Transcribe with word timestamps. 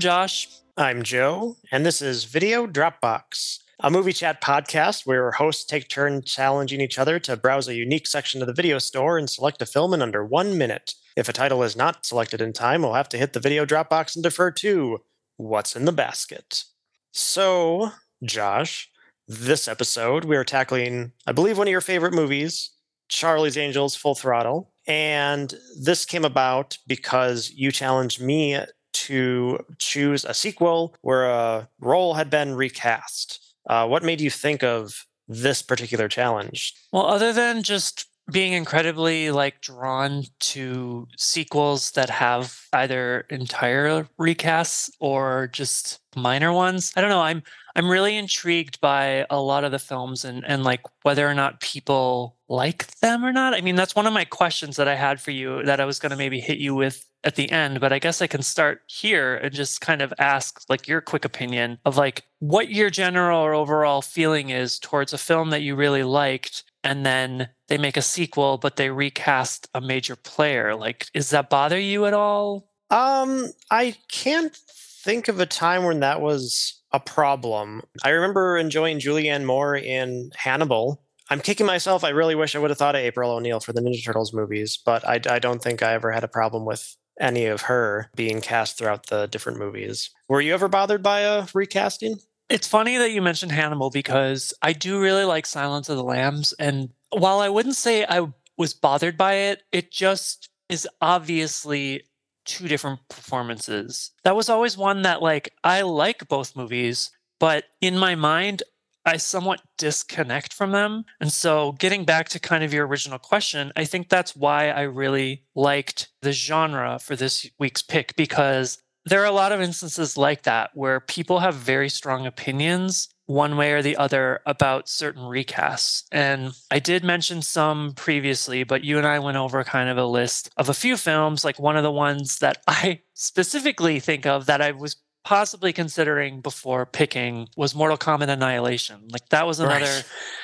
I'm 0.00 0.02
Josh. 0.02 0.48
I'm 0.78 1.02
Joe, 1.02 1.58
and 1.70 1.84
this 1.84 2.00
is 2.00 2.24
Video 2.24 2.66
Dropbox, 2.66 3.58
a 3.80 3.90
movie 3.90 4.14
chat 4.14 4.40
podcast 4.40 5.04
where 5.04 5.32
hosts 5.32 5.62
take 5.62 5.90
turn 5.90 6.22
challenging 6.22 6.80
each 6.80 6.98
other 6.98 7.18
to 7.18 7.36
browse 7.36 7.68
a 7.68 7.74
unique 7.74 8.06
section 8.06 8.40
of 8.40 8.46
the 8.46 8.54
video 8.54 8.78
store 8.78 9.18
and 9.18 9.28
select 9.28 9.60
a 9.60 9.66
film 9.66 9.92
in 9.92 10.00
under 10.00 10.24
one 10.24 10.56
minute. 10.56 10.94
If 11.18 11.28
a 11.28 11.34
title 11.34 11.62
is 11.62 11.76
not 11.76 12.06
selected 12.06 12.40
in 12.40 12.54
time, 12.54 12.80
we'll 12.80 12.94
have 12.94 13.10
to 13.10 13.18
hit 13.18 13.34
the 13.34 13.40
Video 13.40 13.66
Dropbox 13.66 14.16
and 14.16 14.22
defer 14.22 14.50
to 14.52 15.02
What's 15.36 15.76
in 15.76 15.84
the 15.84 15.92
Basket. 15.92 16.64
So, 17.12 17.90
Josh, 18.24 18.88
this 19.28 19.68
episode 19.68 20.24
we 20.24 20.38
are 20.38 20.44
tackling, 20.44 21.12
I 21.26 21.32
believe, 21.32 21.58
one 21.58 21.68
of 21.68 21.72
your 21.72 21.82
favorite 21.82 22.14
movies, 22.14 22.70
Charlie's 23.10 23.58
Angels 23.58 23.96
Full 23.96 24.14
Throttle. 24.14 24.72
And 24.86 25.52
this 25.78 26.06
came 26.06 26.24
about 26.24 26.78
because 26.86 27.50
you 27.50 27.70
challenged 27.70 28.22
me 28.22 28.58
to 28.92 29.64
choose 29.78 30.24
a 30.24 30.34
sequel 30.34 30.94
where 31.02 31.28
a 31.28 31.68
role 31.80 32.14
had 32.14 32.30
been 32.30 32.54
recast. 32.54 33.54
Uh, 33.68 33.86
what 33.86 34.02
made 34.02 34.20
you 34.20 34.30
think 34.30 34.62
of 34.62 35.06
this 35.28 35.62
particular 35.62 36.08
challenge? 36.08 36.74
Well, 36.92 37.06
other 37.06 37.32
than 37.32 37.62
just 37.62 38.06
being 38.30 38.52
incredibly 38.52 39.30
like 39.30 39.60
drawn 39.60 40.24
to 40.38 41.08
sequels 41.16 41.92
that 41.92 42.10
have 42.10 42.60
either 42.72 43.26
entire 43.30 44.08
recasts 44.18 44.90
or 45.00 45.48
just 45.52 46.00
minor 46.16 46.52
ones. 46.52 46.92
I 46.96 47.00
don't 47.00 47.10
know. 47.10 47.22
I'm 47.22 47.42
I'm 47.76 47.88
really 47.88 48.16
intrigued 48.16 48.80
by 48.80 49.26
a 49.30 49.40
lot 49.40 49.64
of 49.64 49.72
the 49.72 49.78
films 49.78 50.24
and 50.24 50.44
and 50.46 50.64
like 50.64 50.82
whether 51.02 51.28
or 51.28 51.34
not 51.34 51.60
people 51.60 52.36
like 52.48 52.86
them 52.98 53.24
or 53.24 53.32
not. 53.32 53.54
I 53.54 53.60
mean, 53.60 53.76
that's 53.76 53.94
one 53.94 54.06
of 54.06 54.12
my 54.12 54.24
questions 54.24 54.76
that 54.76 54.88
I 54.88 54.96
had 54.96 55.20
for 55.20 55.30
you 55.30 55.62
that 55.64 55.80
I 55.80 55.84
was 55.84 55.98
going 55.98 56.10
to 56.10 56.16
maybe 56.16 56.40
hit 56.40 56.58
you 56.58 56.74
with 56.74 57.06
at 57.22 57.36
the 57.36 57.50
end, 57.50 57.80
but 57.80 57.92
I 57.92 57.98
guess 57.98 58.22
I 58.22 58.26
can 58.26 58.42
start 58.42 58.82
here 58.86 59.36
and 59.36 59.52
just 59.52 59.80
kind 59.80 60.02
of 60.02 60.12
ask 60.18 60.62
like 60.68 60.88
your 60.88 61.00
quick 61.00 61.24
opinion 61.24 61.78
of 61.84 61.96
like 61.96 62.24
what 62.38 62.70
your 62.70 62.90
general 62.90 63.40
or 63.40 63.54
overall 63.54 64.02
feeling 64.02 64.50
is 64.50 64.78
towards 64.78 65.12
a 65.12 65.18
film 65.18 65.50
that 65.50 65.62
you 65.62 65.76
really 65.76 66.02
liked 66.02 66.64
and 66.82 67.04
then 67.04 67.50
they 67.68 67.76
make 67.76 67.98
a 67.98 68.02
sequel 68.02 68.56
but 68.56 68.76
they 68.76 68.90
recast 68.90 69.68
a 69.74 69.80
major 69.80 70.16
player. 70.16 70.74
Like 70.74 71.08
is 71.14 71.30
that 71.30 71.50
bother 71.50 71.78
you 71.78 72.06
at 72.06 72.14
all? 72.14 72.70
Um 72.90 73.48
I 73.70 73.96
can't 74.08 74.56
think 74.56 75.28
of 75.28 75.40
a 75.40 75.46
time 75.46 75.84
when 75.84 76.00
that 76.00 76.20
was 76.20 76.79
a 76.92 77.00
problem. 77.00 77.82
I 78.04 78.10
remember 78.10 78.56
enjoying 78.56 78.98
Julianne 78.98 79.44
Moore 79.44 79.76
in 79.76 80.30
Hannibal. 80.34 81.02
I'm 81.28 81.40
kicking 81.40 81.66
myself. 81.66 82.02
I 82.02 82.08
really 82.08 82.34
wish 82.34 82.56
I 82.56 82.58
would 82.58 82.70
have 82.70 82.78
thought 82.78 82.96
of 82.96 83.02
April 83.02 83.30
O'Neil 83.30 83.60
for 83.60 83.72
the 83.72 83.80
Ninja 83.80 84.04
Turtles 84.04 84.32
movies, 84.32 84.78
but 84.84 85.06
I, 85.06 85.20
I 85.28 85.38
don't 85.38 85.62
think 85.62 85.82
I 85.82 85.94
ever 85.94 86.10
had 86.10 86.24
a 86.24 86.28
problem 86.28 86.64
with 86.64 86.96
any 87.20 87.46
of 87.46 87.62
her 87.62 88.10
being 88.16 88.40
cast 88.40 88.78
throughout 88.78 89.06
the 89.06 89.26
different 89.26 89.58
movies. 89.58 90.10
Were 90.28 90.40
you 90.40 90.54
ever 90.54 90.68
bothered 90.68 91.02
by 91.02 91.20
a 91.20 91.46
recasting? 91.54 92.16
It's 92.48 92.66
funny 92.66 92.96
that 92.96 93.12
you 93.12 93.22
mentioned 93.22 93.52
Hannibal 93.52 93.90
because 93.90 94.52
I 94.60 94.72
do 94.72 95.00
really 95.00 95.24
like 95.24 95.46
Silence 95.46 95.88
of 95.88 95.96
the 95.96 96.02
Lambs. 96.02 96.52
And 96.58 96.88
while 97.10 97.38
I 97.38 97.48
wouldn't 97.48 97.76
say 97.76 98.04
I 98.04 98.26
was 98.56 98.74
bothered 98.74 99.16
by 99.16 99.34
it, 99.34 99.62
it 99.70 99.92
just 99.92 100.48
is 100.68 100.88
obviously 101.00 102.02
two 102.50 102.66
different 102.66 103.00
performances. 103.08 104.10
That 104.24 104.34
was 104.34 104.48
always 104.48 104.76
one 104.76 105.02
that, 105.02 105.22
like, 105.22 105.52
I 105.62 105.82
like 105.82 106.26
both 106.28 106.56
movies, 106.56 107.10
but 107.38 107.64
in 107.80 107.96
my 107.96 108.16
mind, 108.16 108.64
I 109.06 109.16
somewhat 109.16 109.62
disconnect 109.78 110.52
from 110.52 110.72
them. 110.72 111.04
And 111.20 111.32
so, 111.32 111.72
getting 111.72 112.04
back 112.04 112.28
to 112.30 112.40
kind 112.40 112.64
of 112.64 112.74
your 112.74 112.86
original 112.86 113.18
question, 113.18 113.72
I 113.76 113.84
think 113.84 114.08
that's 114.08 114.36
why 114.36 114.70
I 114.70 114.82
really 114.82 115.44
liked 115.54 116.08
the 116.22 116.32
genre 116.32 116.98
for 116.98 117.16
this 117.16 117.48
week's 117.58 117.82
pick 117.82 118.16
because 118.16 118.78
there 119.06 119.22
are 119.22 119.26
a 119.26 119.32
lot 119.32 119.52
of 119.52 119.60
instances 119.60 120.16
like 120.16 120.42
that 120.42 120.70
where 120.74 121.00
people 121.00 121.38
have 121.38 121.54
very 121.54 121.88
strong 121.88 122.26
opinions 122.26 123.08
one 123.30 123.56
way 123.56 123.70
or 123.70 123.80
the 123.80 123.96
other 123.96 124.40
about 124.44 124.88
certain 124.88 125.22
recasts. 125.22 126.02
And 126.10 126.52
I 126.68 126.80
did 126.80 127.04
mention 127.04 127.42
some 127.42 127.92
previously, 127.92 128.64
but 128.64 128.82
you 128.82 128.98
and 128.98 129.06
I 129.06 129.20
went 129.20 129.36
over 129.36 129.62
kind 129.62 129.88
of 129.88 129.96
a 129.96 130.04
list 130.04 130.50
of 130.56 130.68
a 130.68 130.74
few 130.74 130.96
films. 130.96 131.44
Like 131.44 131.60
one 131.60 131.76
of 131.76 131.84
the 131.84 131.92
ones 131.92 132.40
that 132.40 132.60
I 132.66 133.02
specifically 133.14 134.00
think 134.00 134.26
of 134.26 134.46
that 134.46 134.60
I 134.60 134.72
was 134.72 134.96
possibly 135.24 135.72
considering 135.72 136.40
before 136.40 136.86
picking 136.86 137.46
was 137.56 137.72
Mortal 137.72 137.96
Kombat 137.96 138.28
Annihilation. 138.28 139.06
Like 139.12 139.28
that 139.28 139.46
was 139.46 139.60
another 139.60 140.02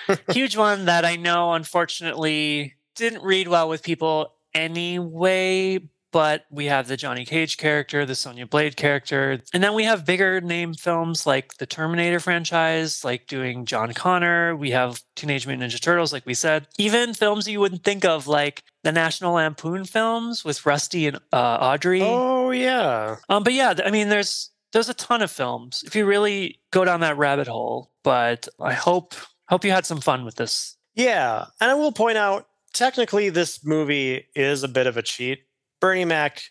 right. 0.08 0.20
huge 0.30 0.56
one 0.56 0.84
that 0.84 1.04
I 1.04 1.16
know 1.16 1.54
unfortunately 1.54 2.74
didn't 2.94 3.24
read 3.24 3.48
well 3.48 3.68
with 3.68 3.82
people 3.82 4.32
anyway, 4.54 5.80
but 6.16 6.46
we 6.48 6.64
have 6.64 6.88
the 6.88 6.96
Johnny 6.96 7.26
Cage 7.26 7.58
character, 7.58 8.06
the 8.06 8.14
Sonya 8.14 8.46
Blade 8.46 8.74
character, 8.74 9.38
and 9.52 9.62
then 9.62 9.74
we 9.74 9.84
have 9.84 10.06
bigger 10.06 10.40
name 10.40 10.72
films 10.72 11.26
like 11.26 11.58
the 11.58 11.66
Terminator 11.66 12.20
franchise, 12.20 13.04
like 13.04 13.26
doing 13.26 13.66
John 13.66 13.92
Connor. 13.92 14.56
We 14.56 14.70
have 14.70 15.02
Teenage 15.14 15.46
Mutant 15.46 15.70
Ninja 15.70 15.78
Turtles, 15.78 16.14
like 16.14 16.24
we 16.24 16.32
said. 16.32 16.68
Even 16.78 17.12
films 17.12 17.46
you 17.46 17.60
wouldn't 17.60 17.84
think 17.84 18.06
of, 18.06 18.26
like 18.26 18.62
the 18.82 18.92
National 18.92 19.34
Lampoon 19.34 19.84
films 19.84 20.42
with 20.42 20.64
Rusty 20.64 21.06
and 21.06 21.18
uh, 21.34 21.58
Audrey. 21.60 22.00
Oh 22.02 22.50
yeah. 22.50 23.16
Um, 23.28 23.44
but 23.44 23.52
yeah, 23.52 23.74
I 23.84 23.90
mean, 23.90 24.08
there's 24.08 24.48
there's 24.72 24.88
a 24.88 24.94
ton 24.94 25.20
of 25.20 25.30
films 25.30 25.84
if 25.86 25.94
you 25.94 26.06
really 26.06 26.60
go 26.70 26.86
down 26.86 27.00
that 27.00 27.18
rabbit 27.18 27.46
hole. 27.46 27.90
But 28.02 28.48
I 28.58 28.72
hope 28.72 29.14
hope 29.50 29.66
you 29.66 29.70
had 29.70 29.84
some 29.84 30.00
fun 30.00 30.24
with 30.24 30.36
this. 30.36 30.78
Yeah, 30.94 31.44
and 31.60 31.70
I 31.70 31.74
will 31.74 31.92
point 31.92 32.16
out, 32.16 32.46
technically, 32.72 33.28
this 33.28 33.62
movie 33.62 34.28
is 34.34 34.62
a 34.62 34.68
bit 34.68 34.86
of 34.86 34.96
a 34.96 35.02
cheat. 35.02 35.40
Bernie 35.86 36.04
Mac 36.04 36.42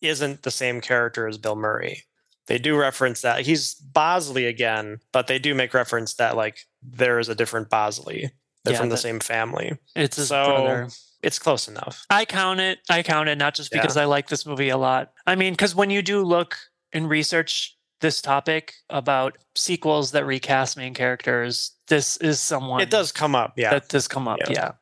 isn't 0.00 0.42
the 0.42 0.52
same 0.52 0.80
character 0.80 1.26
as 1.26 1.36
Bill 1.36 1.56
Murray. 1.56 2.04
They 2.46 2.58
do 2.58 2.76
reference 2.78 3.22
that 3.22 3.40
he's 3.40 3.74
Bosley 3.74 4.46
again, 4.46 5.00
but 5.12 5.26
they 5.26 5.40
do 5.40 5.52
make 5.52 5.74
reference 5.74 6.14
that 6.14 6.36
like 6.36 6.60
there 6.80 7.18
is 7.18 7.28
a 7.28 7.34
different 7.34 7.70
Bosley. 7.70 8.30
They're 8.62 8.74
yeah, 8.74 8.78
from 8.78 8.88
the 8.88 8.96
same 8.96 9.18
family. 9.18 9.76
It's 9.96 10.16
his 10.16 10.28
so, 10.28 10.44
brother 10.44 10.88
it's 11.22 11.40
close 11.40 11.66
enough. 11.66 12.06
I 12.08 12.24
count 12.24 12.60
it. 12.60 12.78
I 12.88 13.02
count 13.02 13.28
it 13.28 13.36
not 13.36 13.56
just 13.56 13.72
because 13.72 13.96
yeah. 13.96 14.02
I 14.02 14.04
like 14.04 14.28
this 14.28 14.46
movie 14.46 14.68
a 14.68 14.76
lot. 14.76 15.12
I 15.26 15.34
mean, 15.34 15.54
because 15.54 15.74
when 15.74 15.90
you 15.90 16.02
do 16.02 16.22
look 16.22 16.56
and 16.92 17.10
research 17.10 17.76
this 18.00 18.22
topic 18.22 18.74
about 18.88 19.36
sequels 19.56 20.12
that 20.12 20.24
recast 20.24 20.76
main 20.76 20.94
characters, 20.94 21.72
this 21.88 22.16
is 22.18 22.40
someone. 22.40 22.80
It 22.80 22.90
does 22.90 23.10
come 23.10 23.34
up, 23.34 23.54
yeah. 23.56 23.70
That 23.70 23.88
does 23.88 24.06
come 24.06 24.28
up, 24.28 24.38
yeah. 24.46 24.52
yeah. 24.52 24.72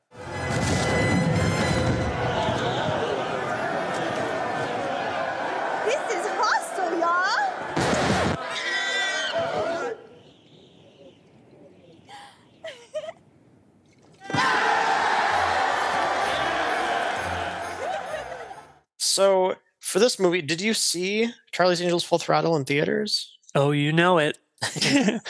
So 19.17 19.55
for 19.81 19.99
this 19.99 20.19
movie, 20.19 20.43
did 20.43 20.61
you 20.61 20.75
see 20.75 21.31
Charlie's 21.51 21.81
Angels 21.81 22.05
Full 22.05 22.19
Throttle 22.19 22.55
in 22.55 22.67
theaters? 22.67 23.35
Oh, 23.55 23.71
you 23.71 23.91
know 23.91 24.19
it. 24.19 24.37
I 24.63 25.21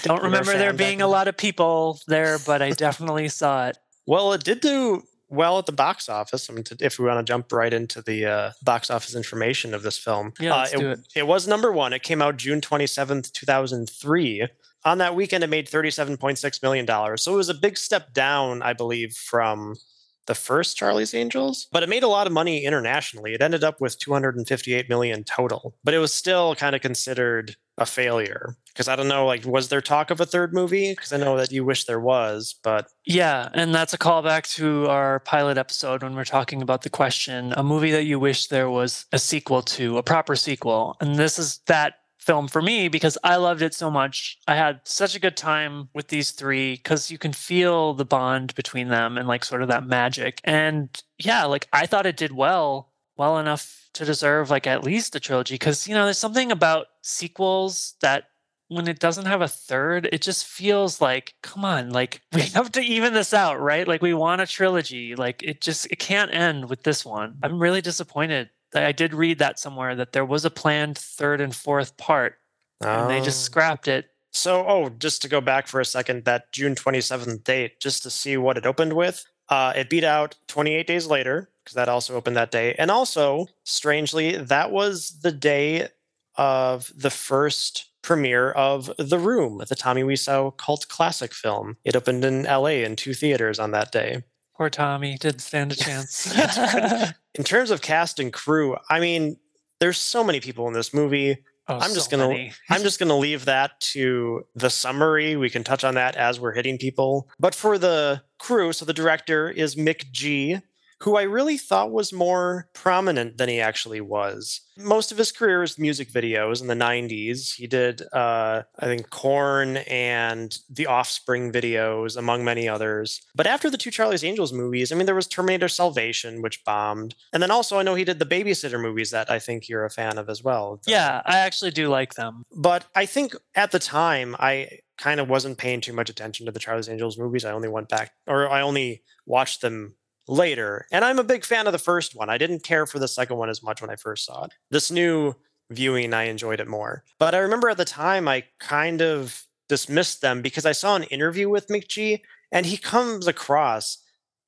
don't 0.00 0.22
remember 0.22 0.56
there 0.56 0.72
being 0.72 1.02
a 1.02 1.06
lot 1.06 1.28
of 1.28 1.36
people 1.36 2.00
there, 2.06 2.38
but 2.46 2.62
I 2.62 2.70
definitely 2.70 3.28
saw 3.42 3.68
it. 3.68 3.76
Well, 4.06 4.32
it 4.32 4.42
did 4.42 4.60
do 4.60 5.02
well 5.28 5.58
at 5.58 5.66
the 5.66 5.72
box 5.72 6.08
office. 6.08 6.48
I 6.48 6.54
mean, 6.54 6.64
to, 6.64 6.78
if 6.80 6.98
we 6.98 7.04
want 7.04 7.26
to 7.26 7.30
jump 7.30 7.52
right 7.52 7.74
into 7.74 8.00
the 8.00 8.24
uh, 8.24 8.50
box 8.62 8.88
office 8.88 9.14
information 9.14 9.74
of 9.74 9.82
this 9.82 9.98
film, 9.98 10.32
yeah, 10.40 10.54
uh, 10.54 10.66
it, 10.72 10.80
it. 10.80 10.98
it 11.14 11.26
was 11.26 11.46
number 11.46 11.70
one. 11.70 11.92
It 11.92 12.02
came 12.02 12.22
out 12.22 12.38
June 12.38 12.62
27th, 12.62 13.32
2003. 13.32 14.48
On 14.86 14.96
that 14.96 15.14
weekend, 15.14 15.44
it 15.44 15.50
made 15.50 15.68
$37.6 15.68 16.62
million. 16.62 17.18
So 17.18 17.34
it 17.34 17.36
was 17.36 17.50
a 17.50 17.54
big 17.54 17.76
step 17.76 18.14
down, 18.14 18.62
I 18.62 18.72
believe, 18.72 19.12
from 19.12 19.76
the 20.26 20.34
first 20.34 20.76
Charlie's 20.76 21.14
Angels, 21.14 21.66
but 21.72 21.82
it 21.82 21.88
made 21.88 22.02
a 22.02 22.08
lot 22.08 22.26
of 22.26 22.32
money 22.32 22.64
internationally. 22.64 23.34
It 23.34 23.42
ended 23.42 23.64
up 23.64 23.80
with 23.80 23.98
258 23.98 24.88
million 24.88 25.24
total, 25.24 25.74
but 25.84 25.94
it 25.94 25.98
was 25.98 26.12
still 26.12 26.54
kind 26.54 26.74
of 26.74 26.82
considered 26.82 27.56
a 27.78 27.86
failure 27.86 28.56
because 28.68 28.88
I 28.88 28.96
don't 28.96 29.08
know, 29.08 29.26
like, 29.26 29.44
was 29.44 29.68
there 29.68 29.80
talk 29.80 30.10
of 30.10 30.20
a 30.20 30.26
third 30.26 30.52
movie? 30.52 30.92
Because 30.92 31.12
I 31.12 31.16
know 31.18 31.36
that 31.36 31.52
you 31.52 31.64
wish 31.64 31.84
there 31.84 32.00
was, 32.00 32.54
but 32.62 32.88
yeah, 33.04 33.48
and 33.54 33.74
that's 33.74 33.94
a 33.94 33.98
callback 33.98 34.48
to 34.54 34.86
our 34.88 35.20
pilot 35.20 35.58
episode 35.58 36.02
when 36.02 36.14
we're 36.14 36.24
talking 36.24 36.62
about 36.62 36.82
the 36.82 36.90
question 36.90 37.52
a 37.56 37.62
movie 37.62 37.90
that 37.92 38.04
you 38.04 38.18
wish 38.18 38.48
there 38.48 38.70
was 38.70 39.06
a 39.12 39.18
sequel 39.18 39.62
to, 39.62 39.98
a 39.98 40.02
proper 40.02 40.36
sequel, 40.36 40.96
and 41.00 41.16
this 41.16 41.38
is 41.38 41.60
that 41.66 41.94
film 42.26 42.48
for 42.48 42.60
me 42.60 42.88
because 42.88 43.16
I 43.22 43.36
loved 43.36 43.62
it 43.62 43.72
so 43.72 43.90
much. 43.90 44.38
I 44.48 44.56
had 44.56 44.80
such 44.84 45.14
a 45.14 45.20
good 45.20 45.36
time 45.36 45.88
with 45.94 46.08
these 46.08 46.32
three 46.32 46.74
because 46.74 47.10
you 47.10 47.18
can 47.18 47.32
feel 47.32 47.94
the 47.94 48.04
bond 48.04 48.54
between 48.56 48.88
them 48.88 49.16
and 49.16 49.28
like 49.28 49.44
sort 49.44 49.62
of 49.62 49.68
that 49.68 49.86
magic. 49.86 50.40
And 50.42 50.90
yeah, 51.18 51.44
like 51.44 51.68
I 51.72 51.86
thought 51.86 52.04
it 52.04 52.16
did 52.16 52.32
well, 52.32 52.92
well 53.16 53.38
enough 53.38 53.88
to 53.94 54.04
deserve 54.04 54.50
like 54.50 54.66
at 54.66 54.84
least 54.84 55.14
a 55.14 55.20
trilogy 55.20 55.54
because, 55.54 55.86
you 55.86 55.94
know, 55.94 56.04
there's 56.04 56.18
something 56.18 56.50
about 56.50 56.88
sequels 57.02 57.94
that 58.00 58.24
when 58.68 58.88
it 58.88 58.98
doesn't 58.98 59.26
have 59.26 59.42
a 59.42 59.48
third, 59.48 60.08
it 60.12 60.20
just 60.20 60.44
feels 60.44 61.00
like, 61.00 61.34
come 61.42 61.64
on, 61.64 61.90
like 61.90 62.22
we 62.32 62.42
have 62.42 62.72
to 62.72 62.80
even 62.80 63.14
this 63.14 63.32
out, 63.32 63.60
right? 63.60 63.86
Like 63.86 64.02
we 64.02 64.14
want 64.14 64.40
a 64.40 64.46
trilogy. 64.46 65.14
Like 65.14 65.44
it 65.44 65.60
just, 65.60 65.86
it 65.92 66.00
can't 66.00 66.34
end 66.34 66.68
with 66.68 66.82
this 66.82 67.04
one. 67.04 67.38
I'm 67.44 67.60
really 67.60 67.80
disappointed 67.80 68.50
I 68.76 68.92
did 68.92 69.14
read 69.14 69.38
that 69.38 69.58
somewhere 69.58 69.94
that 69.96 70.12
there 70.12 70.24
was 70.24 70.44
a 70.44 70.50
planned 70.50 70.98
third 70.98 71.40
and 71.40 71.54
fourth 71.54 71.96
part, 71.96 72.38
and 72.80 73.08
they 73.10 73.20
just 73.20 73.42
Oh. 73.42 73.46
scrapped 73.46 73.88
it. 73.88 74.06
So, 74.32 74.66
oh, 74.68 74.90
just 74.90 75.22
to 75.22 75.28
go 75.28 75.40
back 75.40 75.66
for 75.66 75.80
a 75.80 75.84
second, 75.84 76.24
that 76.26 76.52
June 76.52 76.74
27th 76.74 77.42
date, 77.44 77.80
just 77.80 78.02
to 78.02 78.10
see 78.10 78.36
what 78.36 78.58
it 78.58 78.66
opened 78.66 78.92
with, 78.92 79.24
uh, 79.48 79.72
it 79.74 79.88
beat 79.88 80.04
out 80.04 80.34
28 80.46 80.86
days 80.86 81.06
later, 81.06 81.50
because 81.64 81.74
that 81.74 81.88
also 81.88 82.14
opened 82.14 82.36
that 82.36 82.50
day. 82.50 82.74
And 82.78 82.90
also, 82.90 83.46
strangely, 83.64 84.36
that 84.36 84.70
was 84.70 85.20
the 85.22 85.32
day 85.32 85.88
of 86.36 86.92
the 86.94 87.08
first 87.10 87.86
premiere 88.02 88.50
of 88.52 88.90
The 88.98 89.18
Room, 89.18 89.62
the 89.68 89.74
Tommy 89.74 90.02
Wiseau 90.02 90.56
cult 90.58 90.86
classic 90.88 91.32
film. 91.32 91.76
It 91.84 91.96
opened 91.96 92.24
in 92.24 92.44
LA 92.44 92.84
in 92.84 92.94
two 92.94 93.14
theaters 93.14 93.58
on 93.58 93.70
that 93.70 93.90
day. 93.90 94.22
Poor 94.56 94.70
Tommy 94.70 95.18
didn't 95.18 95.40
stand 95.40 95.72
a 95.72 95.76
chance. 95.76 96.32
In 97.34 97.44
terms 97.44 97.70
of 97.70 97.82
cast 97.82 98.18
and 98.18 98.32
crew, 98.32 98.76
I 98.88 99.00
mean, 99.00 99.36
there's 99.80 99.98
so 99.98 100.24
many 100.24 100.40
people 100.40 100.66
in 100.66 100.72
this 100.72 100.94
movie. 100.94 101.36
Oh, 101.68 101.78
I'm 101.78 101.92
just 101.92 102.10
so 102.10 102.16
gonna-. 102.16 102.50
I'm 102.70 102.82
just 102.82 102.98
going 102.98 103.10
to 103.10 103.16
leave 103.16 103.44
that 103.44 103.78
to 103.92 104.46
the 104.54 104.70
summary. 104.70 105.36
We 105.36 105.50
can 105.50 105.62
touch 105.62 105.84
on 105.84 105.94
that 105.96 106.16
as 106.16 106.40
we're 106.40 106.54
hitting 106.54 106.78
people. 106.78 107.28
But 107.38 107.54
for 107.54 107.76
the 107.76 108.22
crew, 108.38 108.72
so 108.72 108.86
the 108.86 108.94
director 108.94 109.50
is 109.50 109.76
McG, 109.76 110.62
who 111.00 111.16
I 111.16 111.22
really 111.22 111.58
thought 111.58 111.90
was 111.92 112.12
more 112.12 112.68
prominent 112.72 113.36
than 113.36 113.48
he 113.48 113.60
actually 113.60 114.00
was. 114.00 114.62
Most 114.78 115.12
of 115.12 115.18
his 115.18 115.32
career 115.32 115.62
is 115.62 115.78
music 115.78 116.10
videos 116.10 116.60
in 116.60 116.66
the 116.68 116.74
90s. 116.74 117.54
He 117.54 117.66
did, 117.66 118.02
uh, 118.12 118.62
I 118.78 118.84
think, 118.86 119.10
Korn 119.10 119.78
and 119.88 120.56
the 120.70 120.86
Offspring 120.86 121.52
videos, 121.52 122.16
among 122.16 122.44
many 122.44 122.68
others. 122.68 123.20
But 123.34 123.46
after 123.46 123.68
the 123.70 123.76
two 123.78 123.90
Charlie's 123.90 124.24
Angels 124.24 124.52
movies, 124.52 124.90
I 124.92 124.94
mean, 124.94 125.06
there 125.06 125.14
was 125.14 125.26
Terminator 125.26 125.68
Salvation, 125.68 126.40
which 126.42 126.64
bombed. 126.64 127.14
And 127.32 127.42
then 127.42 127.50
also, 127.50 127.78
I 127.78 127.82
know 127.82 127.94
he 127.94 128.04
did 128.04 128.18
the 128.18 128.24
Babysitter 128.26 128.80
movies 128.80 129.10
that 129.10 129.30
I 129.30 129.38
think 129.38 129.68
you're 129.68 129.84
a 129.84 129.90
fan 129.90 130.16
of 130.18 130.28
as 130.30 130.42
well. 130.42 130.80
The- 130.84 130.92
Yeah, 130.92 131.22
I 131.26 131.38
actually 131.38 131.72
do 131.72 131.88
like 131.88 132.14
them. 132.14 132.44
but 132.54 132.84
I 132.94 133.04
think 133.06 133.34
at 133.54 133.70
the 133.70 133.78
time 133.78 134.34
I 134.38 134.68
kind 134.98 135.20
of 135.20 135.28
wasn't 135.28 135.58
paying 135.58 135.82
too 135.82 135.92
much 135.92 136.08
attention 136.08 136.46
to 136.46 136.52
the 136.52 136.58
Charlie's 136.58 136.88
Angels 136.88 137.18
movies. 137.18 137.44
I 137.44 137.50
only 137.52 137.68
went 137.68 137.90
back 137.90 138.12
or 138.26 138.48
I 138.48 138.62
only 138.62 139.02
watched 139.26 139.60
them 139.60 139.95
later. 140.28 140.86
And 140.90 141.04
I'm 141.04 141.18
a 141.18 141.24
big 141.24 141.44
fan 141.44 141.66
of 141.66 141.72
the 141.72 141.78
first 141.78 142.14
one. 142.14 142.30
I 142.30 142.38
didn't 142.38 142.62
care 142.62 142.86
for 142.86 142.98
the 142.98 143.08
second 143.08 143.36
one 143.36 143.50
as 143.50 143.62
much 143.62 143.80
when 143.80 143.90
I 143.90 143.96
first 143.96 144.24
saw 144.24 144.44
it. 144.44 144.52
This 144.70 144.90
new 144.90 145.34
viewing 145.70 146.14
I 146.14 146.24
enjoyed 146.24 146.60
it 146.60 146.68
more. 146.68 147.04
But 147.18 147.34
I 147.34 147.38
remember 147.38 147.68
at 147.68 147.76
the 147.76 147.84
time 147.84 148.28
I 148.28 148.44
kind 148.58 149.02
of 149.02 149.44
dismissed 149.68 150.20
them 150.20 150.42
because 150.42 150.66
I 150.66 150.72
saw 150.72 150.96
an 150.96 151.04
interview 151.04 151.48
with 151.48 151.68
McG 151.68 152.20
and 152.52 152.66
he 152.66 152.76
comes 152.76 153.26
across 153.26 153.98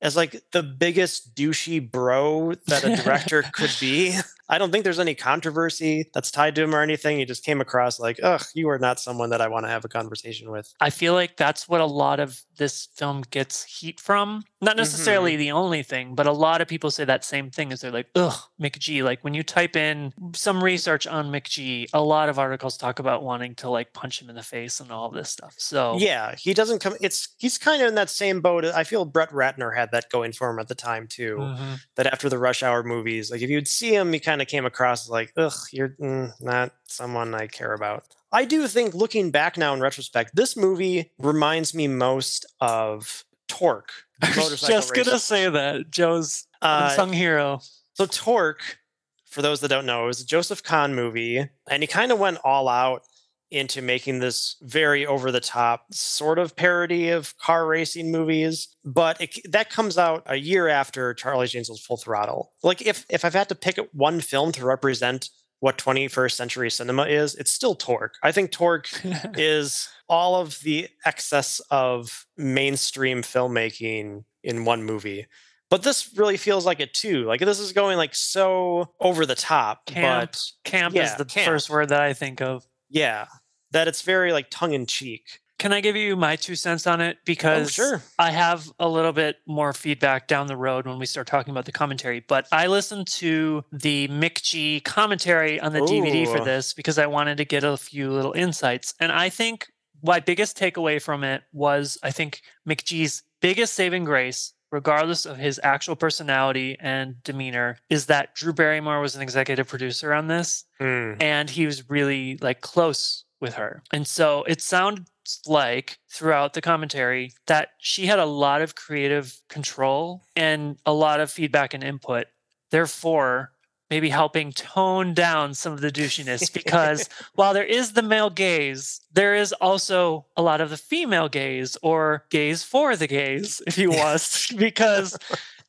as 0.01 0.15
like 0.15 0.41
the 0.53 0.63
biggest 0.63 1.35
douchey 1.35 1.91
bro 1.91 2.53
that 2.67 2.83
a 2.83 2.95
director 3.03 3.43
could 3.53 3.71
be. 3.79 4.15
I 4.49 4.57
don't 4.57 4.71
think 4.71 4.83
there's 4.83 4.99
any 4.99 5.15
controversy 5.15 6.09
that's 6.13 6.31
tied 6.31 6.55
to 6.55 6.63
him 6.63 6.75
or 6.75 6.81
anything. 6.81 7.19
He 7.19 7.25
just 7.25 7.43
came 7.45 7.61
across 7.61 7.99
like, 7.99 8.19
ugh, 8.23 8.43
you 8.55 8.67
are 8.69 8.79
not 8.79 8.99
someone 8.99 9.29
that 9.29 9.41
I 9.41 9.47
want 9.47 9.65
to 9.65 9.69
have 9.69 9.85
a 9.85 9.89
conversation 9.89 10.51
with. 10.51 10.73
I 10.81 10.89
feel 10.89 11.13
like 11.13 11.37
that's 11.37 11.69
what 11.69 11.81
a 11.81 11.85
lot 11.85 12.19
of 12.19 12.41
this 12.57 12.87
film 12.95 13.23
gets 13.29 13.63
heat 13.63 13.99
from. 13.99 14.43
Not 14.61 14.75
necessarily 14.75 15.35
the 15.37 15.51
only 15.51 15.83
thing, 15.83 16.15
but 16.15 16.27
a 16.27 16.31
lot 16.33 16.61
of 16.61 16.67
people 16.67 16.91
say 16.91 17.05
that 17.05 17.23
same 17.23 17.49
thing 17.51 17.71
is 17.71 17.81
they're 17.81 17.91
like, 17.91 18.09
ugh, 18.15 18.35
McG. 18.61 19.03
Like 19.03 19.23
when 19.23 19.33
you 19.33 19.43
type 19.43 19.75
in 19.75 20.13
some 20.35 20.63
research 20.63 21.07
on 21.07 21.31
McG, 21.31 21.87
a 21.93 22.01
lot 22.01 22.27
of 22.27 22.37
articles 22.39 22.75
talk 22.77 22.99
about 22.99 23.23
wanting 23.23 23.55
to 23.55 23.69
like 23.69 23.93
punch 23.93 24.21
him 24.21 24.29
in 24.29 24.35
the 24.35 24.43
face 24.43 24.79
and 24.79 24.91
all 24.91 25.09
this 25.09 25.29
stuff. 25.29 25.53
So 25.57 25.97
Yeah, 25.97 26.35
he 26.35 26.53
doesn't 26.53 26.79
come. 26.79 26.95
It's 26.99 27.29
he's 27.37 27.57
kind 27.57 27.81
of 27.81 27.87
in 27.87 27.95
that 27.95 28.09
same 28.09 28.41
boat. 28.41 28.65
I 28.65 28.83
feel 28.83 29.05
Brett 29.05 29.29
Ratner 29.29 29.75
had 29.75 29.91
that 29.91 30.09
going 30.09 30.33
for 30.33 30.49
him 30.49 30.59
at 30.59 30.67
the 30.67 30.75
time 30.75 31.07
too. 31.07 31.37
Mhm. 31.39 31.79
That 31.95 32.07
after 32.07 32.27
the 32.29 32.37
Rush 32.37 32.63
Hour 32.63 32.83
movies, 32.83 33.31
like 33.31 33.41
if 33.41 33.49
you'd 33.49 33.67
see 33.67 33.95
him, 33.95 34.11
he 34.11 34.19
kind 34.19 34.38
of 34.41 34.47
came 34.47 34.65
across 34.65 35.05
as 35.05 35.09
like, 35.09 35.31
ugh, 35.37 35.53
you're 35.71 35.89
mm, 35.89 36.31
not 36.41 36.71
someone 36.85 37.33
I 37.33 37.47
care 37.47 37.73
about. 37.73 38.03
I 38.31 38.45
do 38.45 38.67
think, 38.67 38.93
looking 38.93 39.31
back 39.31 39.57
now 39.57 39.73
in 39.73 39.79
retrospect, 39.81 40.35
this 40.35 40.55
movie 40.55 41.11
reminds 41.17 41.73
me 41.73 41.87
most 41.87 42.45
of 42.61 43.25
Torque. 43.47 43.91
I 44.21 44.27
was 44.37 44.61
just 44.61 44.93
gonna 44.93 45.17
say 45.19 45.49
that 45.49 45.89
Joe's 45.89 46.45
Uh, 46.61 46.89
unsung 46.89 47.13
hero. 47.13 47.61
So 47.93 48.05
Torque, 48.05 48.77
for 49.25 49.41
those 49.41 49.61
that 49.61 49.69
don't 49.69 49.85
know, 49.85 50.07
is 50.09 50.21
a 50.21 50.25
Joseph 50.25 50.61
Kahn 50.63 50.93
movie, 50.93 51.49
and 51.69 51.83
he 51.83 51.87
kind 51.87 52.11
of 52.11 52.19
went 52.19 52.37
all 52.43 52.67
out 52.69 53.03
into 53.51 53.81
making 53.81 54.19
this 54.19 54.55
very 54.61 55.05
over 55.05 55.31
the 55.31 55.39
top 55.39 55.93
sort 55.93 56.39
of 56.39 56.55
parody 56.55 57.09
of 57.09 57.37
car 57.37 57.65
racing 57.67 58.11
movies. 58.11 58.67
But 58.85 59.19
it, 59.21 59.51
that 59.51 59.69
comes 59.69 59.97
out 59.97 60.23
a 60.25 60.35
year 60.35 60.67
after 60.67 61.13
Charlie's 61.13 61.55
Angels 61.55 61.81
Full 61.81 61.97
Throttle. 61.97 62.53
Like 62.63 62.81
if 62.81 63.05
if 63.09 63.25
I've 63.25 63.33
had 63.33 63.49
to 63.49 63.55
pick 63.55 63.77
one 63.93 64.21
film 64.21 64.51
to 64.53 64.65
represent 64.65 65.29
what 65.61 65.77
21st 65.77 66.31
century 66.31 66.71
cinema 66.71 67.03
is, 67.03 67.35
it's 67.35 67.51
still 67.51 67.75
Torque. 67.75 68.15
I 68.23 68.31
think 68.31 68.51
Torque 68.51 68.87
is 69.35 69.89
all 70.07 70.39
of 70.39 70.59
the 70.61 70.87
excess 71.05 71.59
of 71.69 72.25
mainstream 72.37 73.21
filmmaking 73.21 74.23
in 74.43 74.65
one 74.65 74.83
movie. 74.83 75.27
But 75.69 75.83
this 75.83 76.11
really 76.15 76.37
feels 76.37 76.65
like 76.65 76.79
it 76.79 76.93
too. 76.93 77.25
Like 77.25 77.41
this 77.41 77.59
is 77.59 77.73
going 77.73 77.97
like 77.97 78.15
so 78.15 78.89
over 78.99 79.25
the 79.25 79.35
top. 79.35 79.85
Camp. 79.85 80.31
But 80.31 80.41
Camp 80.63 80.95
yeah, 80.95 81.03
is 81.03 81.15
the 81.15 81.25
camp. 81.25 81.45
first 81.45 81.69
word 81.69 81.89
that 81.89 82.01
I 82.01 82.13
think 82.13 82.41
of. 82.41 82.65
yeah, 82.89 83.27
that 83.71 83.87
it's 83.87 84.01
very 84.01 84.31
like 84.33 84.47
tongue 84.49 84.73
in 84.73 84.85
cheek. 84.85 85.39
Can 85.57 85.73
I 85.73 85.81
give 85.81 85.97
you 85.97 86.15
my 86.15 86.37
two 86.37 86.55
cents 86.55 86.87
on 86.87 87.01
it? 87.01 87.17
Oh, 87.19 87.21
Because 87.25 87.71
sure. 87.73 88.01
I 88.17 88.31
have 88.31 88.71
a 88.79 88.87
little 88.87 89.11
bit 89.11 89.35
more 89.45 89.73
feedback 89.73 90.25
down 90.27 90.47
the 90.47 90.55
road 90.55 90.87
when 90.87 90.99
we 90.99 91.05
start 91.05 91.27
talking 91.27 91.51
about 91.51 91.65
the 91.65 91.73
commentary. 91.73 92.23
But 92.25 92.47
I 92.49 92.67
listened 92.67 93.07
to 93.07 93.65
the 93.71 94.07
McG 94.07 94.81
commentary 94.85 95.59
on 95.59 95.73
the 95.73 95.81
DVD 95.81 96.25
for 96.31 96.43
this 96.45 96.73
because 96.73 96.97
I 96.97 97.07
wanted 97.07 97.37
to 97.37 97.45
get 97.45 97.65
a 97.65 97.75
few 97.75 98.09
little 98.09 98.31
insights. 98.31 98.93
And 99.01 99.11
I 99.11 99.27
think 99.27 99.67
my 100.01 100.21
biggest 100.21 100.57
takeaway 100.57 101.01
from 101.01 101.25
it 101.25 101.43
was 101.51 101.97
I 102.01 102.11
think 102.11 102.41
McG's 102.65 103.23
biggest 103.41 103.73
saving 103.73 104.05
grace, 104.05 104.53
regardless 104.71 105.25
of 105.25 105.35
his 105.35 105.59
actual 105.61 105.97
personality 105.97 106.77
and 106.79 107.21
demeanor, 107.23 107.79
is 107.89 108.05
that 108.05 108.33
Drew 108.33 108.53
Barrymore 108.53 109.01
was 109.01 109.17
an 109.17 109.21
executive 109.21 109.67
producer 109.67 110.13
on 110.13 110.27
this 110.27 110.63
Hmm. 110.79 111.15
and 111.19 111.49
he 111.49 111.65
was 111.65 111.89
really 111.89 112.37
like 112.41 112.61
close 112.61 113.25
with 113.39 113.55
her. 113.55 113.83
And 113.93 114.07
so 114.07 114.43
it 114.43 114.61
sounds 114.61 115.09
like 115.45 115.99
throughout 116.09 116.53
the 116.53 116.61
commentary 116.61 117.33
that 117.47 117.69
she 117.79 118.07
had 118.07 118.19
a 118.19 118.25
lot 118.25 118.61
of 118.61 118.75
creative 118.75 119.39
control 119.49 120.23
and 120.35 120.77
a 120.85 120.93
lot 120.93 121.19
of 121.19 121.31
feedback 121.31 121.73
and 121.73 121.83
input. 121.83 122.27
Therefore, 122.71 123.51
maybe 123.89 124.09
helping 124.09 124.51
tone 124.51 125.13
down 125.13 125.53
some 125.53 125.73
of 125.73 125.81
the 125.81 125.91
douchiness 125.91 126.51
because 126.51 127.09
while 127.33 127.53
there 127.53 127.63
is 127.63 127.93
the 127.93 128.03
male 128.03 128.29
gaze, 128.29 129.01
there 129.11 129.35
is 129.35 129.51
also 129.53 130.25
a 130.37 130.41
lot 130.41 130.61
of 130.61 130.69
the 130.69 130.77
female 130.77 131.27
gaze 131.27 131.75
or 131.81 132.25
gaze 132.29 132.63
for 132.63 132.95
the 132.95 133.07
gaze, 133.07 133.61
if 133.65 133.77
you 133.77 133.89
was, 133.89 134.51
because 134.57 135.17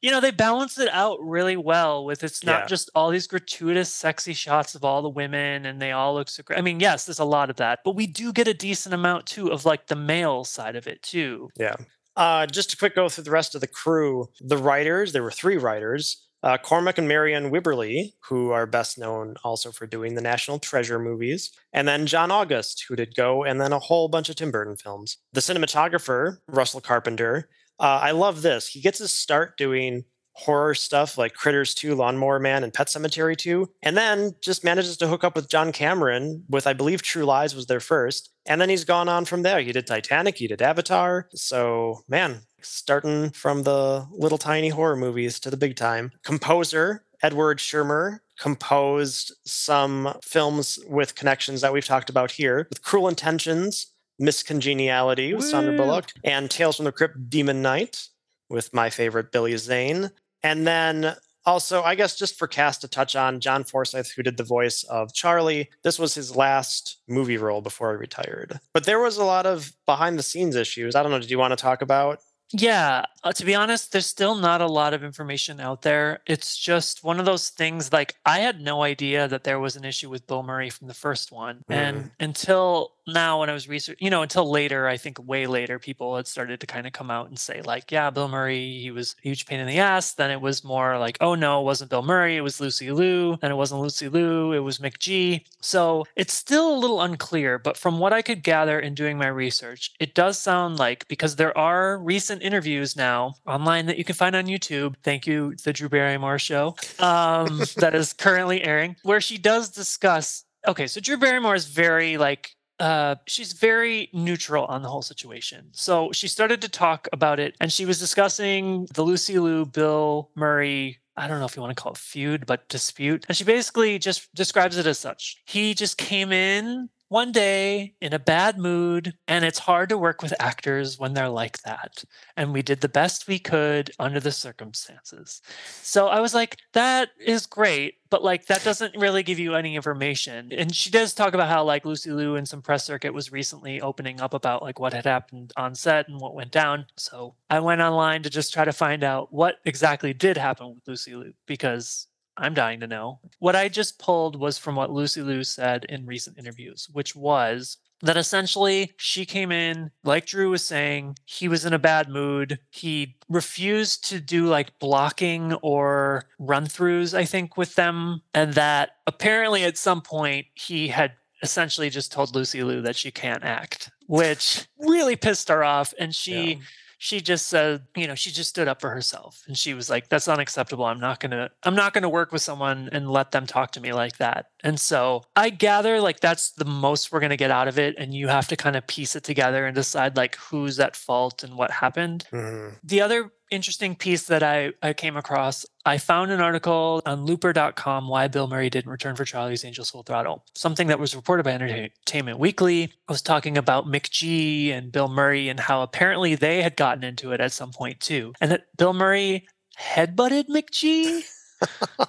you 0.02 0.10
know 0.10 0.20
they 0.20 0.30
balance 0.30 0.78
it 0.78 0.88
out 0.90 1.18
really 1.20 1.56
well 1.56 2.04
with 2.04 2.22
it's 2.24 2.44
not 2.44 2.60
Yeah. 2.62 2.66
just 2.66 2.90
all 2.94 3.10
these 3.10 3.26
gratuitous 3.26 3.92
sexy 3.94 4.32
shots 4.32 4.74
of 4.74 4.84
all 4.84 5.02
the 5.02 5.08
women 5.08 5.66
and 5.66 5.80
they 5.80 5.92
all 5.92 6.14
look 6.14 6.28
so 6.28 6.42
great 6.42 6.58
i 6.58 6.62
mean 6.62 6.80
yes 6.80 7.04
there's 7.06 7.18
a 7.18 7.24
lot 7.24 7.50
of 7.50 7.56
that 7.56 7.80
but 7.84 7.94
we 7.94 8.06
do 8.06 8.32
get 8.32 8.48
a 8.48 8.54
decent 8.54 8.94
amount 8.94 9.26
too 9.26 9.48
of 9.52 9.64
like 9.64 9.86
the 9.88 9.96
male 9.96 10.44
side 10.44 10.76
of 10.76 10.86
it 10.86 11.02
too 11.02 11.48
Yeah. 11.56 11.76
Uh, 12.16 12.44
just 12.46 12.68
to 12.70 12.76
quick 12.76 12.94
go 12.94 13.08
through 13.08 13.24
the 13.24 13.30
rest 13.30 13.54
of 13.54 13.60
the 13.62 13.66
crew. 13.68 14.28
The 14.40 14.58
writers, 14.58 15.12
there 15.12 15.22
were 15.22 15.30
three 15.30 15.56
writers. 15.56 16.26
Uh, 16.42 16.58
Cormac 16.58 16.98
and 16.98 17.06
Marianne 17.08 17.50
Wibberley, 17.52 18.12
who 18.28 18.50
are 18.50 18.66
best 18.66 18.98
known 18.98 19.36
also 19.44 19.70
for 19.70 19.86
doing 19.86 20.16
the 20.16 20.20
National 20.20 20.58
Treasure 20.58 20.98
movies, 20.98 21.50
and 21.72 21.86
then 21.86 22.06
John 22.06 22.30
August, 22.30 22.84
who 22.88 22.96
did 22.96 23.14
Go, 23.14 23.44
and 23.44 23.60
then 23.60 23.72
a 23.72 23.78
whole 23.78 24.08
bunch 24.08 24.28
of 24.28 24.36
Tim 24.36 24.50
Burton 24.50 24.76
films. 24.76 25.18
The 25.32 25.40
cinematographer, 25.40 26.38
Russell 26.48 26.80
Carpenter, 26.80 27.48
uh, 27.80 28.00
I 28.02 28.10
love 28.12 28.42
this. 28.42 28.68
He 28.68 28.80
gets 28.80 28.98
his 28.98 29.12
start 29.12 29.56
doing 29.56 30.04
horror 30.34 30.74
stuff 30.74 31.18
like 31.18 31.34
Critters 31.34 31.74
2, 31.74 31.94
Lawnmower 31.94 32.38
Man, 32.38 32.64
and 32.64 32.72
Pet 32.72 32.86
Sematary 32.86 33.36
2, 33.36 33.68
and 33.82 33.96
then 33.96 34.34
just 34.40 34.64
manages 34.64 34.96
to 34.98 35.08
hook 35.08 35.24
up 35.24 35.34
with 35.34 35.48
John 35.48 35.72
Cameron 35.72 36.44
with, 36.48 36.66
I 36.66 36.72
believe, 36.72 37.02
True 37.02 37.24
Lies 37.24 37.54
was 37.54 37.66
their 37.66 37.80
first. 37.80 38.30
And 38.46 38.60
then 38.60 38.70
he's 38.70 38.84
gone 38.84 39.08
on 39.08 39.24
from 39.24 39.42
there. 39.42 39.60
He 39.60 39.72
did 39.72 39.86
Titanic, 39.86 40.38
he 40.38 40.46
did 40.46 40.62
Avatar. 40.62 41.28
So, 41.34 42.04
man, 42.08 42.42
starting 42.62 43.30
from 43.30 43.64
the 43.64 44.06
little 44.10 44.38
tiny 44.38 44.70
horror 44.70 44.96
movies 44.96 45.40
to 45.40 45.50
the 45.50 45.56
big 45.56 45.76
time. 45.76 46.12
Composer, 46.24 47.04
Edward 47.22 47.58
Shearmur, 47.58 48.20
composed 48.38 49.34
some 49.44 50.14
films 50.22 50.78
with 50.88 51.14
connections 51.14 51.60
that 51.60 51.72
we've 51.72 51.84
talked 51.84 52.08
about 52.08 52.30
here 52.30 52.66
with 52.70 52.82
Cruel 52.82 53.08
Intentions, 53.08 53.89
Miss 54.20 54.42
Congeniality 54.42 55.34
with 55.34 55.46
Sandra 55.46 55.74
Bullock, 55.76 56.12
and 56.22 56.50
Tales 56.50 56.76
from 56.76 56.84
the 56.84 56.92
Crypt 56.92 57.30
Demon 57.30 57.62
Knight 57.62 58.08
with 58.50 58.72
my 58.74 58.90
favorite 58.90 59.32
Billy 59.32 59.56
Zane. 59.56 60.10
And 60.42 60.66
then 60.66 61.16
also, 61.46 61.82
I 61.82 61.94
guess 61.94 62.16
just 62.16 62.38
for 62.38 62.46
cast 62.46 62.82
to 62.82 62.88
touch 62.88 63.16
on, 63.16 63.40
John 63.40 63.64
Forsythe, 63.64 64.08
who 64.14 64.22
did 64.22 64.36
the 64.36 64.44
voice 64.44 64.82
of 64.84 65.14
Charlie, 65.14 65.70
this 65.82 65.98
was 65.98 66.14
his 66.14 66.36
last 66.36 66.98
movie 67.08 67.38
role 67.38 67.62
before 67.62 67.92
he 67.92 67.98
retired. 67.98 68.60
But 68.74 68.84
there 68.84 69.00
was 69.00 69.16
a 69.16 69.24
lot 69.24 69.46
of 69.46 69.72
behind 69.86 70.18
the 70.18 70.22
scenes 70.22 70.54
issues. 70.54 70.94
I 70.94 71.02
don't 71.02 71.10
know, 71.10 71.18
did 71.18 71.30
you 71.30 71.38
want 71.38 71.52
to 71.52 71.56
talk 71.56 71.80
about 71.80 72.20
Yeah, 72.52 73.04
uh, 73.22 73.32
to 73.32 73.44
be 73.44 73.54
honest, 73.54 73.92
there's 73.92 74.06
still 74.06 74.34
not 74.34 74.60
a 74.60 74.66
lot 74.66 74.92
of 74.92 75.04
information 75.04 75.60
out 75.60 75.82
there. 75.82 76.20
It's 76.26 76.56
just 76.56 77.04
one 77.04 77.20
of 77.20 77.26
those 77.26 77.50
things 77.50 77.92
like 77.92 78.16
I 78.26 78.40
had 78.40 78.60
no 78.60 78.82
idea 78.82 79.28
that 79.28 79.44
there 79.44 79.60
was 79.60 79.76
an 79.76 79.84
issue 79.84 80.10
with 80.10 80.26
Bill 80.26 80.42
Murray 80.42 80.70
from 80.70 80.88
the 80.88 80.94
first 80.94 81.30
one. 81.30 81.62
And 81.68 82.10
until 82.18 82.92
now, 83.06 83.40
when 83.40 83.50
I 83.50 83.52
was 83.52 83.68
researching, 83.68 84.04
you 84.04 84.10
know, 84.10 84.22
until 84.22 84.50
later, 84.50 84.88
I 84.88 84.96
think 84.96 85.18
way 85.26 85.46
later, 85.46 85.78
people 85.78 86.16
had 86.16 86.26
started 86.26 86.60
to 86.60 86.66
kind 86.66 86.86
of 86.86 86.92
come 86.92 87.10
out 87.10 87.28
and 87.28 87.38
say, 87.38 87.60
like, 87.62 87.90
yeah, 87.92 88.10
Bill 88.10 88.28
Murray, 88.28 88.80
he 88.80 88.90
was 88.90 89.16
a 89.18 89.22
huge 89.22 89.46
pain 89.46 89.60
in 89.60 89.66
the 89.66 89.78
ass. 89.78 90.14
Then 90.14 90.30
it 90.30 90.40
was 90.40 90.64
more 90.64 90.98
like, 90.98 91.18
oh 91.20 91.34
no, 91.34 91.60
it 91.60 91.64
wasn't 91.64 91.90
Bill 91.90 92.02
Murray, 92.02 92.36
it 92.36 92.42
was 92.42 92.60
Lucy 92.60 92.90
Liu. 92.90 93.36
Then 93.40 93.52
it 93.52 93.56
wasn't 93.56 93.80
Lucy 93.80 94.08
Liu, 94.08 94.52
it 94.52 94.60
was 94.60 94.78
McG. 94.78 95.44
So 95.60 96.04
it's 96.16 96.32
still 96.32 96.74
a 96.74 96.78
little 96.78 97.00
unclear. 97.00 97.58
But 97.58 97.76
from 97.76 97.98
what 97.98 98.12
I 98.12 98.22
could 98.22 98.42
gather 98.42 98.80
in 98.80 98.94
doing 98.94 99.18
my 99.18 99.28
research, 99.28 99.92
it 100.00 100.14
does 100.14 100.38
sound 100.38 100.78
like 100.78 101.06
because 101.08 101.36
there 101.36 101.56
are 101.56 101.98
recent 101.98 102.39
interviews 102.40 102.96
now 102.96 103.34
online 103.46 103.86
that 103.86 103.98
you 103.98 104.04
can 104.04 104.14
find 104.14 104.34
on 104.36 104.46
YouTube. 104.46 104.94
Thank 105.02 105.26
you, 105.26 105.54
the 105.64 105.72
Drew 105.72 105.88
Barrymore 105.88 106.38
show, 106.38 106.76
um, 106.98 107.60
that 107.76 107.94
is 107.94 108.12
currently 108.12 108.62
airing, 108.62 108.96
where 109.02 109.20
she 109.20 109.38
does 109.38 109.70
discuss. 109.70 110.44
Okay, 110.66 110.86
so 110.86 111.00
Drew 111.00 111.16
Barrymore 111.16 111.54
is 111.54 111.66
very 111.66 112.16
like 112.18 112.54
uh, 112.80 113.16
she's 113.26 113.52
very 113.52 114.08
neutral 114.12 114.64
on 114.64 114.82
the 114.82 114.88
whole 114.88 115.02
situation. 115.02 115.68
So 115.72 116.10
she 116.12 116.26
started 116.26 116.62
to 116.62 116.68
talk 116.68 117.08
about 117.12 117.38
it, 117.38 117.54
and 117.60 117.70
she 117.70 117.84
was 117.84 117.98
discussing 117.98 118.88
the 118.94 119.02
Lucy 119.02 119.38
Liu, 119.38 119.66
Bill 119.66 120.30
Murray. 120.34 120.98
I 121.16 121.28
don't 121.28 121.38
know 121.38 121.44
if 121.44 121.54
you 121.54 121.62
want 121.62 121.76
to 121.76 121.80
call 121.80 121.92
it 121.92 121.98
feud, 121.98 122.46
but 122.46 122.68
dispute. 122.68 123.26
And 123.28 123.36
she 123.36 123.44
basically 123.44 123.98
just 123.98 124.34
describes 124.34 124.78
it 124.78 124.86
as 124.86 124.98
such. 124.98 125.42
He 125.44 125.74
just 125.74 125.98
came 125.98 126.32
in 126.32 126.88
one 127.10 127.32
day 127.32 127.92
in 128.00 128.12
a 128.12 128.20
bad 128.20 128.56
mood, 128.56 129.14
and 129.26 129.44
it's 129.44 129.58
hard 129.58 129.88
to 129.88 129.98
work 129.98 130.22
with 130.22 130.32
actors 130.38 130.96
when 130.96 131.12
they're 131.12 131.28
like 131.28 131.60
that. 131.62 132.04
And 132.36 132.52
we 132.52 132.62
did 132.62 132.80
the 132.80 132.88
best 132.88 133.26
we 133.26 133.40
could 133.40 133.90
under 133.98 134.20
the 134.20 134.30
circumstances. 134.30 135.42
So 135.82 136.06
I 136.06 136.20
was 136.20 136.34
like, 136.34 136.58
that 136.72 137.08
is 137.18 137.46
great, 137.46 137.94
but 138.10 138.22
like 138.22 138.46
that 138.46 138.62
doesn't 138.62 138.96
really 138.96 139.24
give 139.24 139.40
you 139.40 139.56
any 139.56 139.74
information. 139.74 140.52
And 140.52 140.72
she 140.72 140.88
does 140.88 141.12
talk 141.12 141.34
about 141.34 141.48
how 141.48 141.64
like 141.64 141.84
Lucy 141.84 142.12
Liu 142.12 142.36
in 142.36 142.46
some 142.46 142.62
press 142.62 142.84
circuit 142.84 143.12
was 143.12 143.32
recently 143.32 143.80
opening 143.80 144.20
up 144.20 144.32
about 144.32 144.62
like 144.62 144.78
what 144.78 144.92
had 144.92 145.04
happened 145.04 145.52
on 145.56 145.74
set 145.74 146.06
and 146.06 146.20
what 146.20 146.36
went 146.36 146.52
down. 146.52 146.86
So 146.96 147.34
I 147.50 147.58
went 147.58 147.80
online 147.80 148.22
to 148.22 148.30
just 148.30 148.52
try 148.52 148.64
to 148.64 148.72
find 148.72 149.02
out 149.02 149.32
what 149.32 149.56
exactly 149.64 150.12
did 150.12 150.36
happen 150.36 150.76
with 150.76 150.86
Lucy 150.86 151.16
Liu 151.16 151.32
because 151.46 152.06
I'm 152.40 152.54
dying 152.54 152.80
to 152.80 152.86
know. 152.86 153.20
What 153.38 153.54
I 153.54 153.68
just 153.68 153.98
pulled 153.98 154.40
was 154.40 154.58
from 154.58 154.74
what 154.74 154.90
Lucy 154.90 155.22
Liu 155.22 155.44
said 155.44 155.84
in 155.84 156.06
recent 156.06 156.38
interviews, 156.38 156.88
which 156.90 157.14
was 157.14 157.76
that 158.02 158.16
essentially 158.16 158.92
she 158.96 159.26
came 159.26 159.52
in, 159.52 159.90
like 160.04 160.24
Drew 160.24 160.50
was 160.50 160.66
saying, 160.66 161.16
he 161.26 161.48
was 161.48 161.66
in 161.66 161.74
a 161.74 161.78
bad 161.78 162.08
mood. 162.08 162.58
He 162.70 163.16
refused 163.28 164.08
to 164.08 164.20
do 164.20 164.46
like 164.46 164.78
blocking 164.78 165.52
or 165.54 166.24
run 166.38 166.64
throughs, 166.64 167.12
I 167.12 167.26
think, 167.26 167.58
with 167.58 167.74
them. 167.74 168.22
And 168.34 168.54
that 168.54 168.92
apparently 169.06 169.64
at 169.64 169.76
some 169.76 170.00
point 170.00 170.46
he 170.54 170.88
had 170.88 171.12
essentially 171.42 171.90
just 171.90 172.10
told 172.10 172.34
Lucy 172.34 172.62
Liu 172.62 172.80
that 172.82 172.96
she 172.96 173.10
can't 173.10 173.44
act, 173.44 173.90
which 174.06 174.66
really 174.78 175.16
pissed 175.16 175.48
her 175.48 175.62
off. 175.62 175.92
And 175.98 176.14
she. 176.14 176.54
Yeah 176.54 176.58
she 177.02 177.22
just 177.22 177.46
said, 177.46 177.86
you 177.96 178.06
know, 178.06 178.14
she 178.14 178.30
just 178.30 178.50
stood 178.50 178.68
up 178.68 178.78
for 178.78 178.90
herself 178.90 179.42
and 179.46 179.56
she 179.56 179.72
was 179.72 179.88
like, 179.88 180.10
that's 180.10 180.28
unacceptable. 180.28 180.84
I'm 180.84 181.00
not 181.00 181.18
going 181.18 181.30
to, 181.30 181.50
I'm 181.62 181.74
not 181.74 181.94
going 181.94 182.02
to 182.02 182.10
work 182.10 182.30
with 182.30 182.42
someone 182.42 182.90
and 182.92 183.10
let 183.10 183.30
them 183.30 183.46
talk 183.46 183.72
to 183.72 183.80
me 183.80 183.94
like 183.94 184.18
that. 184.18 184.50
And 184.62 184.78
so 184.78 185.22
I 185.34 185.48
gather 185.48 185.98
like 186.02 186.20
that's 186.20 186.50
the 186.50 186.66
most 186.66 187.10
we're 187.10 187.20
going 187.20 187.30
to 187.30 187.38
get 187.38 187.50
out 187.50 187.68
of 187.68 187.78
it. 187.78 187.94
And 187.96 188.12
you 188.12 188.28
have 188.28 188.48
to 188.48 188.56
kind 188.56 188.76
of 188.76 188.86
piece 188.86 189.16
it 189.16 189.24
together 189.24 189.64
and 189.64 189.74
decide 189.74 190.18
like 190.18 190.36
who's 190.36 190.78
at 190.78 190.94
fault 190.94 191.42
and 191.42 191.56
what 191.56 191.70
happened. 191.70 192.26
Mm-hmm. 192.32 192.74
The 192.84 193.00
other 193.00 193.32
interesting 193.50 193.94
piece 193.96 194.24
that 194.24 194.42
I, 194.42 194.72
I 194.82 194.92
came 194.92 195.16
across. 195.16 195.66
I 195.84 195.98
found 195.98 196.30
an 196.30 196.40
article 196.40 197.02
on 197.06 197.24
looper.com 197.24 198.08
why 198.08 198.28
Bill 198.28 198.46
Murray 198.46 198.70
didn't 198.70 198.90
return 198.90 199.16
for 199.16 199.24
Charlie's 199.24 199.64
Angels 199.64 199.90
Full 199.90 200.02
Throttle, 200.02 200.44
something 200.54 200.88
that 200.88 200.98
was 200.98 201.16
reported 201.16 201.44
by 201.44 201.52
Entertainment 201.52 202.38
Weekly. 202.38 202.84
I 202.84 203.12
was 203.12 203.22
talking 203.22 203.58
about 203.58 203.86
McG 203.86 204.70
and 204.70 204.92
Bill 204.92 205.08
Murray 205.08 205.48
and 205.48 205.58
how 205.58 205.82
apparently 205.82 206.34
they 206.34 206.62
had 206.62 206.76
gotten 206.76 207.04
into 207.04 207.32
it 207.32 207.40
at 207.40 207.52
some 207.52 207.72
point 207.72 208.00
too. 208.00 208.32
And 208.40 208.50
that 208.50 208.66
Bill 208.76 208.92
Murray 208.92 209.46
headbutted 209.78 210.48
McG. 210.48 211.22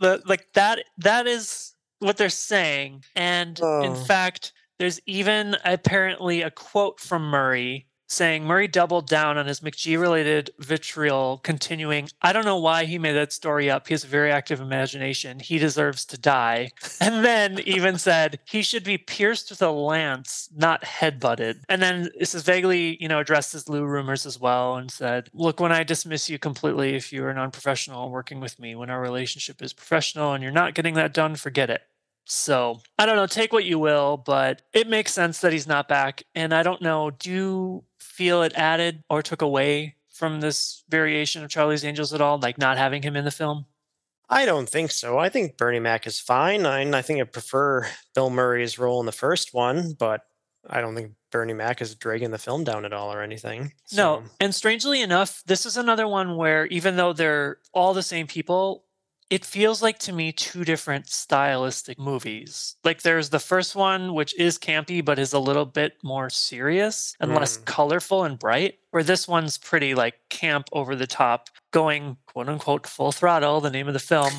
the, 0.00 0.22
like 0.26 0.46
that 0.54 0.84
that 0.98 1.26
is 1.26 1.74
what 1.98 2.16
they're 2.16 2.28
saying. 2.28 3.04
And 3.16 3.58
oh. 3.62 3.82
in 3.82 3.94
fact, 3.94 4.52
there's 4.78 5.00
even 5.06 5.56
apparently 5.64 6.42
a 6.42 6.50
quote 6.50 7.00
from 7.00 7.22
Murray 7.22 7.86
saying 8.06 8.44
Murray 8.44 8.68
doubled 8.68 9.08
down 9.08 9.38
on 9.38 9.46
his 9.46 9.60
McG 9.60 9.98
related 9.98 10.50
vitriol, 10.58 11.38
continuing, 11.38 12.08
I 12.22 12.32
don't 12.32 12.44
know 12.44 12.58
why 12.58 12.84
he 12.84 12.98
made 12.98 13.12
that 13.12 13.32
story 13.32 13.70
up. 13.70 13.88
He 13.88 13.94
has 13.94 14.04
a 14.04 14.08
very 14.08 14.30
active 14.30 14.60
imagination. 14.60 15.40
He 15.40 15.58
deserves 15.58 16.04
to 16.06 16.18
die. 16.18 16.70
And 17.00 17.24
then 17.24 17.58
even 17.60 17.98
said 17.98 18.38
he 18.44 18.62
should 18.62 18.84
be 18.84 18.96
pierced 18.96 19.50
with 19.50 19.60
a 19.60 19.70
lance, 19.70 20.48
not 20.56 20.82
headbutted. 20.84 21.60
And 21.68 21.82
then 21.82 22.08
this 22.18 22.34
is 22.34 22.42
vaguely, 22.42 22.96
you 23.00 23.08
know, 23.08 23.18
addressed 23.18 23.54
as 23.54 23.68
Liu 23.68 23.84
rumors 23.84 24.24
as 24.24 24.40
well 24.40 24.76
and 24.76 24.90
said, 24.90 25.28
Look, 25.34 25.60
when 25.60 25.72
I 25.72 25.82
dismiss 25.82 26.30
you 26.30 26.38
completely 26.38 26.94
if 26.94 27.12
you 27.12 27.24
are 27.26 27.34
non 27.34 27.50
professional 27.50 28.10
working 28.10 28.40
with 28.40 28.58
me, 28.58 28.74
when 28.74 28.90
our 28.90 29.00
relationship 29.00 29.60
is 29.60 29.72
professional 29.72 30.32
and 30.32 30.42
you're 30.42 30.52
not 30.52 30.74
getting 30.74 30.94
that 30.94 31.12
done, 31.12 31.36
forget 31.36 31.68
it. 31.68 31.82
So 32.26 32.80
I 32.98 33.06
don't 33.06 33.16
know, 33.16 33.26
take 33.26 33.52
what 33.52 33.64
you 33.64 33.78
will, 33.78 34.16
but 34.16 34.62
it 34.72 34.88
makes 34.88 35.12
sense 35.12 35.40
that 35.40 35.52
he's 35.52 35.66
not 35.66 35.88
back. 35.88 36.22
And 36.34 36.54
I 36.54 36.62
don't 36.62 36.80
know, 36.80 37.10
do 37.10 37.84
feel 38.14 38.42
it 38.42 38.52
added 38.54 39.02
or 39.10 39.22
took 39.22 39.42
away 39.42 39.96
from 40.08 40.40
this 40.40 40.84
variation 40.88 41.42
of 41.42 41.50
Charlie's 41.50 41.84
Angels 41.84 42.14
at 42.14 42.20
all, 42.20 42.38
like 42.38 42.58
not 42.58 42.78
having 42.78 43.02
him 43.02 43.16
in 43.16 43.24
the 43.24 43.30
film? 43.30 43.66
I 44.28 44.46
don't 44.46 44.68
think 44.68 44.90
so. 44.90 45.18
I 45.18 45.28
think 45.28 45.56
Bernie 45.56 45.80
Mac 45.80 46.06
is 46.06 46.20
fine. 46.20 46.64
I, 46.64 46.88
I 46.96 47.02
think 47.02 47.20
I 47.20 47.24
prefer 47.24 47.86
Bill 48.14 48.30
Murray's 48.30 48.78
role 48.78 49.00
in 49.00 49.06
the 49.06 49.12
first 49.12 49.52
one, 49.52 49.94
but 49.98 50.22
I 50.66 50.80
don't 50.80 50.94
think 50.94 51.12
Bernie 51.30 51.52
Mac 51.52 51.82
is 51.82 51.94
dragging 51.94 52.30
the 52.30 52.38
film 52.38 52.64
down 52.64 52.84
at 52.84 52.92
all 52.92 53.12
or 53.12 53.22
anything. 53.22 53.72
So. 53.86 53.96
No, 53.96 54.22
and 54.40 54.54
strangely 54.54 55.02
enough, 55.02 55.42
this 55.46 55.66
is 55.66 55.76
another 55.76 56.08
one 56.08 56.36
where 56.36 56.66
even 56.66 56.96
though 56.96 57.12
they're 57.12 57.58
all 57.72 57.92
the 57.92 58.02
same 58.02 58.26
people, 58.26 58.83
it 59.30 59.44
feels 59.44 59.82
like 59.82 59.98
to 60.00 60.12
me 60.12 60.32
two 60.32 60.64
different 60.64 61.08
stylistic 61.08 61.98
movies. 61.98 62.76
Like 62.84 63.02
there's 63.02 63.30
the 63.30 63.38
first 63.38 63.74
one, 63.74 64.14
which 64.14 64.38
is 64.38 64.58
campy, 64.58 65.04
but 65.04 65.18
is 65.18 65.32
a 65.32 65.38
little 65.38 65.64
bit 65.64 65.96
more 66.02 66.30
serious 66.30 67.16
and 67.20 67.30
mm. 67.30 67.38
less 67.38 67.56
colorful 67.56 68.24
and 68.24 68.38
bright. 68.38 68.78
Where 68.90 69.02
this 69.02 69.26
one's 69.26 69.58
pretty 69.58 69.94
like 69.94 70.14
camp 70.30 70.68
over 70.72 70.94
the 70.94 71.06
top, 71.06 71.48
going 71.72 72.16
quote 72.26 72.48
unquote 72.48 72.86
full 72.86 73.12
throttle, 73.12 73.60
the 73.60 73.70
name 73.70 73.88
of 73.88 73.94
the 73.94 74.00
film, 74.00 74.32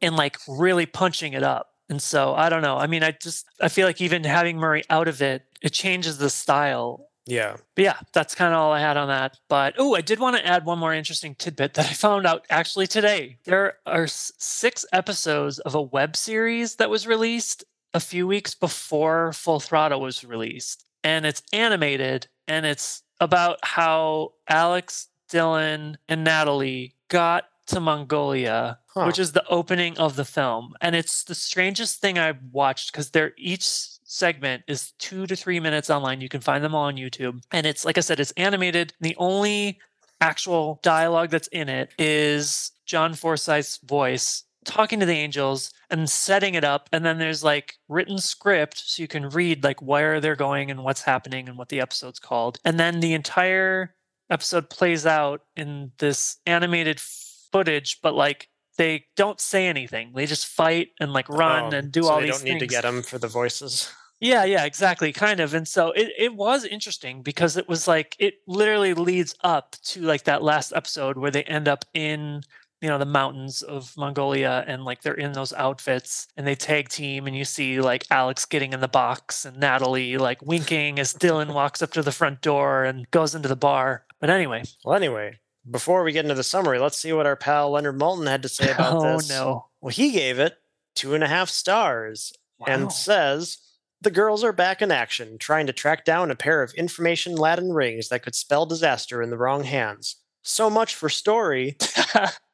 and 0.00 0.16
like 0.16 0.38
really 0.48 0.86
punching 0.86 1.32
it 1.32 1.42
up. 1.42 1.74
And 1.90 2.00
so 2.00 2.34
I 2.34 2.48
don't 2.48 2.62
know. 2.62 2.76
I 2.76 2.86
mean, 2.86 3.02
I 3.02 3.12
just 3.12 3.46
I 3.60 3.68
feel 3.68 3.86
like 3.86 4.00
even 4.00 4.24
having 4.24 4.58
Murray 4.58 4.84
out 4.90 5.08
of 5.08 5.20
it, 5.22 5.44
it 5.62 5.72
changes 5.72 6.18
the 6.18 6.30
style 6.30 7.07
yeah. 7.28 7.56
But 7.74 7.84
yeah, 7.84 7.98
that's 8.12 8.34
kind 8.34 8.54
of 8.54 8.58
all 8.58 8.72
I 8.72 8.80
had 8.80 8.96
on 8.96 9.08
that. 9.08 9.38
But 9.48 9.74
oh, 9.78 9.94
I 9.94 10.00
did 10.00 10.18
want 10.18 10.36
to 10.36 10.46
add 10.46 10.64
one 10.64 10.78
more 10.78 10.94
interesting 10.94 11.34
tidbit 11.34 11.74
that 11.74 11.86
I 11.86 11.92
found 11.92 12.26
out 12.26 12.46
actually 12.50 12.86
today. 12.86 13.38
There 13.44 13.74
are 13.86 14.06
six 14.06 14.86
episodes 14.92 15.58
of 15.60 15.74
a 15.74 15.82
web 15.82 16.16
series 16.16 16.76
that 16.76 16.90
was 16.90 17.06
released 17.06 17.64
a 17.94 18.00
few 18.00 18.26
weeks 18.26 18.54
before 18.54 19.32
Full 19.32 19.60
Throttle 19.60 20.00
was 20.00 20.24
released. 20.24 20.84
And 21.04 21.26
it's 21.26 21.42
animated 21.52 22.28
and 22.46 22.66
it's 22.66 23.02
about 23.20 23.58
how 23.62 24.32
Alex, 24.48 25.08
Dylan, 25.30 25.96
and 26.08 26.24
Natalie 26.24 26.94
got 27.08 27.44
to 27.66 27.80
Mongolia, 27.80 28.78
huh. 28.94 29.04
which 29.04 29.18
is 29.18 29.32
the 29.32 29.46
opening 29.48 29.98
of 29.98 30.16
the 30.16 30.24
film. 30.24 30.74
And 30.80 30.96
it's 30.96 31.24
the 31.24 31.34
strangest 31.34 32.00
thing 32.00 32.18
I've 32.18 32.42
watched 32.50 32.92
because 32.92 33.10
they're 33.10 33.32
each 33.36 33.97
segment 34.08 34.64
is 34.66 34.92
two 34.98 35.26
to 35.26 35.36
three 35.36 35.60
minutes 35.60 35.90
online. 35.90 36.20
You 36.20 36.28
can 36.28 36.40
find 36.40 36.64
them 36.64 36.74
all 36.74 36.84
on 36.84 36.96
YouTube. 36.96 37.42
And 37.52 37.66
it's, 37.66 37.84
like 37.84 37.98
I 37.98 38.00
said, 38.00 38.18
it's 38.18 38.32
animated. 38.32 38.94
The 39.00 39.14
only 39.18 39.78
actual 40.20 40.80
dialogue 40.82 41.30
that's 41.30 41.48
in 41.48 41.68
it 41.68 41.90
is 41.98 42.72
John 42.86 43.14
Forsythe's 43.14 43.78
voice 43.84 44.42
talking 44.64 44.98
to 45.00 45.06
the 45.06 45.12
angels 45.12 45.72
and 45.88 46.10
setting 46.10 46.54
it 46.54 46.64
up 46.64 46.88
and 46.92 47.04
then 47.04 47.18
there's 47.18 47.44
like 47.44 47.78
written 47.88 48.18
script 48.18 48.82
so 48.84 49.00
you 49.00 49.08
can 49.08 49.28
read 49.30 49.62
like 49.64 49.80
where 49.80 50.20
they're 50.20 50.36
going 50.36 50.70
and 50.70 50.82
what's 50.82 51.00
happening 51.00 51.48
and 51.48 51.56
what 51.56 51.68
the 51.68 51.80
episode's 51.80 52.18
called 52.18 52.58
and 52.64 52.78
then 52.78 53.00
the 53.00 53.14
entire 53.14 53.94
episode 54.30 54.68
plays 54.68 55.06
out 55.06 55.42
in 55.56 55.90
this 55.98 56.36
animated 56.44 57.00
footage 57.00 58.00
but 58.02 58.14
like 58.14 58.48
they 58.78 59.04
don't 59.16 59.40
say 59.40 59.66
anything. 59.66 60.12
They 60.14 60.24
just 60.24 60.46
fight 60.46 60.88
and 61.00 61.12
like 61.12 61.28
run 61.28 61.74
oh, 61.74 61.76
and 61.76 61.92
do 61.92 62.04
so 62.04 62.08
all 62.08 62.20
these 62.20 62.30
things. 62.30 62.42
They 62.42 62.50
don't 62.50 62.54
need 62.54 62.60
to 62.60 62.66
get 62.66 62.82
them 62.82 63.02
for 63.02 63.18
the 63.18 63.28
voices. 63.28 63.92
Yeah, 64.20 64.44
yeah, 64.44 64.64
exactly, 64.64 65.12
kind 65.12 65.38
of. 65.38 65.54
And 65.54 65.68
so 65.68 65.92
it, 65.92 66.10
it 66.18 66.34
was 66.34 66.64
interesting 66.64 67.22
because 67.22 67.56
it 67.56 67.68
was 67.68 67.86
like 67.86 68.16
it 68.18 68.34
literally 68.48 68.92
leads 68.92 69.32
up 69.44 69.76
to 69.84 70.02
like 70.02 70.24
that 70.24 70.42
last 70.42 70.72
episode 70.74 71.16
where 71.16 71.30
they 71.30 71.44
end 71.44 71.68
up 71.68 71.84
in 71.94 72.42
you 72.80 72.88
know 72.88 72.98
the 72.98 73.04
mountains 73.04 73.62
of 73.62 73.96
Mongolia 73.96 74.64
and 74.66 74.84
like 74.84 75.02
they're 75.02 75.14
in 75.14 75.32
those 75.32 75.52
outfits 75.52 76.26
and 76.36 76.44
they 76.44 76.56
tag 76.56 76.88
team 76.88 77.28
and 77.28 77.36
you 77.36 77.44
see 77.44 77.80
like 77.80 78.06
Alex 78.10 78.44
getting 78.44 78.72
in 78.72 78.80
the 78.80 78.88
box 78.88 79.44
and 79.44 79.56
Natalie 79.56 80.16
like 80.18 80.42
winking 80.42 80.98
as 80.98 81.14
Dylan 81.14 81.54
walks 81.54 81.80
up 81.80 81.92
to 81.92 82.02
the 82.02 82.10
front 82.10 82.40
door 82.40 82.82
and 82.82 83.08
goes 83.12 83.36
into 83.36 83.48
the 83.48 83.54
bar. 83.54 84.04
But 84.20 84.30
anyway. 84.30 84.64
Well, 84.84 84.96
anyway, 84.96 85.38
before 85.70 86.02
we 86.04 86.12
get 86.12 86.24
into 86.24 86.34
the 86.34 86.42
summary, 86.42 86.78
let's 86.78 86.98
see 86.98 87.12
what 87.12 87.26
our 87.26 87.36
pal 87.36 87.70
Leonard 87.70 87.98
Maltin 87.98 88.28
had 88.28 88.42
to 88.42 88.48
say 88.48 88.70
about 88.70 88.96
oh, 88.96 89.16
this. 89.16 89.28
no. 89.28 89.66
Well, 89.80 89.90
he 89.90 90.10
gave 90.12 90.38
it 90.38 90.56
two 90.94 91.14
and 91.14 91.22
a 91.24 91.28
half 91.28 91.48
stars 91.48 92.32
Wow. 92.58 92.66
and 92.70 92.92
says 92.92 93.58
the 94.00 94.10
girls 94.10 94.42
are 94.42 94.52
back 94.52 94.82
in 94.82 94.90
action, 94.90 95.38
trying 95.38 95.66
to 95.68 95.72
track 95.72 96.04
down 96.04 96.30
a 96.30 96.34
pair 96.36 96.60
of 96.62 96.72
information 96.74 97.36
laden 97.36 97.72
rings 97.72 98.08
that 98.08 98.22
could 98.24 98.34
spell 98.34 98.66
disaster 98.66 99.22
in 99.22 99.30
the 99.30 99.38
wrong 99.38 99.62
hands. 99.62 100.16
So 100.42 100.68
much 100.70 100.94
for 100.94 101.08
story. 101.08 101.76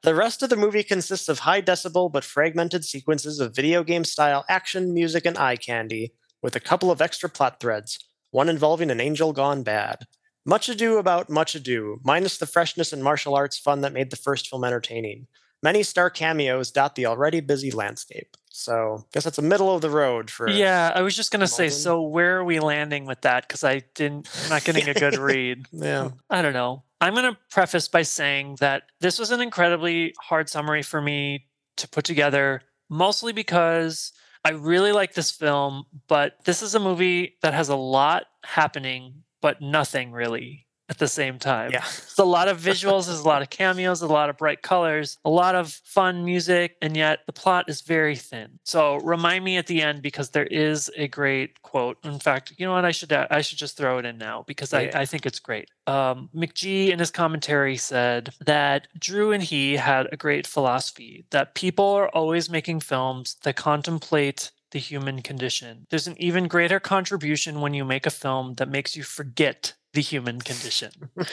The 0.02 0.14
rest 0.14 0.42
of 0.42 0.50
the 0.50 0.56
movie 0.56 0.82
consists 0.82 1.30
of 1.30 1.38
high 1.38 1.62
decibel 1.62 2.12
but 2.12 2.24
fragmented 2.24 2.84
sequences 2.84 3.40
of 3.40 3.56
video 3.56 3.82
game 3.82 4.04
style 4.04 4.44
action, 4.50 4.92
music, 4.92 5.24
and 5.24 5.38
eye 5.38 5.56
candy, 5.56 6.12
with 6.42 6.54
a 6.54 6.60
couple 6.60 6.90
of 6.90 7.00
extra 7.00 7.30
plot 7.30 7.58
threads, 7.58 7.98
one 8.30 8.50
involving 8.50 8.90
an 8.90 9.00
angel 9.00 9.32
gone 9.32 9.62
bad. 9.62 10.04
Much 10.46 10.68
ado 10.68 10.98
about 10.98 11.30
much 11.30 11.54
ado, 11.54 12.00
minus 12.04 12.36
the 12.38 12.46
freshness 12.46 12.92
and 12.92 13.02
martial 13.02 13.34
arts 13.34 13.56
fun 13.58 13.80
that 13.80 13.92
made 13.92 14.10
the 14.10 14.16
first 14.16 14.48
film 14.48 14.64
entertaining. 14.64 15.26
Many 15.62 15.82
star 15.82 16.10
cameos 16.10 16.70
dot 16.70 16.94
the 16.94 17.06
already 17.06 17.40
busy 17.40 17.70
landscape. 17.70 18.36
So, 18.50 19.04
guess 19.12 19.24
that's 19.24 19.38
a 19.38 19.42
middle 19.42 19.74
of 19.74 19.80
the 19.80 19.90
road 19.90 20.30
for. 20.30 20.48
yeah, 20.48 20.92
I 20.94 21.00
was 21.00 21.16
just 21.16 21.32
gonna 21.32 21.46
say. 21.48 21.70
So 21.70 22.02
where 22.02 22.36
are 22.38 22.44
we 22.44 22.60
landing 22.60 23.06
with 23.06 23.22
that? 23.22 23.48
Because 23.48 23.64
I 23.64 23.82
didn't, 23.94 24.28
I'm 24.44 24.50
not 24.50 24.64
getting 24.64 24.88
a 24.88 24.94
good 24.94 25.16
read. 25.30 25.66
Yeah. 25.72 26.10
I 26.28 26.42
don't 26.42 26.52
know. 26.52 26.84
I'm 27.00 27.14
gonna 27.14 27.38
preface 27.50 27.88
by 27.88 28.02
saying 28.02 28.58
that 28.60 28.84
this 29.00 29.18
was 29.18 29.30
an 29.30 29.40
incredibly 29.40 30.14
hard 30.20 30.48
summary 30.50 30.82
for 30.82 31.00
me 31.00 31.46
to 31.78 31.88
put 31.88 32.04
together, 32.04 32.62
mostly 32.90 33.32
because 33.32 34.12
I 34.44 34.50
really 34.50 34.92
like 34.92 35.14
this 35.14 35.30
film, 35.30 35.84
but 36.06 36.34
this 36.44 36.62
is 36.62 36.74
a 36.74 36.80
movie 36.80 37.36
that 37.42 37.54
has 37.54 37.70
a 37.70 37.76
lot 37.76 38.24
happening, 38.44 39.24
but 39.44 39.60
nothing 39.60 40.10
really 40.10 40.64
at 40.88 40.96
the 40.96 41.06
same 41.06 41.38
time. 41.38 41.70
Yeah. 41.70 41.84
It's 41.84 42.18
a 42.18 42.24
lot 42.24 42.48
of 42.48 42.58
visuals, 42.58 43.06
there's 43.06 43.20
a 43.20 43.28
lot 43.28 43.42
of 43.42 43.50
cameos, 43.50 44.00
a 44.00 44.06
lot 44.06 44.30
of 44.30 44.38
bright 44.38 44.62
colors, 44.62 45.18
a 45.22 45.28
lot 45.28 45.54
of 45.54 45.70
fun 45.84 46.24
music, 46.24 46.76
and 46.80 46.96
yet 46.96 47.20
the 47.26 47.32
plot 47.32 47.66
is 47.68 47.82
very 47.82 48.16
thin. 48.16 48.58
So 48.64 48.96
remind 48.96 49.44
me 49.44 49.58
at 49.58 49.66
the 49.66 49.82
end 49.82 50.00
because 50.00 50.30
there 50.30 50.46
is 50.46 50.90
a 50.96 51.08
great 51.08 51.60
quote. 51.60 51.98
In 52.04 52.18
fact, 52.18 52.54
you 52.56 52.64
know 52.64 52.72
what? 52.72 52.86
I 52.86 52.90
should 52.90 53.12
I 53.12 53.42
should 53.42 53.58
just 53.58 53.76
throw 53.76 53.98
it 53.98 54.06
in 54.06 54.16
now 54.16 54.44
because 54.46 54.72
Yeah. 54.72 54.90
I, 54.94 55.00
I 55.02 55.04
think 55.04 55.26
it's 55.26 55.40
great. 55.40 55.68
Um, 55.86 56.30
McG 56.34 56.88
in 56.88 56.98
his 56.98 57.10
commentary 57.10 57.76
said 57.76 58.32
that 58.46 58.88
Drew 58.98 59.32
and 59.32 59.42
he 59.42 59.76
had 59.76 60.08
a 60.10 60.16
great 60.16 60.46
philosophy 60.46 61.26
that 61.32 61.54
people 61.54 61.90
are 61.90 62.08
always 62.08 62.48
making 62.48 62.80
films 62.80 63.36
that 63.42 63.56
contemplate 63.56 64.50
the 64.74 64.80
human 64.80 65.22
condition. 65.22 65.86
There's 65.88 66.08
an 66.08 66.20
even 66.20 66.48
greater 66.48 66.80
contribution 66.80 67.60
when 67.60 67.72
you 67.72 67.84
make 67.84 68.06
a 68.06 68.10
film 68.10 68.54
that 68.54 68.68
makes 68.68 68.96
you 68.96 69.04
forget 69.04 69.72
the 69.94 70.02
human 70.02 70.40
condition. 70.40 70.90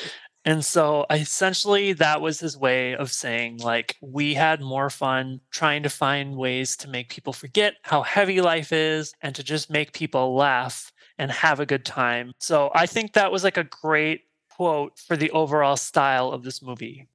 And 0.43 0.65
so 0.65 1.05
essentially 1.11 1.93
that 1.93 2.19
was 2.19 2.39
his 2.39 2.57
way 2.57 2.95
of 2.95 3.11
saying 3.11 3.57
like 3.57 3.95
we 4.01 4.33
had 4.33 4.59
more 4.59 4.89
fun 4.89 5.39
trying 5.51 5.83
to 5.83 5.89
find 5.89 6.35
ways 6.35 6.75
to 6.77 6.89
make 6.89 7.09
people 7.09 7.31
forget 7.31 7.75
how 7.83 8.01
heavy 8.01 8.41
life 8.41 8.71
is 8.71 9.13
and 9.21 9.35
to 9.35 9.43
just 9.43 9.69
make 9.69 9.93
people 9.93 10.33
laugh 10.35 10.91
and 11.19 11.29
have 11.31 11.59
a 11.59 11.65
good 11.67 11.85
time. 11.85 12.33
So 12.39 12.71
I 12.73 12.87
think 12.87 13.13
that 13.13 13.31
was 13.31 13.43
like 13.43 13.57
a 13.57 13.65
great 13.65 14.21
quote 14.49 14.97
for 14.97 15.15
the 15.15 15.29
overall 15.29 15.77
style 15.77 16.31
of 16.31 16.41
this 16.41 16.63
movie. 16.63 17.07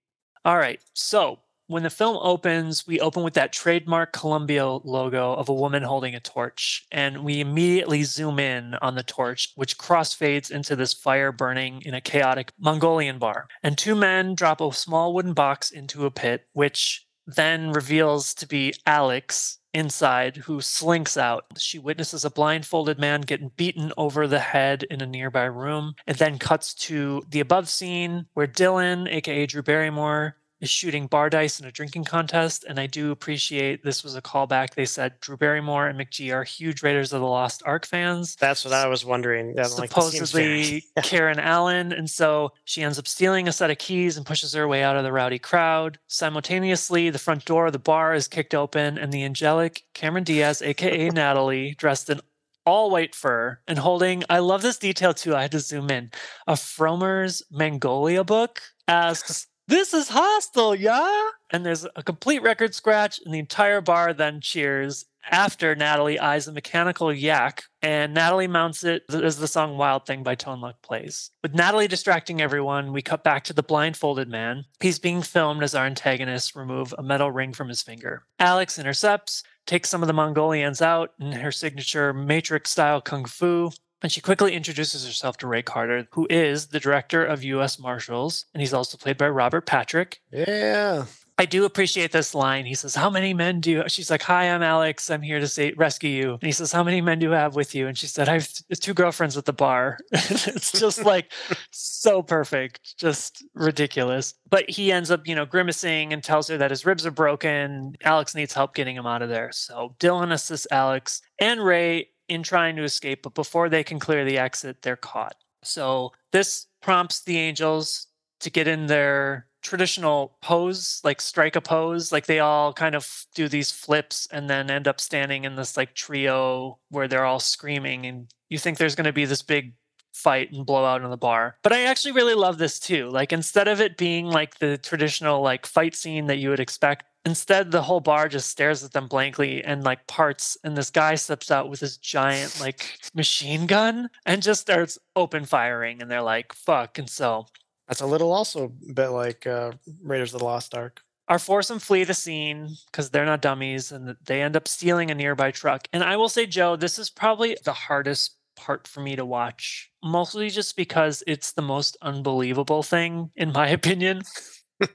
All 0.45 0.57
right. 0.57 0.79
So 0.95 1.41
when 1.69 1.83
the 1.83 1.91
film 1.91 2.19
opens, 2.21 2.87
we 2.87 3.01
open 3.01 3.23
with 3.23 3.35
that 3.35 3.53
trademark 3.53 4.13
Columbia 4.13 4.67
logo 4.67 5.35
of 5.35 5.49
a 5.49 5.55
woman 5.55 5.83
holding 5.83 6.15
a 6.15 6.21
torch. 6.21 6.87
And 6.93 7.25
we 7.25 7.41
immediately 7.41 8.05
zoom 8.05 8.39
in 8.39 8.75
on 8.75 8.95
the 8.95 9.03
torch, 9.03 9.53
which 9.57 9.79
crossfades 9.79 10.51
into 10.51 10.77
this 10.77 10.93
fire 10.93 11.33
burning 11.33 11.83
in 11.85 11.95
a 11.95 12.01
chaotic 12.01 12.53
Mongolian 12.59 13.19
bar. 13.19 13.49
And 13.63 13.77
two 13.77 13.95
men 13.95 14.35
drop 14.35 14.61
a 14.61 14.73
small 14.73 15.15
wooden 15.15 15.33
box 15.33 15.71
into 15.71 16.07
a 16.07 16.11
pit, 16.11 16.47
which 16.53 17.07
then 17.27 17.73
reveals 17.73 18.35
to 18.35 18.47
be 18.47 18.73
Alex 18.87 19.59
inside, 19.75 20.37
who 20.37 20.61
slinks 20.61 21.17
out. 21.17 21.45
She 21.59 21.79
witnesses 21.79 22.25
a 22.25 22.31
blindfolded 22.31 22.99
man 22.99 23.21
getting 23.23 23.51
beaten 23.57 23.93
over 23.99 24.27
the 24.27 24.39
head 24.39 24.85
in 24.85 25.03
a 25.03 25.07
nearby 25.07 25.45
room. 25.45 25.95
It 26.07 26.19
then 26.19 26.39
cuts 26.39 26.73
to 26.75 27.23
the 27.29 27.41
above 27.41 27.69
scene 27.69 28.27
where 28.35 28.47
Dylan, 28.47 29.07
aka 29.11 29.45
Drew 29.45 29.63
Barrymore, 29.63 30.37
is 30.61 30.71
shooting 30.71 31.07
bar 31.07 31.29
dice 31.29 31.61
in 31.61 31.67
a 31.67 31.71
drinking 31.73 32.05
contest. 32.05 32.65
And 32.69 32.81
I 32.81 32.87
do 32.87 33.11
appreciate 33.11 33.85
this 33.85 34.03
was 34.03 34.17
a 34.17 34.23
callback. 34.23 34.75
They 34.75 34.87
said 34.87 35.21
Drew 35.21 35.37
Barrymore 35.37 35.87
and 35.87 35.99
McG 35.99 36.33
are 36.35 36.45
huge 36.45 36.83
Raiders 36.83 37.13
of 37.13 37.21
the 37.21 37.27
Lost 37.27 37.63
Ark 37.67 37.87
fans. 37.87 38.37
That's 38.37 38.65
what 38.65 38.73
I 38.73 38.87
was 38.87 39.05
wondering. 39.05 39.55
Yeah, 39.57 39.65
I'm 39.67 39.77
like, 39.77 39.91
this 39.95 40.13
seems 40.13 40.33
very- 40.33 40.63
Supposedly 40.65 40.85
Karen 41.03 41.39
Allen. 41.39 41.93
And 41.93 42.09
so 42.09 42.53
she 42.65 42.83
ends 42.83 42.99
up 42.99 43.07
stealing 43.07 43.49
a 43.49 43.53
set 43.53 43.71
of 43.71 43.79
keys 43.79 44.17
and 44.17 44.25
pushes 44.25 44.55
her 44.55 44.67
way 44.67 44.83
out 44.83 44.97
of 44.97 45.05
the 45.05 45.13
rowdy 45.13 45.39
crowd. 45.39 45.99
Simultaneously, 46.09 47.11
the 47.11 47.19
front 47.19 47.45
door 47.45 47.67
of 47.67 47.73
the 47.73 47.79
bar 47.79 48.15
is 48.15 48.29
kicked 48.29 48.55
open, 48.55 48.99
and 48.99 49.13
the 49.13 49.25
angelic 49.25 49.83
Cameron 49.95 50.25
Diaz, 50.25 50.63
aka 50.63 51.11
Natalie, 51.11 51.75
dressed 51.77 52.09
in 52.11 52.21
all 52.65 52.91
white 52.91 53.15
fur 53.15 53.61
and 53.69 53.79
holding, 53.79 54.25
I 54.29 54.41
love 54.41 54.61
this 54.63 54.77
detail 54.79 55.15
too. 55.15 55.37
I 55.37 55.43
had 55.43 55.53
to 55.53 55.61
zoom 55.61 55.89
in. 55.91 56.11
A 56.49 56.55
Frommer's 56.55 57.43
Mongolia 57.51 58.25
book 58.25 58.61
asks, 58.89 59.47
This 59.69 59.93
is 59.93 60.09
hostile, 60.09 60.75
yeah? 60.75 61.31
And 61.51 61.67
there's 61.67 61.87
a 61.97 62.03
complete 62.03 62.43
record 62.43 62.75
scratch, 62.75 63.21
and 63.25 63.35
the 63.35 63.41
entire 63.41 63.81
bar 63.81 64.13
then 64.13 64.41
cheers 64.41 65.05
after 65.29 65.75
Natalie 65.75 66.21
eyes 66.21 66.47
a 66.47 66.53
mechanical 66.53 67.13
yak, 67.13 67.65
and 67.83 68.15
Natalie 68.15 68.47
mounts 68.47 68.85
it 68.85 69.03
as 69.13 69.39
the 69.39 69.49
song 69.49 69.77
Wild 69.77 70.07
Thing 70.07 70.23
by 70.23 70.37
Tone 70.37 70.61
Loc 70.61 70.81
plays. 70.83 71.31
With 71.43 71.55
Natalie 71.55 71.89
distracting 71.89 72.41
everyone, 72.41 72.93
we 72.93 73.03
cut 73.03 73.25
back 73.25 73.43
to 73.45 73.53
the 73.53 73.63
blindfolded 73.63 74.29
man. 74.29 74.67
He's 74.81 75.01
being 75.01 75.23
filmed 75.23 75.65
as 75.65 75.75
our 75.75 75.87
antagonists 75.87 76.55
remove 76.55 76.95
a 76.97 77.03
metal 77.03 77.33
ring 77.33 77.53
from 77.53 77.69
his 77.69 77.83
finger. 77.83 78.25
Alex 78.39 78.79
intercepts, 78.79 79.43
takes 79.67 79.89
some 79.89 80.03
of 80.03 80.07
the 80.07 80.13
Mongolians 80.13 80.81
out 80.81 81.11
in 81.21 81.33
her 81.33 81.51
signature 81.51 82.13
Matrix 82.13 82.71
style 82.71 83.01
kung 83.01 83.25
fu. 83.25 83.73
And 84.03 84.13
she 84.13 84.21
quickly 84.21 84.55
introduces 84.55 85.07
herself 85.07 85.39
to 85.39 85.47
Ray 85.47 85.63
Carter, 85.63 86.07
who 86.13 86.27
is 86.29 86.69
the 86.69 86.81
director 86.81 87.25
of 87.25 87.43
U.S. 87.45 87.79
Marshals, 87.79 88.47
and 88.53 88.61
he's 88.61 88.75
also 88.75 88.99
played 88.99 89.17
by 89.17 89.29
Robert 89.29 89.67
Patrick. 89.67 90.21
Yeah. 90.31 91.07
I 91.39 91.45
do 91.45 91.67
appreciate 91.67 92.13
this 92.13 92.35
line. 92.35 92.65
He 92.65 92.75
says, 92.75 92.95
How 92.95 93.11
many 93.11 93.35
men 93.35 93.61
do 93.61 93.71
you? 93.71 93.85
She's 93.89 94.11
like, 94.11 94.23
Hi, 94.23 94.45
I'm 94.45 94.63
Alex. 94.63 95.11
I'm 95.11 95.21
here 95.21 95.39
to 95.39 95.49
say, 95.49 95.73
rescue 95.73 96.09
you. 96.09 96.33
And 96.33 96.43
he 96.43 96.53
says, 96.53 96.73
How 96.73 96.83
many 96.83 97.03
men 97.03 97.19
do 97.19 97.27
you 97.27 97.33
have 97.33 97.55
with 97.55 97.75
you? 97.75 97.89
And 97.89 97.97
she 97.97 98.07
said, 98.07 98.29
I 98.29 98.35
have 98.35 98.49
two 98.81 98.95
girlfriends 98.95 99.37
at 99.37 99.45
the 99.45 99.53
bar. 99.53 99.99
it's 100.13 100.73
just 100.73 101.05
like 101.05 101.31
so 101.71 102.23
perfect, 102.23 102.97
just 102.97 103.45
ridiculous. 103.55 104.33
But 104.49 104.71
he 104.71 104.91
ends 104.91 105.11
up, 105.11 105.27
you 105.27 105.35
know, 105.35 105.45
grimacing 105.45 106.13
and 106.13 106.25
tells 106.25 106.49
her 106.49 106.57
that 106.57 106.71
his 106.71 106.87
ribs 106.87 107.05
are 107.05 107.11
broken. 107.11 107.97
Alex 108.03 108.35
needs 108.35 108.55
help 108.55 108.75
getting 108.75 108.97
him 108.97 109.07
out 109.07 109.21
of 109.21 109.29
there. 109.29 109.53
So 109.53 109.95
Dylan 109.99 110.33
assists 110.33 110.67
Alex 110.71 111.21
and 111.39 111.63
Ray 111.63 112.09
in 112.29 112.43
trying 112.43 112.77
to 112.77 112.83
escape. 112.83 113.23
But 113.23 113.35
before 113.35 113.69
they 113.69 113.85
can 113.85 113.99
clear 113.99 114.25
the 114.25 114.39
exit, 114.39 114.83
they're 114.83 114.97
caught. 114.97 115.37
So 115.63 116.13
this 116.33 116.67
prompts 116.81 117.23
the 117.23 117.39
angels 117.39 118.07
to 118.41 118.51
get 118.51 118.69
in 118.69 118.87
their 118.87 119.47
traditional 119.63 120.37
pose, 120.43 121.01
like 121.03 121.21
strike 121.21 121.57
a 121.57 121.61
pose. 121.61 122.13
Like 122.13 122.27
they 122.27 122.39
all 122.39 122.73
kind 122.73 122.95
of 122.95 123.27
do 123.35 123.49
these 123.49 123.73
flips 123.73 124.29
and 124.31 124.49
then 124.49 124.71
end 124.71 124.87
up 124.87 125.01
standing 125.01 125.45
in 125.45 125.57
this 125.57 125.77
like 125.77 125.95
trio 125.95 126.79
where 126.91 127.09
they're 127.09 127.25
all 127.25 127.41
screaming. 127.41 128.07
And 128.07 128.29
you 128.49 128.59
think 128.59 128.79
there's 128.79 128.95
going 128.95 129.07
to 129.07 129.13
be 129.13 129.25
this 129.25 129.43
big 129.43 129.75
fight 130.13 130.53
and 130.53 130.65
blowout 130.65 131.03
in 131.03 131.11
the 131.11 131.17
bar. 131.17 131.57
But 131.63 131.73
I 131.73 131.85
actually 131.85 132.13
really 132.13 132.35
love 132.35 132.59
this 132.59 132.79
too. 132.79 133.11
Like 133.11 133.33
instead 133.33 133.69
of 133.69 133.81
it 133.81 133.97
being 133.97 134.27
like 134.27 134.59
the 134.59 134.79
traditional 134.79 135.43
like 135.43 135.67
fight 135.67 135.95
scene 135.95 136.27
that 136.27 136.39
you 136.39 136.51
would 136.51 136.61
expect, 136.61 137.05
instead 137.27 137.71
the 137.71 137.83
whole 137.83 138.01
bar 138.01 138.29
just 138.29 138.49
stares 138.49 138.83
at 138.85 138.93
them 138.93 139.09
blankly 139.09 139.63
and 139.65 139.85
like 139.85 140.07
parts 140.07 140.57
and 140.65 140.77
this 140.77 140.91
guy 140.91 141.15
steps 141.17 141.51
out 141.51 141.69
with 141.69 141.81
this 141.81 141.99
giant 141.99 142.59
like 142.61 142.99
machine 143.15 143.67
gun 143.67 144.09
and 144.25 144.43
just 144.43 144.63
starts 144.63 144.99
open 145.17 145.45
firing 145.45 146.01
and 146.01 146.11
they're 146.11 146.23
like 146.23 146.53
fuck 146.55 146.99
and 146.99 147.11
so 147.11 147.47
That's 147.89 148.01
a 148.01 148.07
little 148.07 148.33
also 148.33 148.65
a 148.65 148.93
bit 148.95 149.09
like 149.09 149.47
uh, 149.47 149.73
Raiders 150.03 150.33
of 150.35 150.41
the 150.41 150.45
Lost 150.47 150.75
Ark. 150.75 151.03
our 151.29 151.39
foursome 151.39 151.79
flee 151.81 152.05
the 152.05 152.15
scene 152.15 152.71
because 152.91 153.11
they're 153.11 153.27
not 153.27 153.43
dummies 153.43 153.93
and 153.93 154.17
they 154.27 154.43
end 154.43 154.57
up 154.57 154.69
stealing 154.69 155.11
a 155.11 155.15
nearby 155.15 155.51
truck. 155.51 155.89
And 155.93 156.03
I 156.05 156.17
will 156.17 156.29
say, 156.29 156.47
Joe, 156.47 156.77
this 156.77 156.99
is 156.99 157.11
probably 157.11 157.57
the 157.65 157.73
hardest 157.73 158.37
part 158.57 158.89
for 158.89 159.01
me 159.01 159.17
to 159.17 159.25
watch, 159.25 159.91
mostly 160.03 160.51
just 160.51 160.77
because 160.77 161.23
it's 161.27 161.53
the 161.53 161.63
most 161.63 161.97
unbelievable 162.03 162.83
thing, 162.83 163.31
in 163.37 163.53
my 163.53 163.69
opinion, 163.79 164.23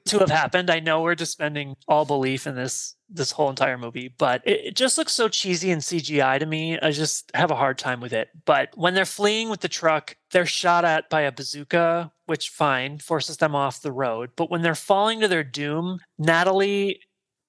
to 0.06 0.20
have 0.20 0.30
happened. 0.30 0.70
I 0.70 0.80
know 0.80 1.02
we're 1.02 1.16
just 1.16 1.32
spending 1.32 1.76
all 1.88 2.06
belief 2.06 2.48
in 2.48 2.56
this 2.56 2.96
this 3.14 3.32
whole 3.32 3.50
entire 3.50 3.78
movie, 3.78 4.14
but 4.18 4.42
it, 4.46 4.68
it 4.68 4.76
just 4.76 4.98
looks 4.98 5.12
so 5.12 5.28
cheesy 5.28 5.72
and 5.72 5.82
CGI 5.82 6.40
to 6.40 6.46
me. 6.46 6.80
I 6.80 6.92
just 6.92 7.30
have 7.34 7.52
a 7.52 7.56
hard 7.56 7.78
time 7.78 8.00
with 8.00 8.14
it. 8.14 8.30
But 8.46 8.70
when 8.76 8.94
they're 8.94 9.06
fleeing 9.06 9.50
with 9.50 9.60
the 9.60 9.68
truck, 9.68 10.16
they're 10.32 10.46
shot 10.46 10.86
at 10.86 11.10
by 11.10 11.22
a 11.22 11.32
bazooka, 11.32 12.12
which 12.28 12.50
fine, 12.50 13.00
forces 13.00 13.38
them 13.38 13.54
off 13.54 13.82
the 13.82 13.92
road. 13.92 14.32
But 14.38 14.50
when 14.50 14.62
they're 14.62 14.76
falling 14.76 15.20
to 15.20 15.28
their 15.28 15.44
doom, 15.44 16.00
Natalie 16.18 17.02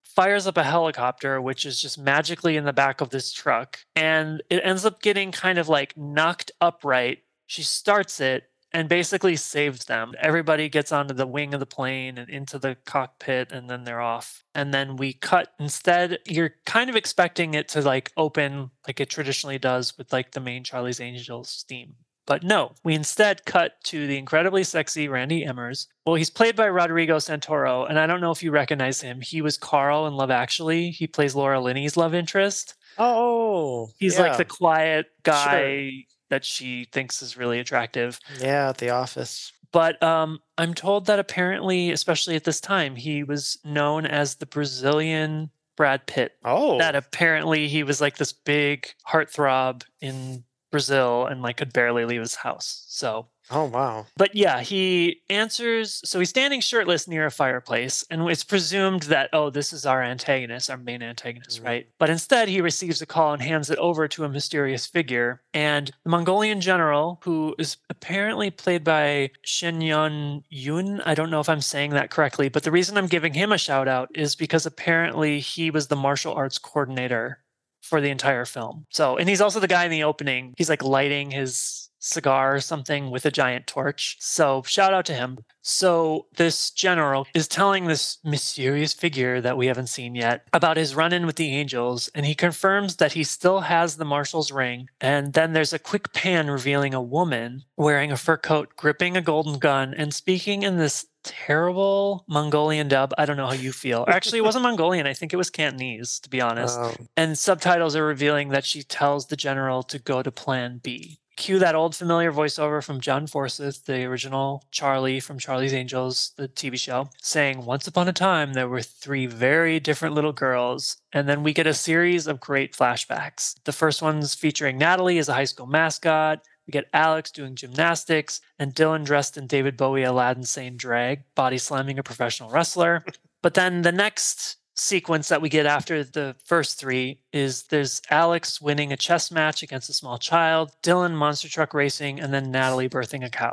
fires 0.03 0.47
up 0.47 0.57
a 0.57 0.65
helicopter, 0.65 1.41
which 1.41 1.65
is 1.65 1.81
just 1.81 1.99
magically 1.99 2.57
in 2.57 2.65
the 2.65 2.73
back 2.73 3.01
of 3.01 3.11
this 3.11 3.33
truck. 3.33 3.79
And 3.95 4.43
it 4.51 4.61
ends 4.65 4.85
up 4.85 5.01
getting 5.01 5.33
kind 5.33 5.59
of 5.59 5.69
like 5.69 5.97
knocked 5.97 6.51
upright. 6.61 7.19
She 7.47 7.63
starts 7.63 8.21
it 8.21 8.45
and 8.73 8.89
basically 8.89 9.37
saves 9.37 9.85
them. 9.85 10.15
Everybody 10.21 10.69
gets 10.69 10.93
onto 10.93 11.15
the 11.15 11.27
wing 11.27 11.55
of 11.55 11.61
the 11.61 11.67
plane 11.67 12.19
and 12.19 12.29
into 12.31 12.59
the 12.59 12.77
cockpit, 12.85 13.53
and 13.53 13.69
then 13.69 13.85
they're 13.85 14.01
off. 14.01 14.45
And 14.55 14.73
then 14.73 14.97
we 14.97 15.13
cut. 15.13 15.53
Instead, 15.59 16.19
you're 16.27 16.55
kind 16.67 16.89
of 16.89 16.97
expecting 16.97 17.55
it 17.55 17.69
to 17.69 17.83
like 17.83 18.13
open 18.17 18.71
like 18.87 19.01
it 19.01 19.11
traditionally 19.11 19.59
does 19.59 19.97
with 19.99 20.13
like 20.13 20.33
the 20.33 20.41
main 20.41 20.65
Charlie's 20.65 21.01
Angels 21.01 21.65
theme. 21.69 21.95
But 22.25 22.45
no, 22.45 22.73
we 22.85 22.95
instead 22.95 23.45
cut 23.45 23.83
to 23.85 24.07
the 24.07 24.17
incredibly 24.17 24.63
sexy 24.63 25.09
Randy 25.09 25.45
Emmers. 25.45 25.89
Well, 26.07 26.15
he's 26.15 26.31
played 26.31 26.55
by 26.55 26.67
Rodrigo 26.67 27.17
Santoro, 27.17 27.89
and 27.89 27.99
I 27.99 28.07
don't 28.07 28.21
know 28.21 28.31
if 28.31 28.43
you 28.45 28.53
recognize 28.53 29.01
him. 29.01 29.21
He 29.21 29.43
was 29.43 29.59
Carl 29.59 30.07
in 30.07 30.15
Love 30.15 30.31
Actually. 30.31 30.91
He 30.91 31.09
plays 31.09 31.35
Laura 31.35 31.61
Linney's 31.61 31.97
love 31.97 32.15
interest. 32.15 32.75
Oh, 32.99 33.91
He's 33.99 34.17
yeah. 34.17 34.23
like 34.23 34.37
the 34.37 34.45
quiet 34.45 35.07
guy 35.25 36.05
that 36.33 36.47
she 36.47 36.87
thinks 36.93 37.21
is 37.21 37.37
really 37.37 37.61
attractive. 37.61 38.19
yeah 38.41 38.71
at 38.71 38.79
the 38.79 38.89
office. 38.89 39.53
But 39.71 40.03
um, 40.03 40.41
I'm 40.57 40.73
told 40.73 41.05
that 41.07 41.19
apparently, 41.19 41.91
especially 41.93 42.37
at 42.37 42.45
this 42.45 42.59
time, 42.61 42.97
he 42.97 43.23
was 43.23 43.59
known 43.65 44.07
as 44.07 44.37
the 44.37 44.47
Brazilian 44.47 45.51
Brad 45.77 46.07
Pitt. 46.07 46.33
Oh, 46.43 46.79
That 46.79 46.95
apparently 46.95 47.69
he 47.69 47.83
was 47.83 48.01
like 48.01 48.17
this 48.17 48.33
big 48.33 48.89
heartthrob 49.07 49.83
in 50.01 50.45
Brazil 50.71 51.27
and 51.27 51.43
like 51.43 51.59
could 51.59 51.73
barely 51.75 52.07
leave 52.07 52.21
his 52.21 52.35
house. 52.35 52.85
So 52.89 53.27
oh 53.51 53.65
wow. 53.67 54.07
but 54.17 54.35
yeah, 54.35 54.61
he 54.61 55.21
answers. 55.29 56.01
So 56.05 56.19
he's 56.19 56.29
standing 56.31 56.61
shirtless 56.61 57.07
near 57.09 57.27
a 57.27 57.31
fireplace, 57.31 58.05
and 58.11 58.29
it's 58.31 58.45
presumed 58.45 59.03
that, 59.05 59.31
oh, 59.33 59.51
this 59.51 59.73
is 59.73 59.85
our 59.87 60.03
antagonist, 60.03 60.71
our 60.71 60.77
main 60.77 61.03
antagonist, 61.03 61.61
Mhm. 61.63 61.65
right? 61.67 61.87
But 61.99 62.11
instead, 62.11 62.49
he 62.49 62.61
receives 62.61 63.03
a 63.03 63.07
call 63.07 63.33
and 63.33 63.43
hands 63.43 63.71
it 63.71 63.79
over 63.79 64.09
to 64.09 64.25
a 64.25 64.29
mysterious 64.29 64.87
figure. 64.87 65.43
And 65.55 65.91
the 66.05 66.11
Mongolian 66.11 66.61
general, 66.61 67.21
who 67.25 67.55
is 67.59 67.77
apparently 67.91 68.51
played 68.51 68.85
by 68.85 69.31
Shen 69.43 69.81
Yun 69.81 70.45
Yun, 70.49 71.01
I 71.03 71.15
don't 71.15 71.31
know 71.31 71.41
if 71.41 71.49
I'm 71.49 71.61
saying 71.61 71.91
that 71.91 72.11
correctly, 72.11 72.49
but 72.49 72.63
the 72.63 72.71
reason 72.71 72.97
I'm 72.97 73.07
giving 73.07 73.35
him 73.35 73.53
a 73.53 73.59
shout 73.59 73.89
out 73.89 74.09
is 74.15 74.35
because 74.35 74.67
apparently 74.67 75.41
he 75.41 75.71
was 75.71 75.89
the 75.89 75.97
martial 75.97 76.33
arts 76.35 76.59
coordinator 76.59 77.39
for 77.83 78.01
the 78.01 78.11
entire 78.11 78.45
film. 78.45 78.87
So, 78.91 79.17
and 79.17 79.29
he's 79.29 79.41
also 79.41 79.59
the 79.61 79.67
guy 79.69 79.85
in 79.85 79.91
the 79.91 80.05
opening. 80.05 80.55
He's 80.57 80.69
like 80.71 80.85
lighting 80.85 81.33
his 81.33 81.82
cigar 82.03 82.55
or 82.57 82.61
something 82.61 83.11
with 83.11 83.25
a 83.25 83.31
giant 83.31 83.67
torch. 83.67 84.17
So, 84.21 84.63
shout 84.67 84.93
out 84.93 85.07
to 85.07 85.15
him. 85.15 85.39
So, 85.63 86.27
this 86.37 86.71
general 86.71 87.27
is 87.35 87.47
telling 87.47 87.87
this 87.87 88.19
mysterious 88.25 88.93
figure 88.93 89.41
that 89.41 89.57
we 89.57 89.69
haven't 89.69 89.87
seen 89.87 90.15
yet 90.15 90.47
about 90.53 90.77
his 90.77 90.95
run 90.95 91.13
in 91.13 91.25
with 91.27 91.37
the 91.37 91.55
angels, 91.55 92.11
and 92.15 92.27
he 92.27 92.35
confirms 92.35 92.97
that 92.97 93.13
he 93.13 93.23
still 93.25 93.61
has 93.61 93.97
the 93.97 94.05
marshal's 94.05 94.51
ring. 94.51 94.89
And 95.01 95.33
then 95.33 95.53
there's 95.53 95.73
a 95.73 95.79
quick 95.79 96.13
pan 96.13 96.51
revealing 96.51 96.93
a 96.93 97.01
woman 97.01 97.63
wearing 97.77 98.11
a 98.11 98.17
fur 98.17 98.37
coat, 98.37 98.77
gripping 98.77 99.17
a 99.17 99.23
golden 99.23 99.59
gun, 99.59 99.95
and 99.95 100.13
speaking 100.13 100.65
in 100.65 100.77
this 100.79 101.07
terrible 101.23 102.25
Mongolian 102.29 102.89
dub. 102.89 103.15
I 103.17 103.27
don't 103.27 103.37
know 103.37 103.47
how 103.47 103.53
you 103.53 103.73
feel. 103.73 104.05
Actually, 104.09 104.39
it 104.39 104.45
wasn't 104.45 104.65
Mongolian. 104.65 105.07
I 105.07 105.15
think 105.15 105.33
it 105.33 105.37
was 105.37 105.51
Cantonese, 105.51 106.19
to 106.21 106.29
be 106.29 106.41
honest 106.41 106.79
Um, 106.79 107.09
and 107.17 107.39
subtitles 107.39 107.95
are 107.95 108.05
revealing 108.05 108.49
that 108.49 108.65
she 108.65 108.83
tells 108.83 109.27
the 109.27 109.37
general 109.37 109.85
to 109.85 110.01
go 110.01 110.23
to 110.23 110.33
plan 110.33 110.81
B. 110.83 111.21
Cue 111.37 111.59
that 111.59 111.75
old 111.75 111.97
familiar 111.97 112.31
voiceover 112.31 112.85
from 112.85 113.01
John 113.01 113.27
Forsythe, 113.27 113.85
the 113.87 114.05
original 114.05 114.65
Charlie 114.71 115.19
from 115.19 115.39
Charlie's 115.39 115.73
Angels, 115.73 116.33
the 116.37 116.47
TV 116.47 116.79
show, 116.79 117.09
saying, 117.23 117.65
Once 117.65 117.87
upon 117.87 118.07
a 118.09 118.13
time, 118.13 118.53
there 118.53 118.69
were 118.69 118.83
three 118.83 119.27
very 119.27 119.81
different 119.81 120.15
little 120.15 120.33
girls. 120.33 120.99
And 121.13 121.29
then 121.29 121.43
we 121.43 121.53
get 121.53 121.67
a 121.67 121.75
series 121.75 122.27
of 122.27 122.39
great 122.39 122.77
flashbacks. 122.77 123.55
The 123.65 123.73
first 123.73 124.03
one's 124.03 124.35
featuring 124.35 124.77
Natalie 124.77 125.19
as 125.19 125.29
a 125.29 125.35
high 125.35 125.45
school 125.45 125.67
mascot. 125.67 126.41
We 126.67 126.73
get 126.73 126.89
Alex 126.93 127.31
doing 127.31 127.57
gymnastics, 127.57 128.41
and 128.59 128.75
Dylan 128.75 129.05
dressed 129.05 129.37
in 129.37 129.47
David 129.47 129.77
Bowie 129.77 130.05
Aladdin 130.05 130.45
Sane 130.45 130.77
drag, 130.77 131.25
body 131.35 131.59
slamming 131.59 131.99
a 131.99 132.03
professional 132.03 132.51
wrestler. 132.51 133.05
But 133.43 133.55
then 133.55 133.83
the 133.83 133.91
next 133.91 134.59
sequence 134.75 135.29
that 135.29 135.43
we 135.43 135.49
get 135.49 135.67
after 135.67 136.03
the 136.05 136.35
first 136.45 136.79
three 136.79 137.21
is 137.33 137.65
there's 137.65 138.01
Alex 138.11 138.61
winning 138.61 138.93
a 138.93 138.97
chess 138.97 139.31
match 139.31 139.63
against 139.63 139.91
a 139.91 139.95
small 139.95 140.19
child, 140.19 140.73
Dylan 140.83 141.15
monster 141.15 141.49
truck 141.49 141.75
racing, 141.75 142.21
and 142.21 142.33
then 142.33 142.51
Natalie 142.51 142.89
birthing 142.89 143.25
a 143.25 143.31
cow. 143.31 143.53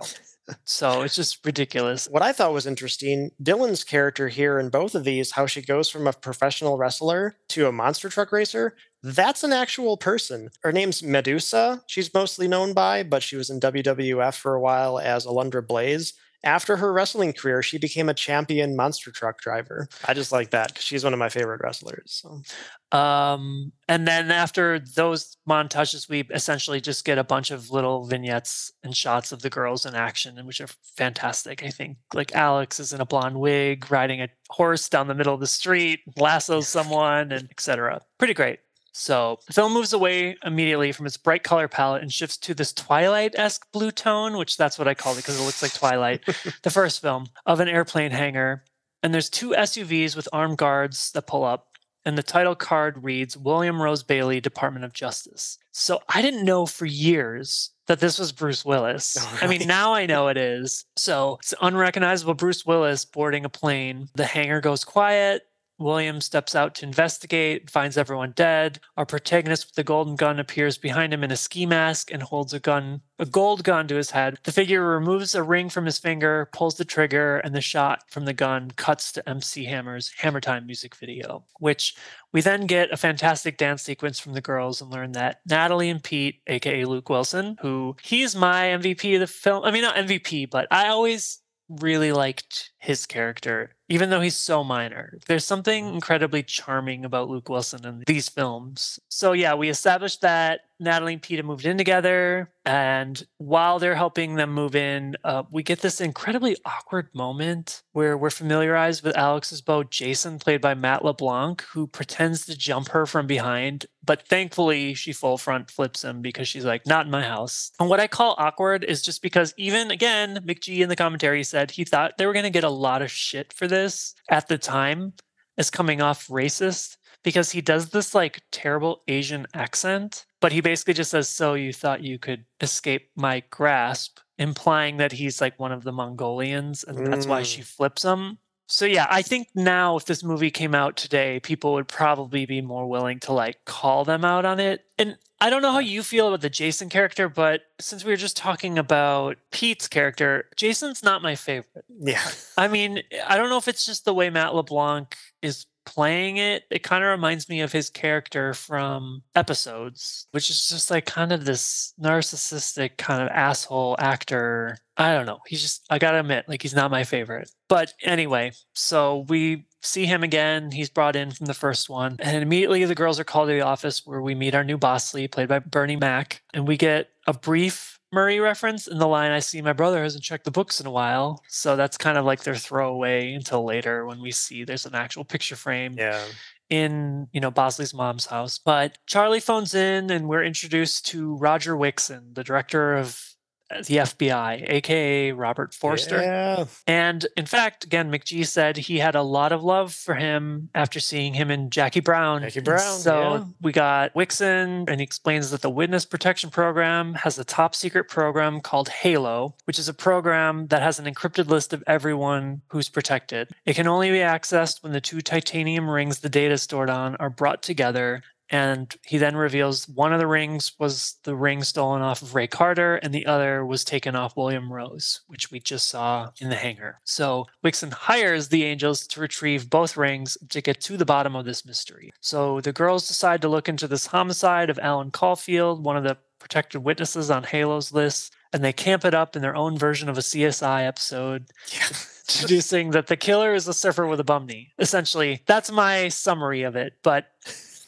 So 0.64 1.02
it's 1.04 1.16
just 1.16 1.46
ridiculous. 1.46 2.08
what 2.10 2.24
I 2.24 2.32
thought 2.32 2.54
was 2.54 2.66
interesting, 2.66 3.30
Dylan's 3.42 3.84
character 3.84 4.30
here 4.30 4.60
in 4.60 4.70
both 4.70 4.96
of 4.96 5.04
these, 5.04 5.32
how 5.32 5.46
she 5.46 5.62
goes 5.62 5.90
from 5.90 6.08
a 6.08 6.14
professional 6.14 6.78
wrestler 6.78 7.36
to 7.50 7.68
a 7.68 7.72
monster 7.72 8.10
truck 8.10 8.32
racer, 8.32 8.76
that's 9.04 9.44
an 9.44 9.54
actual 9.54 9.96
person. 9.96 10.50
Her 10.62 10.72
name's 10.72 11.04
Medusa, 11.04 11.84
she's 11.88 12.14
mostly 12.14 12.48
known 12.48 12.74
by, 12.74 13.04
but 13.04 13.24
she 13.24 13.36
was 13.36 13.50
in 13.50 13.60
WWF 13.60 14.36
for 14.36 14.56
a 14.56 14.60
while 14.60 15.00
as 15.00 15.26
Alundra 15.26 15.66
Blaze. 15.66 16.14
After 16.44 16.78
her 16.78 16.94
wrestling 16.94 17.34
career, 17.34 17.62
she 17.62 17.78
became 17.78 18.08
a 18.08 18.14
champion 18.14 18.76
monster 18.76 19.12
truck 19.12 19.42
driver. 19.42 19.90
I 20.06 20.14
just 20.14 20.32
like 20.32 20.52
that 20.52 20.70
because 20.70 20.84
she's 20.84 21.04
one 21.04 21.14
of 21.14 21.20
my 21.20 21.30
favorite 21.30 21.62
wrestlers. 21.62 22.24
So. 22.24 22.98
Um, 22.98 23.72
and 23.88 24.08
then 24.08 24.32
after 24.32 24.80
those 24.80 25.36
montages, 25.48 26.10
we 26.10 26.22
essentially 26.32 26.82
just 26.82 27.06
get 27.06 27.18
a 27.18 27.24
bunch 27.24 27.52
of 27.52 27.70
little 27.72 28.06
vignettes 28.06 28.72
and 28.84 28.96
shots 28.96 29.32
of 29.32 29.42
the 29.42 29.50
girls 29.50 29.86
in 29.86 29.96
action, 29.96 30.44
which 30.46 30.62
are 30.62 30.70
fantastic. 30.96 31.64
I 31.64 31.70
think 31.70 31.98
like 32.14 32.34
Alex 32.34 32.80
is 32.80 32.94
in 32.94 33.02
a 33.02 33.06
blonde 33.06 33.40
wig, 33.40 33.92
riding 33.92 34.22
a 34.22 34.30
horse 34.50 34.90
down 34.90 35.08
the 35.08 35.16
middle 35.16 35.34
of 35.34 35.40
the 35.42 35.48
street, 35.48 36.00
lassos 36.18 36.68
someone, 36.68 37.32
and 37.32 37.50
etc. 37.52 38.02
Pretty 38.18 38.34
great. 38.34 38.60
So 38.92 39.40
the 39.48 39.54
film 39.54 39.74
moves 39.74 39.94
away 39.94 40.38
immediately 40.44 40.92
from 40.92 41.06
its 41.06 41.18
bright 41.18 41.44
color 41.44 41.68
palette 41.68 42.02
and 42.02 42.12
shifts 42.12 42.38
to 42.38 42.54
this 42.54 42.74
Twilight-esque 42.74 43.72
blue 43.72 43.92
tone, 43.92 44.38
which 44.38 44.58
that's 44.58 44.78
what 44.78 44.88
I 44.88 44.94
called 44.94 45.18
it 45.18 45.22
because 45.22 45.40
it 45.40 45.44
looks 45.44 45.62
like 45.62 45.74
Twilight. 45.74 46.22
the 46.64 46.72
first 46.72 47.02
film 47.02 47.28
of 47.46 47.60
an 47.60 47.68
airplane 47.68 48.12
hangar, 48.12 48.64
and 49.02 49.14
there's 49.14 49.30
two 49.30 49.52
SUVs 49.52 50.16
with 50.16 50.28
armed 50.34 50.58
guards 50.58 51.12
that 51.12 51.28
pull 51.28 51.44
up 51.44 51.70
and 52.06 52.18
the 52.18 52.24
title 52.24 52.56
card 52.56 53.04
reads 53.04 53.38
William 53.38 53.82
Rose 53.82 54.04
Bailey, 54.04 54.40
Department 54.40 54.86
of 54.86 54.94
Justice. 54.94 55.58
So 55.72 56.02
I 56.08 56.22
didn't 56.22 56.46
know 56.46 56.66
for 56.66 56.86
years 56.86 57.72
that 57.88 58.00
this 58.00 58.18
was 58.18 58.32
Bruce 58.32 58.64
Willis. 58.64 59.18
I 59.42 59.48
mean, 59.48 59.68
now 59.68 59.94
I 59.94 60.06
know 60.06 60.28
it 60.30 60.38
is. 60.38 60.86
So 60.96 61.38
it's 61.42 61.54
unrecognizable 61.62 62.36
Bruce 62.36 62.66
Willis 62.66 63.06
boarding 63.06 63.46
a 63.46 63.50
plane. 63.50 64.10
The 64.16 64.26
hangar 64.26 64.62
goes 64.62 64.84
quiet. 64.84 65.44
William 65.80 66.22
steps 66.22 66.56
out 66.56 66.76
to 66.76 66.86
investigate, 66.86 67.70
finds 67.70 67.98
everyone 67.98 68.34
dead. 68.36 68.80
Our 68.98 69.06
protagonist 69.06 69.68
with 69.68 69.76
the 69.76 69.84
golden 69.84 70.16
gun 70.16 70.40
appears 70.40 70.78
behind 70.78 71.14
him 71.14 71.24
in 71.24 71.32
a 71.32 71.38
ski 71.38 71.66
mask 71.66 72.12
and 72.12 72.22
holds 72.22 72.54
a 72.54 72.60
gun, 72.60 73.02
a 73.18 73.26
gold 73.26 73.64
gun 73.64 73.88
to 73.88 73.96
his 73.96 74.12
head. 74.12 74.38
The 74.44 74.52
figure 74.52 74.86
removes 74.86 75.34
a 75.36 75.44
ring 75.44 75.70
from 75.70 75.86
his 75.86 75.98
finger, 75.98 76.50
pulls 76.54 76.76
the 76.76 76.86
trigger, 76.86 77.38
and 77.38 77.56
the 77.56 77.62
shot 77.62 78.04
from 78.10 78.26
the 78.26 78.34
gun 78.34 78.72
cuts 78.76 79.12
to 79.14 79.28
MC 79.28 79.66
Hammer's 79.66 80.12
Hammer 80.18 80.42
Time 80.42 80.66
music 80.66 80.96
video, 80.96 81.46
which 81.60 81.96
we 82.34 82.42
then 82.42 82.68
get 82.68 82.92
a 82.92 82.98
fantastic 82.98 83.58
dance 83.58 83.82
sequence 83.82 84.20
from 84.20 84.34
the 84.34 84.42
girls 84.42 84.82
and 84.82 84.92
learn 84.92 85.14
that 85.14 85.40
Natalie 85.48 85.90
and 85.90 86.04
Pete, 86.04 86.42
aka 86.48 86.86
Luke 86.86 87.10
Wilson, 87.10 87.58
who 87.62 87.96
he's 88.04 88.36
my 88.36 88.66
MVP 88.66 89.16
of 89.16 89.22
the 89.22 89.28
film. 89.28 89.64
I 89.64 89.72
mean, 89.72 89.82
not 89.82 89.96
MVP, 89.96 90.50
but 90.50 90.68
I 90.72 90.90
always 90.90 91.40
really 91.70 92.12
liked 92.12 92.72
his 92.80 93.06
character, 93.06 93.76
even 93.90 94.10
though 94.10 94.22
he's 94.22 94.38
so 94.38 94.64
minor. 94.64 95.18
There's 95.28 95.46
something 95.46 95.94
incredibly 95.94 96.44
charming 96.44 97.06
about 97.06 97.30
Luke 97.30 97.50
Wilson 97.50 97.86
in 97.86 98.04
these 98.08 98.30
films. 98.30 99.00
So, 99.10 99.34
yeah, 99.34 99.54
we 99.54 99.70
established 99.70 100.22
that 100.22 100.62
Natalie 100.80 101.14
and 101.14 101.22
Peter 101.22 101.44
moved 101.44 101.66
in 101.66 101.78
together. 101.78 102.50
And 102.66 103.22
while 103.38 103.80
they're 103.80 103.96
helping 103.96 104.36
them 104.36 104.54
move 104.54 104.76
in, 104.76 105.18
uh, 105.24 105.44
we 105.52 105.64
get 105.64 105.82
this 105.82 106.00
incredibly 106.00 106.56
awkward 106.66 107.10
moment 107.14 107.84
where 107.92 108.18
we're 108.18 108.30
familiarized 108.30 109.04
with 109.04 109.18
Alex's 109.18 109.62
beau, 109.62 109.84
Jason, 109.84 110.40
played 110.40 110.62
by 110.62 110.74
Matt 110.76 111.04
LeBlanc, 111.04 111.62
who 111.74 111.88
pretends 111.88 112.46
to 112.46 112.58
jump 112.58 112.90
her 112.90 113.06
from 113.06 113.28
behind. 113.28 113.88
But 114.06 114.28
thankfully, 114.28 114.94
she 114.94 115.12
full 115.14 115.38
front 115.38 115.70
flips 115.70 116.04
him 116.04 116.22
because 116.22 116.48
she's 116.48 116.66
like, 116.66 116.86
not 116.88 117.06
in 117.06 117.12
my 117.12 117.24
house. 117.24 117.72
And 117.80 117.90
what 117.90 118.00
I 118.00 118.08
call 118.08 118.36
awkward 118.38 118.84
is 118.84 119.02
just 119.02 119.22
because, 119.22 119.54
even 119.58 119.92
again, 119.92 120.38
McG 120.46 120.80
in 120.80 120.90
the 120.90 120.96
commentary 120.96 121.44
said 121.44 121.72
he 121.72 121.84
thought 121.84 122.18
they 122.18 122.26
were 122.26 122.34
going 122.34 122.44
to 122.44 122.50
get 122.50 122.64
a 122.64 122.69
lot 122.70 123.02
of 123.02 123.12
shit 123.12 123.54
for 123.54 123.68
this 123.68 124.14
at 124.30 124.48
the 124.48 124.58
time 124.58 125.14
as 125.58 125.70
coming 125.70 126.02
off 126.02 126.28
racist 126.28 126.98
because 127.24 127.52
he 127.52 127.62
does 127.62 127.90
this 127.90 128.16
like 128.16 128.42
terrible 128.52 129.02
Asian 129.08 129.46
accent, 129.54 130.26
but 130.40 130.52
he 130.54 130.62
basically 130.62 130.94
just 130.94 131.12
says, 131.12 131.28
So 131.28 131.54
you 131.54 131.74
thought 131.74 132.02
you 132.04 132.18
could 132.18 132.46
escape 132.62 133.10
my 133.16 133.44
grasp, 133.50 134.20
implying 134.38 134.98
that 134.98 135.12
he's 135.12 135.42
like 135.42 135.60
one 135.60 135.72
of 135.74 135.84
the 135.84 135.92
Mongolians 135.92 136.84
and 136.84 137.06
that's 137.06 137.26
why 137.28 137.42
Mm. 137.42 137.46
she 137.56 137.62
flips 137.62 138.04
him. 138.04 138.38
So 138.68 138.86
yeah, 138.86 139.08
I 139.10 139.22
think 139.24 139.48
now 139.56 139.98
if 139.98 140.06
this 140.06 140.24
movie 140.24 140.52
came 140.52 140.76
out 140.76 140.96
today, 140.96 141.40
people 141.40 141.74
would 141.74 141.88
probably 141.88 142.46
be 142.46 142.62
more 142.62 142.88
willing 142.88 143.20
to 143.22 143.34
like 143.34 143.66
call 143.66 144.06
them 144.06 144.24
out 144.24 144.46
on 144.46 144.60
it. 144.60 144.86
And 144.98 145.18
I 145.42 145.50
don't 145.50 145.62
know 145.62 145.72
how 145.72 145.80
you 145.80 146.04
feel 146.04 146.28
about 146.28 146.42
the 146.42 146.50
Jason 146.50 146.90
character, 146.90 147.30
but 147.30 147.62
since 147.80 148.04
we 148.04 148.12
were 148.12 148.18
just 148.18 148.36
talking 148.36 148.78
about 148.78 149.38
Pete's 149.52 149.88
character, 149.88 150.50
Jason's 150.56 151.02
not 151.02 151.22
my 151.22 151.36
favorite. 151.36 151.86
Yeah. 152.00 152.24
I 152.58 152.68
mean, 152.68 153.04
I 153.26 153.38
don't 153.38 153.50
know 153.50 153.58
if 153.58 153.70
it's 153.70 153.86
just 153.86 154.04
the 154.04 154.14
way 154.14 154.30
Matt 154.30 154.54
LeBlanc 154.54 155.16
is 155.42 155.66
playing 155.86 156.38
it. 156.38 156.66
It 156.70 156.84
kind 156.84 157.04
of 157.04 157.10
reminds 157.10 157.48
me 157.48 157.62
of 157.62 157.72
his 157.72 157.90
character 157.90 158.54
from 158.54 159.24
episodes, 159.34 160.28
which 160.32 160.50
is 160.50 160.68
just 160.68 160.92
like 160.92 161.06
kind 161.06 161.32
of 161.32 161.46
this 161.46 161.94
narcissistic 162.00 162.98
kind 162.98 163.24
of 163.24 163.30
asshole 163.30 163.96
actor. 163.98 164.78
I 164.98 165.14
don't 165.14 165.26
know. 165.26 165.40
He's 165.48 165.62
just, 165.62 165.86
I 165.90 166.00
gotta 166.00 166.20
admit, 166.20 166.50
like, 166.50 166.62
he's 166.62 166.76
not 166.76 166.92
my 166.92 167.06
favorite. 167.06 167.50
But 167.70 167.94
anyway, 168.04 168.52
so 168.74 169.26
we 169.30 169.66
see 169.82 170.06
him 170.06 170.24
again. 170.24 170.72
He's 170.72 170.90
brought 170.90 171.16
in 171.16 171.32
from 171.32 171.46
the 171.46 171.54
first 171.54 171.90
one. 171.90 172.18
And 172.20 172.42
immediately 172.44 172.86
the 172.86 172.96
girls 172.96 173.20
are 173.20 173.24
called 173.24 173.50
to 173.50 173.54
the 173.54 173.62
office 173.62 174.06
where 174.06 174.22
we 174.22 174.36
meet 174.36 174.56
our 174.56 174.64
new 174.64 174.78
Bosley, 174.78 175.28
played 175.28 175.48
by 175.48 175.60
Bernie 175.60 175.96
Mac. 175.96 176.42
And 176.54 176.68
we 176.68 176.78
get 176.78 177.10
a 177.28 177.34
brief 177.34 178.00
Murray 178.12 178.40
reference 178.40 178.88
in 178.88 178.98
the 178.98 179.08
line, 179.08 179.32
I 179.32 179.40
see 179.40 179.62
my 179.62 179.74
brother 179.74 180.02
hasn't 180.02 180.24
checked 180.24 180.46
the 180.46 180.52
books 180.52 180.80
in 180.80 180.88
a 180.88 180.92
while. 180.92 181.44
So 181.48 181.76
that's 181.76 181.98
kind 181.98 182.18
of 182.18 182.26
like 182.26 182.44
their 182.44 182.56
throwaway 182.56 183.34
until 183.34 183.64
later 183.64 184.06
when 184.06 184.20
we 184.20 184.32
see 184.32 184.64
there's 184.64 184.88
an 184.88 184.96
actual 184.96 185.24
picture 185.24 185.56
frame. 185.56 185.94
Yeah. 185.98 186.24
In, 186.70 187.28
you 187.32 187.42
know, 187.42 187.50
Bosley's 187.50 187.96
mom's 187.96 188.28
house. 188.28 188.60
But 188.60 188.98
Charlie 189.08 189.40
phones 189.40 189.74
in 189.74 190.12
and 190.12 190.28
we're 190.28 190.44
introduced 190.44 191.08
to 191.08 191.36
Roger 191.38 191.76
Wixon, 191.76 192.36
the 192.36 192.44
director 192.44 192.96
of 192.96 193.29
Uh, 193.72 193.78
the 193.84 193.98
FBI, 193.98 194.70
aka 194.70 195.32
Robert 195.32 195.74
Forster. 195.74 196.22
Yeah. 196.22 196.66
And 196.88 197.28
in 197.38 197.46
fact, 197.46 197.84
again, 197.84 198.12
McG 198.12 198.48
said 198.48 198.78
he 198.78 198.98
had 199.00 199.16
a 199.16 199.22
lot 199.22 199.52
of 199.52 199.64
love 199.64 199.94
for 199.94 200.16
him 200.16 200.70
after 200.74 201.00
seeing 201.00 201.36
him 201.36 201.52
in 201.52 201.70
Jackie 201.70 202.00
Brown. 202.00 202.42
Jackie 202.42 202.60
And 202.60 202.66
Brown, 202.66 203.00
So 203.00 203.34
yeah. 203.36 203.44
we 203.62 203.72
got 203.72 204.14
Wixon, 204.16 204.86
and 204.90 205.00
he 205.00 205.04
explains 205.04 205.52
that 205.52 205.62
the 205.62 205.70
Witness 205.70 206.06
Protection 206.06 206.50
Program 206.50 207.14
has 207.16 207.38
a 207.38 207.44
top 207.44 207.76
secret 207.76 208.08
program 208.10 208.60
called 208.60 208.90
Halo, 208.90 209.56
which 209.66 209.78
is 209.78 209.88
a 209.88 209.94
program 209.94 210.68
that 210.68 210.82
has 210.82 210.98
an 211.00 211.06
encrypted 211.06 211.48
list 211.48 211.72
of 211.72 211.84
everyone 211.86 212.62
who's 212.70 212.90
protected. 212.90 213.50
It 213.66 213.76
can 213.76 213.88
only 213.88 214.10
be 214.10 214.18
accessed 214.18 214.82
when 214.82 214.94
the 214.94 215.02
two 215.02 215.22
titanium 215.22 215.90
rings 215.90 216.20
the 216.20 216.30
data 216.30 216.54
is 216.56 216.64
stored 216.64 216.90
on 216.90 217.16
are 217.18 217.30
brought 217.30 217.62
together 217.62 218.24
and 218.50 218.96
he 219.06 219.18
then 219.18 219.36
reveals 219.36 219.88
one 219.88 220.14
of 220.14 220.20
the 220.20 220.28
rings 220.28 220.74
was 220.80 221.18
the 221.24 221.36
ring 221.36 221.64
stolen 221.64 222.02
off 222.02 222.22
of 222.22 222.36
Ray 222.36 222.48
Carter, 222.48 222.96
and 222.96 223.14
the 223.14 223.26
other 223.26 223.66
was 223.66 223.84
taken 223.84 224.16
off 224.16 224.36
William 224.36 224.72
Rose, 224.72 225.22
which 225.28 225.52
we 225.52 225.60
just 225.60 225.88
saw 225.90 226.30
in 226.40 226.50
the 226.50 226.56
hangar. 226.56 227.00
So 227.04 227.46
Wixon 227.64 227.92
hires 227.92 228.50
the 228.50 228.64
angels 228.64 229.06
to 229.08 229.20
retrieve 229.20 229.70
both 229.70 229.98
rings 229.98 230.38
to 230.50 230.62
get 230.62 230.82
to 230.82 230.98
the 230.98 231.06
bottom 231.06 231.36
of 231.36 231.46
this 231.46 231.66
mystery. 231.66 232.12
So 232.22 232.62
the 232.62 232.74
girls 232.74 233.08
decide 233.08 233.42
to 233.42 233.50
look 233.50 233.70
into 233.70 233.88
this 233.88 234.08
homicide 234.08 234.70
of 234.70 234.80
Alan 234.80 235.12
Caulfield, 235.12 235.84
one 235.84 235.98
of 235.98 236.04
the 236.04 236.18
protected 236.40 236.84
witnesses 236.84 237.30
on 237.30 237.44
Halo's 237.44 237.92
list, 237.92 238.34
and 238.54 238.64
they 238.64 238.74
camp 238.74 239.06
it 239.06 239.14
up 239.14 239.36
in 239.36 239.42
their 239.42 239.56
own 239.56 239.78
version 239.78 240.10
of 240.10 240.18
a 240.18 240.22
CSI 240.22 240.88
episode 240.88 241.48
Yeah. 241.74 241.84
introducing 242.30 242.92
that 242.92 243.08
the 243.08 243.18
killer 243.18 243.54
is 243.54 243.68
a 243.68 243.74
surfer 243.74 244.06
with 244.08 244.20
a 244.20 244.24
bum 244.24 244.46
knee. 244.46 244.72
Essentially, 244.78 245.42
that's 245.48 245.72
my 245.72 246.08
summary 246.10 246.62
of 246.64 246.76
it. 246.76 246.94
But 247.04 247.26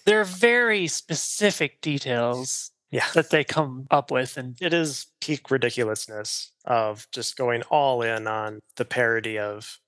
there 0.06 0.20
are 0.22 0.26
very 0.26 0.88
specific 0.88 1.82
details 1.82 2.72
Yeah. 2.92 3.08
that 3.14 3.30
they 3.30 3.44
come 3.44 3.88
up 3.92 4.12
with, 4.12 4.38
and 4.38 4.58
It 4.62 4.74
is 4.74 5.08
peak 5.22 5.50
ridiculousness 5.52 6.52
of 6.66 7.08
just 7.12 7.38
going 7.38 7.64
all 7.64 8.02
in 8.02 8.28
on 8.28 8.60
the 8.76 8.86
parody 8.86 9.38
of 9.40 9.80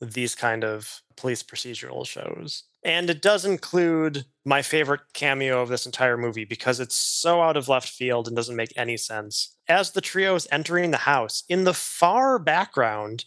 these 0.00 0.34
kind 0.34 0.64
of 0.64 1.02
police 1.16 1.42
procedural 1.42 2.06
shows. 2.06 2.64
And 2.84 3.10
it 3.10 3.20
does 3.20 3.44
include 3.44 4.24
my 4.44 4.62
favorite 4.62 5.00
cameo 5.12 5.60
of 5.60 5.68
this 5.68 5.86
entire 5.86 6.16
movie 6.16 6.44
because 6.44 6.78
it's 6.78 6.94
so 6.94 7.42
out 7.42 7.56
of 7.56 7.68
left 7.68 7.88
field 7.88 8.28
and 8.28 8.36
doesn't 8.36 8.54
make 8.54 8.72
any 8.76 8.96
sense. 8.96 9.56
As 9.68 9.90
the 9.90 10.00
trio 10.00 10.36
is 10.36 10.46
entering 10.52 10.92
the 10.92 10.98
house, 10.98 11.42
in 11.48 11.64
the 11.64 11.74
far 11.74 12.38
background, 12.38 13.24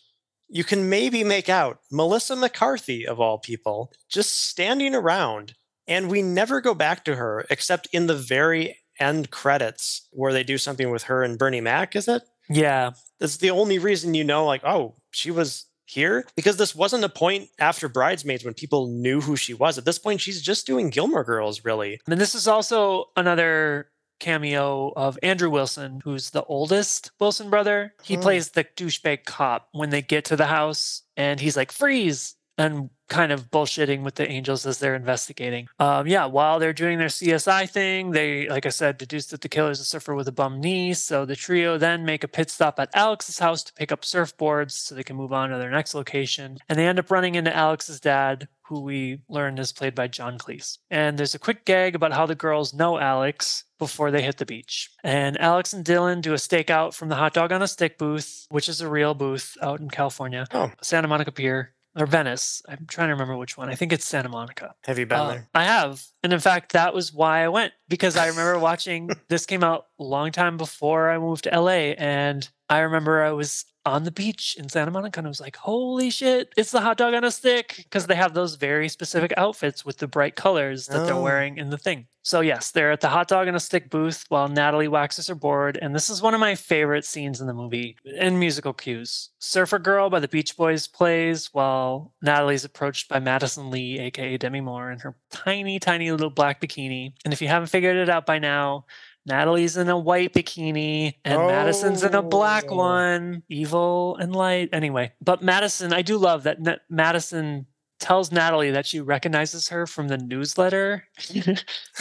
you 0.48 0.64
can 0.64 0.90
maybe 0.90 1.24
make 1.24 1.50
out 1.50 1.80
Melissa 1.92 2.36
McCarthy, 2.36 3.06
of 3.06 3.20
all 3.20 3.38
people, 3.38 3.92
just 4.10 4.34
standing 4.48 4.96
around. 4.96 5.54
And 5.88 6.10
we 6.10 6.22
never 6.22 6.62
go 6.62 6.74
back 6.74 7.04
to 7.06 7.16
her 7.16 7.46
except 7.50 7.88
in 7.92 8.08
the 8.08 8.16
very 8.16 8.78
end 9.00 9.32
credits 9.32 10.08
where 10.12 10.32
they 10.34 10.44
do 10.44 10.58
something 10.58 10.90
with 10.92 11.04
her 11.04 11.24
and 11.24 11.38
Bernie 11.40 11.62
Mac, 11.62 11.96
is 11.96 12.08
it? 12.08 12.24
yeah, 12.50 12.92
That's 13.20 13.38
the 13.38 13.50
only 13.52 13.80
reason 13.80 14.14
you 14.14 14.24
know, 14.24 14.46
like, 14.46 14.64
oh, 14.66 14.96
she 15.12 15.32
was 15.32 15.66
here 15.86 16.26
because 16.36 16.58
this 16.58 16.76
wasn't 16.76 17.04
a 17.04 17.10
point 17.10 17.50
after 17.60 17.88
Bridesmaids 17.90 18.44
when 18.46 18.54
people 18.54 18.88
knew 18.88 19.22
who 19.22 19.36
she 19.36 19.54
was. 19.54 19.78
At 19.78 19.86
this 19.86 19.98
point, 20.00 20.22
she's 20.22 20.42
just 20.42 20.66
doing 20.68 20.90
Gilmore 20.90 21.24
Girls, 21.24 21.64
really. 21.66 22.00
and 22.08 22.20
this 22.20 22.36
is 22.36 22.48
also 22.48 23.06
another 23.16 23.90
cameo 24.20 24.94
of 24.96 25.18
Andrew 25.24 25.50
Wilson, 25.50 26.02
who's 26.04 26.30
the 26.30 26.44
oldest 26.44 27.12
Wilson 27.20 27.50
brother. 27.50 27.94
He 28.04 28.18
Oh. 28.18 28.22
plays 28.22 28.50
the 28.52 28.64
douchebag 28.64 29.26
cop 29.26 29.68
when 29.72 29.90
they 29.90 30.02
get 30.02 30.26
to 30.26 30.36
the 30.36 30.46
house, 30.48 31.02
and 31.18 31.40
he's 31.40 31.58
like, 31.58 31.72
"Freeze!" 31.72 32.36
and 32.58 32.90
kind 33.12 33.32
of 33.32 33.52
bullshitting 33.52 34.02
with 34.04 34.16
the 34.16 34.28
angels 34.28 34.66
as 34.66 34.80
they're 34.80 34.96
investigating. 34.96 35.68
Um, 35.80 36.08
yeah, 36.08 36.26
while 36.26 36.58
they're 36.60 36.74
doing 36.74 36.98
their 36.98 37.10
CSI 37.10 37.70
thing, 37.70 38.12
they, 38.12 38.48
like 38.48 38.66
I 38.66 38.70
said, 38.70 38.98
deduce 38.98 39.28
that 39.28 39.42
the 39.42 39.50
killer's 39.50 39.80
a 39.82 39.84
surfer 39.84 40.16
with 40.16 40.28
a 40.28 40.32
bum 40.32 40.60
knee. 40.62 40.94
So 40.94 41.26
the 41.26 41.36
trio 41.36 41.78
then 41.78 42.06
make 42.06 42.24
a 42.24 42.28
pit 42.30 42.50
stop 42.50 42.80
at 42.80 42.90
Alex's 42.96 43.40
house 43.40 43.64
to 43.64 43.74
pick 43.74 43.92
up 43.92 44.02
surfboards 44.04 44.72
so 44.72 44.96
they 44.96 45.04
can 45.04 45.18
move 45.18 45.34
on 45.34 45.50
to 45.50 45.58
their 45.58 45.70
next 45.70 45.94
location. 45.94 46.58
And 46.70 46.80
they 46.80 46.88
end 46.88 47.00
up 47.00 47.12
running 47.12 47.36
into 47.36 47.56
Alex's 47.56 48.00
dad, 48.00 48.48
who 48.68 48.80
we 48.82 49.22
learn 49.28 49.58
is 49.58 49.74
played 49.74 49.94
by 49.94 50.08
John 50.08 50.38
Cleese. 50.38 50.78
And 50.90 51.18
there's 51.18 51.36
a 51.36 51.40
quick 51.40 51.66
gag 51.66 51.94
about 51.96 52.14
how 52.14 52.26
the 52.26 52.36
girls 52.36 52.74
know 52.74 52.98
Alex 52.98 53.66
before 53.78 54.12
they 54.12 54.22
hit 54.22 54.38
the 54.38 54.46
beach. 54.46 54.90
And 55.04 55.38
Alex 55.42 55.74
and 55.74 55.84
Dylan 55.86 56.22
do 56.22 56.32
a 56.32 56.38
stakeout 56.38 56.94
from 56.94 57.10
the 57.10 57.16
hot 57.16 57.34
dog 57.34 57.52
on 57.52 57.62
a 57.62 57.68
stick 57.68 57.98
booth, 57.98 58.46
which 58.50 58.70
is 58.70 58.80
a 58.80 58.88
real 58.88 59.14
booth 59.14 59.58
out 59.62 59.82
in 59.82 59.90
California, 59.90 60.46
Oh. 60.54 60.72
Santa 60.82 61.10
Monica 61.10 61.32
Pier. 61.34 61.74
Or 61.98 62.06
Venice. 62.06 62.62
I'm 62.70 62.86
trying 62.88 63.08
to 63.10 63.14
remember 63.14 63.36
which 63.36 63.58
one. 63.58 63.70
I 63.70 63.76
think 63.76 63.92
it's 63.92 64.06
Santa 64.06 64.30
Monica. 64.30 64.76
Have 64.86 64.98
you 64.98 65.06
been 65.06 65.20
Uh, 65.20 65.28
there? 65.30 65.50
I 65.54 65.64
have. 65.66 66.02
And 66.24 66.32
in 66.32 66.40
fact, 66.40 66.72
that 66.72 66.94
was 66.94 67.12
why 67.14 67.44
I 67.44 67.50
went 67.50 67.74
because 67.90 68.16
I 68.16 68.28
remember 68.28 68.58
watching 68.70 69.10
this 69.28 69.46
came 69.46 69.64
out 69.64 69.88
a 70.00 70.04
long 70.04 70.32
time 70.32 70.56
before 70.56 71.10
I 71.12 71.18
moved 71.18 71.44
to 71.46 71.60
LA. 71.60 71.94
And 71.98 72.48
I 72.70 72.80
remember 72.80 73.22
I 73.24 73.32
was 73.32 73.66
on 73.86 74.04
the 74.04 74.12
beach 74.12 74.56
in 74.60 74.70
Santa 74.70 74.92
Monica 74.92 75.20
and 75.20 75.28
I 75.28 75.30
was 75.30 75.42
like, 75.42 75.56
holy 75.56 76.10
shit, 76.10 76.54
it's 76.56 76.72
the 76.72 76.82
hot 76.82 76.98
dog 76.98 77.14
on 77.14 77.24
a 77.24 77.32
stick. 77.32 77.74
Because 77.78 78.08
they 78.08 78.16
have 78.16 78.34
those 78.34 78.56
very 78.56 78.88
specific 78.90 79.34
outfits 79.38 79.84
with 79.86 79.98
the 79.98 80.08
bright 80.08 80.36
colors 80.36 80.88
that 80.88 81.06
they're 81.06 81.16
Oh. 81.16 81.22
wearing 81.24 81.58
in 81.58 81.70
the 81.70 81.78
thing. 81.78 82.08
So, 82.24 82.42
yes, 82.42 82.70
they're 82.70 82.92
at 82.92 83.02
the 83.02 83.10
hot 83.10 83.28
dog 83.28 83.48
on 83.48 83.56
a 83.56 83.60
stick 83.60 83.90
booth 83.90 84.26
while 84.30 84.48
Natalie 84.48 84.88
waxes 84.88 85.28
her 85.28 85.34
board. 85.34 85.80
And 85.82 85.96
this 85.96 86.08
is 86.08 86.22
one 86.22 86.36
of 86.36 86.40
my 86.40 86.54
favorite 86.54 87.04
scenes 87.06 87.42
in 87.42 87.48
the 87.48 87.54
movie 87.54 87.98
and 88.20 88.40
musical 88.40 88.74
cues. 88.74 89.30
Surfer 89.40 89.80
Girl 89.80 90.10
by 90.12 90.20
the 90.20 90.28
Beach 90.28 90.56
Boys 90.56 90.86
plays 90.86 91.50
while 91.52 92.14
Natalie's 92.22 92.64
approached 92.64 93.10
by 93.10 93.20
Madison 93.20 93.72
Lee, 93.72 93.98
aka 94.00 94.38
Demi 94.38 94.62
Moore, 94.62 94.92
in 94.92 95.00
her 95.00 95.16
tiny, 95.32 95.80
tiny 95.80 96.12
little 96.12 96.30
black 96.30 96.62
bikini. 96.62 97.14
And 97.26 97.34
if 97.34 97.42
you 97.42 97.48
haven't 97.48 97.70
figured 97.70 97.98
it 97.98 98.10
out 98.10 98.28
by 98.28 98.38
now, 98.38 98.86
Natalie's 99.26 99.78
in 99.78 99.88
a 99.90 99.98
white 99.98 100.34
bikini 100.34 101.14
and 101.24 101.38
Madison's 101.40 102.04
in 102.04 102.16
a 102.16 102.22
black 102.24 102.66
Oh. 102.70 102.76
one, 102.76 103.44
evil 103.50 104.16
and 104.18 104.36
light. 104.36 104.70
Anyway, 104.74 105.14
but 105.22 105.42
Madison, 105.44 105.94
I 105.94 106.02
do 106.02 106.18
love 106.18 106.44
that 106.44 106.60
Na- 106.62 106.76
Madison 106.90 107.68
tells 108.00 108.32
Natalie 108.32 108.72
that 108.72 108.88
she 108.88 109.00
recognizes 109.00 109.70
her 109.70 109.86
from 109.86 110.08
the 110.08 110.18
newsletter 110.18 111.04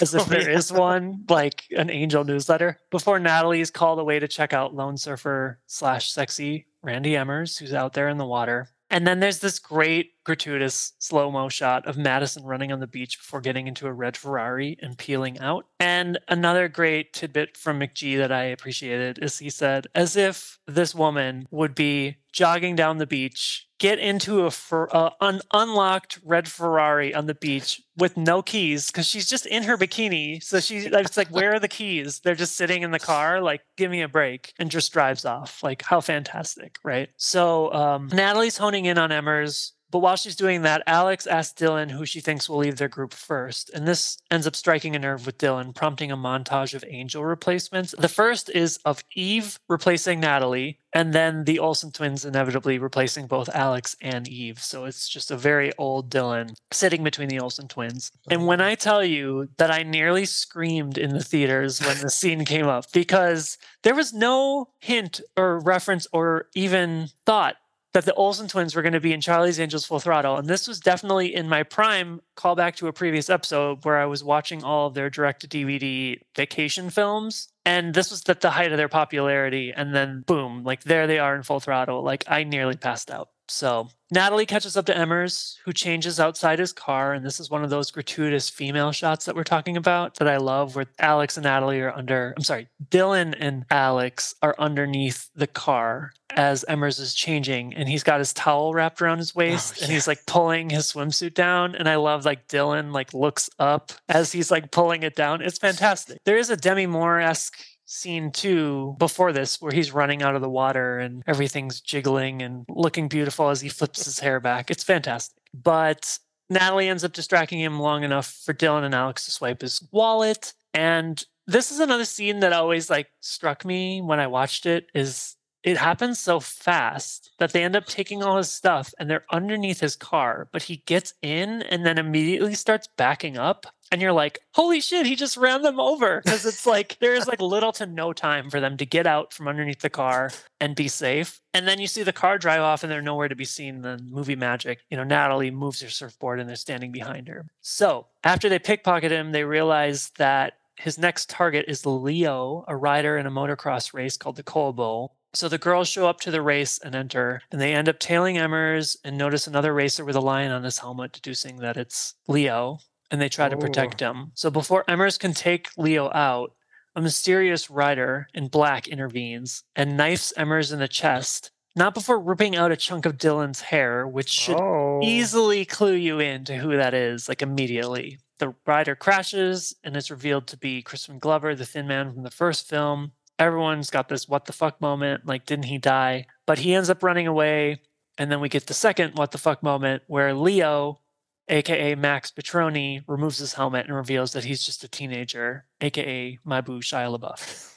as 0.00 0.14
if 0.14 0.14
Oh, 0.14 0.24
there 0.24 0.48
is 0.48 0.70
yeah. 0.70 0.78
one, 0.78 1.24
like 1.28 1.64
an 1.76 1.90
angel 1.90 2.24
newsletter. 2.24 2.78
Before 2.90 3.18
Natalie 3.18 3.60
is 3.60 3.70
called 3.70 3.98
away 3.98 4.18
to 4.18 4.26
check 4.28 4.52
out 4.54 4.74
lone 4.74 4.96
surfer 4.96 5.60
slash 5.66 6.10
sexy 6.10 6.66
Randy 6.82 7.10
Emmers, 7.12 7.58
who's 7.58 7.74
out 7.74 7.92
there 7.92 8.08
in 8.08 8.16
the 8.16 8.24
water. 8.26 8.68
And 8.88 9.06
then 9.06 9.20
there's 9.20 9.40
this 9.40 9.58
great 9.58 10.12
gratuitous 10.30 10.92
slow 11.00 11.28
mo 11.28 11.48
shot 11.48 11.84
of 11.88 11.98
Madison 11.98 12.44
running 12.44 12.70
on 12.70 12.78
the 12.78 12.86
beach 12.86 13.18
before 13.18 13.40
getting 13.40 13.66
into 13.66 13.88
a 13.88 13.92
red 13.92 14.16
Ferrari 14.16 14.78
and 14.80 14.96
peeling 14.96 15.40
out. 15.40 15.66
And 15.80 16.20
another 16.28 16.68
great 16.68 17.12
tidbit 17.12 17.56
from 17.56 17.80
McG 17.80 18.16
that 18.18 18.30
I 18.30 18.44
appreciated 18.44 19.18
is 19.20 19.38
he 19.38 19.50
said, 19.50 19.88
as 19.92 20.14
if 20.14 20.60
this 20.68 20.94
woman 20.94 21.48
would 21.50 21.74
be 21.74 22.18
jogging 22.32 22.76
down 22.76 22.98
the 22.98 23.08
beach, 23.08 23.66
get 23.80 23.98
into 23.98 24.42
a 24.42 24.52
fer- 24.52 24.88
uh, 24.92 25.10
an 25.20 25.40
unlocked 25.52 26.20
red 26.24 26.46
Ferrari 26.46 27.12
on 27.12 27.26
the 27.26 27.34
beach 27.34 27.82
with 27.96 28.16
no 28.16 28.40
keys 28.40 28.86
because 28.86 29.08
she's 29.08 29.28
just 29.28 29.46
in 29.46 29.64
her 29.64 29.76
bikini. 29.76 30.40
So 30.40 30.60
she's 30.60 30.84
it's 30.84 31.16
like, 31.16 31.30
where 31.30 31.54
are 31.54 31.58
the 31.58 31.66
keys? 31.66 32.20
They're 32.20 32.36
just 32.36 32.54
sitting 32.54 32.82
in 32.82 32.92
the 32.92 33.00
car. 33.00 33.40
Like, 33.40 33.62
give 33.76 33.90
me 33.90 34.02
a 34.02 34.08
break, 34.08 34.52
and 34.60 34.70
just 34.70 34.92
drives 34.92 35.24
off. 35.24 35.60
Like, 35.64 35.82
how 35.82 36.00
fantastic, 36.00 36.78
right? 36.84 37.08
So 37.16 37.72
um, 37.72 38.06
Natalie's 38.12 38.56
honing 38.56 38.84
in 38.84 38.96
on 38.96 39.10
Emmers 39.10 39.72
But 39.90 40.00
while 40.00 40.16
she's 40.16 40.36
doing 40.36 40.62
that, 40.62 40.82
Alex 40.86 41.26
asks 41.26 41.60
Dylan 41.60 41.90
who 41.90 42.06
she 42.06 42.20
thinks 42.20 42.48
will 42.48 42.58
leave 42.58 42.76
their 42.76 42.88
group 42.88 43.12
first. 43.12 43.70
And 43.70 43.86
this 43.86 44.18
ends 44.30 44.46
up 44.46 44.56
striking 44.56 44.94
a 44.94 44.98
nerve 44.98 45.26
with 45.26 45.38
Dylan, 45.38 45.74
prompting 45.74 46.10
a 46.10 46.16
montage 46.16 46.74
of 46.74 46.84
angel 46.86 47.24
replacements. 47.24 47.94
The 47.98 48.08
first 48.08 48.50
is 48.50 48.78
of 48.84 49.02
Eve 49.14 49.58
replacing 49.68 50.20
Natalie, 50.20 50.78
and 50.92 51.12
then 51.12 51.44
the 51.44 51.58
Olsen 51.58 51.92
twins 51.92 52.24
inevitably 52.24 52.78
replacing 52.78 53.26
both 53.26 53.48
Alex 53.50 53.96
and 54.00 54.28
Eve. 54.28 54.60
So 54.60 54.84
it's 54.84 55.08
just 55.08 55.30
a 55.30 55.36
very 55.36 55.72
old 55.78 56.10
Dylan 56.10 56.54
sitting 56.72 57.04
between 57.04 57.28
the 57.28 57.40
Olsen 57.40 57.68
twins. 57.68 58.10
And 58.28 58.46
when 58.46 58.60
I 58.60 58.74
tell 58.74 59.04
you 59.04 59.48
that 59.58 59.70
I 59.70 59.82
nearly 59.82 60.24
screamed 60.24 60.98
in 60.98 61.10
the 61.10 61.24
theaters 61.24 61.80
when 61.80 62.00
the 62.00 62.10
scene 62.10 62.44
came 62.44 62.66
up, 62.66 62.86
because 62.92 63.58
there 63.82 63.94
was 63.94 64.12
no 64.12 64.68
hint 64.80 65.20
or 65.36 65.58
reference 65.58 66.06
or 66.12 66.46
even 66.54 67.08
thought 67.24 67.56
that 67.92 68.04
the 68.04 68.14
Olsen 68.14 68.46
twins 68.46 68.74
were 68.74 68.82
going 68.82 68.92
to 68.92 69.00
be 69.00 69.12
in 69.12 69.20
Charlie's 69.20 69.58
Angels 69.58 69.84
Full 69.84 70.00
Throttle. 70.00 70.36
And 70.36 70.48
this 70.48 70.68
was 70.68 70.78
definitely 70.78 71.34
in 71.34 71.48
my 71.48 71.62
prime 71.62 72.20
callback 72.36 72.76
to 72.76 72.86
a 72.86 72.92
previous 72.92 73.28
episode 73.28 73.84
where 73.84 73.98
I 73.98 74.06
was 74.06 74.22
watching 74.22 74.62
all 74.62 74.86
of 74.86 74.94
their 74.94 75.10
direct 75.10 75.40
to 75.42 75.48
DVD 75.48 76.20
vacation 76.36 76.90
films. 76.90 77.48
And 77.64 77.92
this 77.92 78.10
was 78.10 78.22
at 78.28 78.40
the 78.40 78.50
height 78.50 78.70
of 78.72 78.78
their 78.78 78.88
popularity. 78.88 79.72
And 79.74 79.94
then 79.94 80.22
boom, 80.26 80.62
like 80.62 80.84
there 80.84 81.06
they 81.06 81.18
are 81.18 81.34
in 81.34 81.42
full 81.42 81.60
throttle. 81.60 82.02
Like 82.02 82.24
I 82.28 82.44
nearly 82.44 82.76
passed 82.76 83.10
out. 83.10 83.28
So 83.50 83.88
Natalie 84.12 84.46
catches 84.46 84.76
up 84.76 84.86
to 84.86 84.94
Emmers, 84.94 85.56
who 85.64 85.72
changes 85.72 86.18
outside 86.20 86.58
his 86.58 86.72
car. 86.72 87.12
And 87.12 87.24
this 87.24 87.40
is 87.40 87.50
one 87.50 87.64
of 87.64 87.70
those 87.70 87.90
gratuitous 87.90 88.48
female 88.48 88.92
shots 88.92 89.24
that 89.24 89.34
we're 89.36 89.44
talking 89.44 89.76
about 89.76 90.16
that 90.16 90.28
I 90.28 90.36
love, 90.36 90.76
where 90.76 90.86
Alex 90.98 91.36
and 91.36 91.44
Natalie 91.44 91.80
are 91.80 91.92
under, 91.92 92.32
I'm 92.36 92.42
sorry, 92.42 92.68
Dylan 92.90 93.34
and 93.38 93.64
Alex 93.70 94.34
are 94.42 94.54
underneath 94.58 95.28
the 95.34 95.46
car 95.46 96.12
as 96.30 96.64
Emmers 96.68 97.00
is 97.00 97.14
changing. 97.14 97.74
And 97.74 97.88
he's 97.88 98.04
got 98.04 98.20
his 98.20 98.32
towel 98.32 98.72
wrapped 98.72 99.02
around 99.02 99.18
his 99.18 99.32
oh, 99.36 99.38
waist 99.38 99.74
Oh, 99.74 99.76
yeah. 99.78 99.84
and 99.84 99.92
he's 99.92 100.06
like 100.06 100.24
pulling 100.26 100.70
his 100.70 100.92
swimsuit 100.92 101.34
down. 101.34 101.74
And 101.74 101.88
I 101.88 101.96
love 101.96 102.24
like 102.24 102.48
Dylan 102.48 102.92
like 102.92 103.12
looks 103.12 103.50
up 103.58 103.92
as 104.08 104.32
he's 104.32 104.50
like 104.50 104.70
pulling 104.70 105.02
it 105.02 105.16
down. 105.16 105.42
It's 105.42 105.58
fantastic. 105.58 106.18
There 106.24 106.38
is 106.38 106.50
a 106.50 106.56
Demi 106.56 106.86
Moore 106.86 107.20
esque 107.20 107.58
scene 107.90 108.30
too 108.30 108.94
before 108.98 109.32
this 109.32 109.60
where 109.60 109.72
he's 109.72 109.92
running 109.92 110.22
out 110.22 110.36
of 110.36 110.40
the 110.40 110.48
water 110.48 110.98
and 110.98 111.24
everything's 111.26 111.80
jiggling 111.80 112.40
and 112.40 112.64
looking 112.68 113.08
beautiful 113.08 113.48
as 113.48 113.60
he 113.60 113.68
flips 113.68 114.04
his 114.04 114.20
hair 114.20 114.38
back. 114.38 114.70
It's 114.70 114.84
fantastic. 114.84 115.36
But 115.52 116.18
Natalie 116.48 116.88
ends 116.88 117.02
up 117.02 117.12
distracting 117.12 117.58
him 117.58 117.80
long 117.80 118.04
enough 118.04 118.40
for 118.44 118.54
Dylan 118.54 118.84
and 118.84 118.94
Alex 118.94 119.24
to 119.24 119.32
swipe 119.32 119.60
his 119.60 119.82
wallet. 119.90 120.54
And 120.72 121.24
this 121.48 121.72
is 121.72 121.80
another 121.80 122.04
scene 122.04 122.40
that 122.40 122.52
always 122.52 122.88
like 122.88 123.08
struck 123.20 123.64
me 123.64 124.00
when 124.00 124.20
I 124.20 124.28
watched 124.28 124.66
it 124.66 124.86
is 124.94 125.34
it 125.62 125.76
happens 125.76 126.18
so 126.18 126.40
fast 126.40 127.30
that 127.38 127.52
they 127.52 127.62
end 127.62 127.76
up 127.76 127.84
taking 127.86 128.22
all 128.22 128.38
his 128.38 128.52
stuff 128.52 128.94
and 128.98 129.10
they're 129.10 129.26
underneath 129.30 129.80
his 129.80 129.96
car, 129.96 130.48
but 130.52 130.62
he 130.62 130.78
gets 130.86 131.14
in 131.22 131.62
and 131.62 131.84
then 131.84 131.98
immediately 131.98 132.54
starts 132.54 132.88
backing 132.96 133.36
up. 133.36 133.66
And 133.92 134.00
you're 134.00 134.12
like, 134.12 134.38
holy 134.54 134.80
shit, 134.80 135.04
he 135.04 135.16
just 135.16 135.36
ran 135.36 135.62
them 135.62 135.80
over. 135.80 136.22
Because 136.24 136.46
it's 136.46 136.64
like 136.64 136.96
there's 137.00 137.26
like 137.26 137.40
little 137.40 137.72
to 137.72 137.86
no 137.86 138.12
time 138.12 138.48
for 138.48 138.60
them 138.60 138.76
to 138.76 138.86
get 138.86 139.06
out 139.06 139.34
from 139.34 139.48
underneath 139.48 139.80
the 139.80 139.90
car 139.90 140.30
and 140.60 140.76
be 140.76 140.86
safe. 140.86 141.40
And 141.52 141.66
then 141.66 141.80
you 141.80 141.88
see 141.88 142.04
the 142.04 142.12
car 142.12 142.38
drive 142.38 142.60
off 142.60 142.84
and 142.84 142.90
they're 142.90 143.02
nowhere 143.02 143.28
to 143.28 143.34
be 143.34 143.44
seen. 143.44 143.82
The 143.82 143.98
movie 143.98 144.36
magic, 144.36 144.78
you 144.90 144.96
know, 144.96 145.02
Natalie 145.02 145.50
moves 145.50 145.80
her 145.82 145.90
surfboard 145.90 146.38
and 146.38 146.48
they're 146.48 146.56
standing 146.56 146.92
behind 146.92 147.26
her. 147.26 147.46
So 147.62 148.06
after 148.22 148.48
they 148.48 148.60
pickpocket 148.60 149.10
him, 149.10 149.32
they 149.32 149.44
realize 149.44 150.10
that 150.18 150.54
his 150.76 150.96
next 150.96 151.28
target 151.28 151.66
is 151.68 151.84
Leo, 151.84 152.64
a 152.68 152.76
rider 152.76 153.18
in 153.18 153.26
a 153.26 153.30
motocross 153.30 153.92
race 153.92 154.16
called 154.16 154.36
the 154.36 154.42
Bowl. 154.42 155.16
So 155.32 155.48
the 155.48 155.58
girls 155.58 155.88
show 155.88 156.08
up 156.08 156.20
to 156.20 156.30
the 156.30 156.42
race 156.42 156.78
and 156.78 156.94
enter, 156.94 157.42
and 157.52 157.60
they 157.60 157.72
end 157.72 157.88
up 157.88 158.00
tailing 158.00 158.36
Emmers 158.36 158.96
and 159.04 159.16
notice 159.16 159.46
another 159.46 159.72
racer 159.72 160.04
with 160.04 160.16
a 160.16 160.20
lion 160.20 160.50
on 160.50 160.64
his 160.64 160.78
helmet, 160.78 161.12
deducing 161.12 161.58
that 161.58 161.76
it's 161.76 162.14
Leo, 162.26 162.78
and 163.10 163.20
they 163.20 163.28
try 163.28 163.48
to 163.48 163.56
protect 163.56 164.02
oh. 164.02 164.10
him. 164.10 164.32
So 164.34 164.50
before 164.50 164.84
Emmers 164.88 165.18
can 165.18 165.32
take 165.32 165.68
Leo 165.76 166.10
out, 166.12 166.52
a 166.96 167.00
mysterious 167.00 167.70
rider 167.70 168.26
in 168.34 168.48
black 168.48 168.88
intervenes 168.88 169.62
and 169.76 169.96
knifes 169.96 170.32
Emmers 170.36 170.72
in 170.72 170.80
the 170.80 170.88
chest, 170.88 171.52
not 171.76 171.94
before 171.94 172.18
ripping 172.18 172.56
out 172.56 172.72
a 172.72 172.76
chunk 172.76 173.06
of 173.06 173.16
Dylan's 173.16 173.60
hair, 173.60 174.06
which 174.08 174.28
should 174.28 174.60
oh. 174.60 175.00
easily 175.02 175.64
clue 175.64 175.94
you 175.94 176.18
in 176.18 176.44
to 176.46 176.56
who 176.56 176.76
that 176.76 176.94
is, 176.94 177.28
like 177.28 177.42
immediately. 177.42 178.18
The 178.38 178.54
rider 178.66 178.96
crashes 178.96 179.76
and 179.84 179.96
it's 179.96 180.10
revealed 180.10 180.46
to 180.48 180.56
be 180.56 180.82
Crispin 180.82 181.18
Glover, 181.18 181.54
the 181.54 181.66
thin 181.66 181.86
man 181.86 182.12
from 182.12 182.22
the 182.22 182.30
first 182.30 182.68
film. 182.68 183.12
Everyone's 183.40 183.88
got 183.88 184.08
this 184.08 184.28
what 184.28 184.44
the 184.44 184.52
fuck 184.52 184.80
moment, 184.82 185.26
like, 185.26 185.46
didn't 185.46 185.64
he 185.64 185.78
die? 185.78 186.26
But 186.46 186.58
he 186.58 186.74
ends 186.74 186.90
up 186.90 187.02
running 187.02 187.26
away. 187.26 187.80
And 188.18 188.30
then 188.30 188.40
we 188.40 188.50
get 188.50 188.66
the 188.66 188.74
second 188.74 189.16
what 189.16 189.32
the 189.32 189.38
fuck 189.38 189.62
moment 189.62 190.02
where 190.06 190.34
Leo, 190.34 191.00
aka 191.48 191.94
Max 191.94 192.30
Petroni, 192.30 193.02
removes 193.08 193.38
his 193.38 193.54
helmet 193.54 193.86
and 193.86 193.96
reveals 193.96 194.34
that 194.34 194.44
he's 194.44 194.62
just 194.62 194.84
a 194.84 194.88
teenager, 194.88 195.64
aka 195.80 196.38
my 196.44 196.60
boo 196.60 196.80
Shia 196.80 197.18
LaBeouf. 197.18 197.72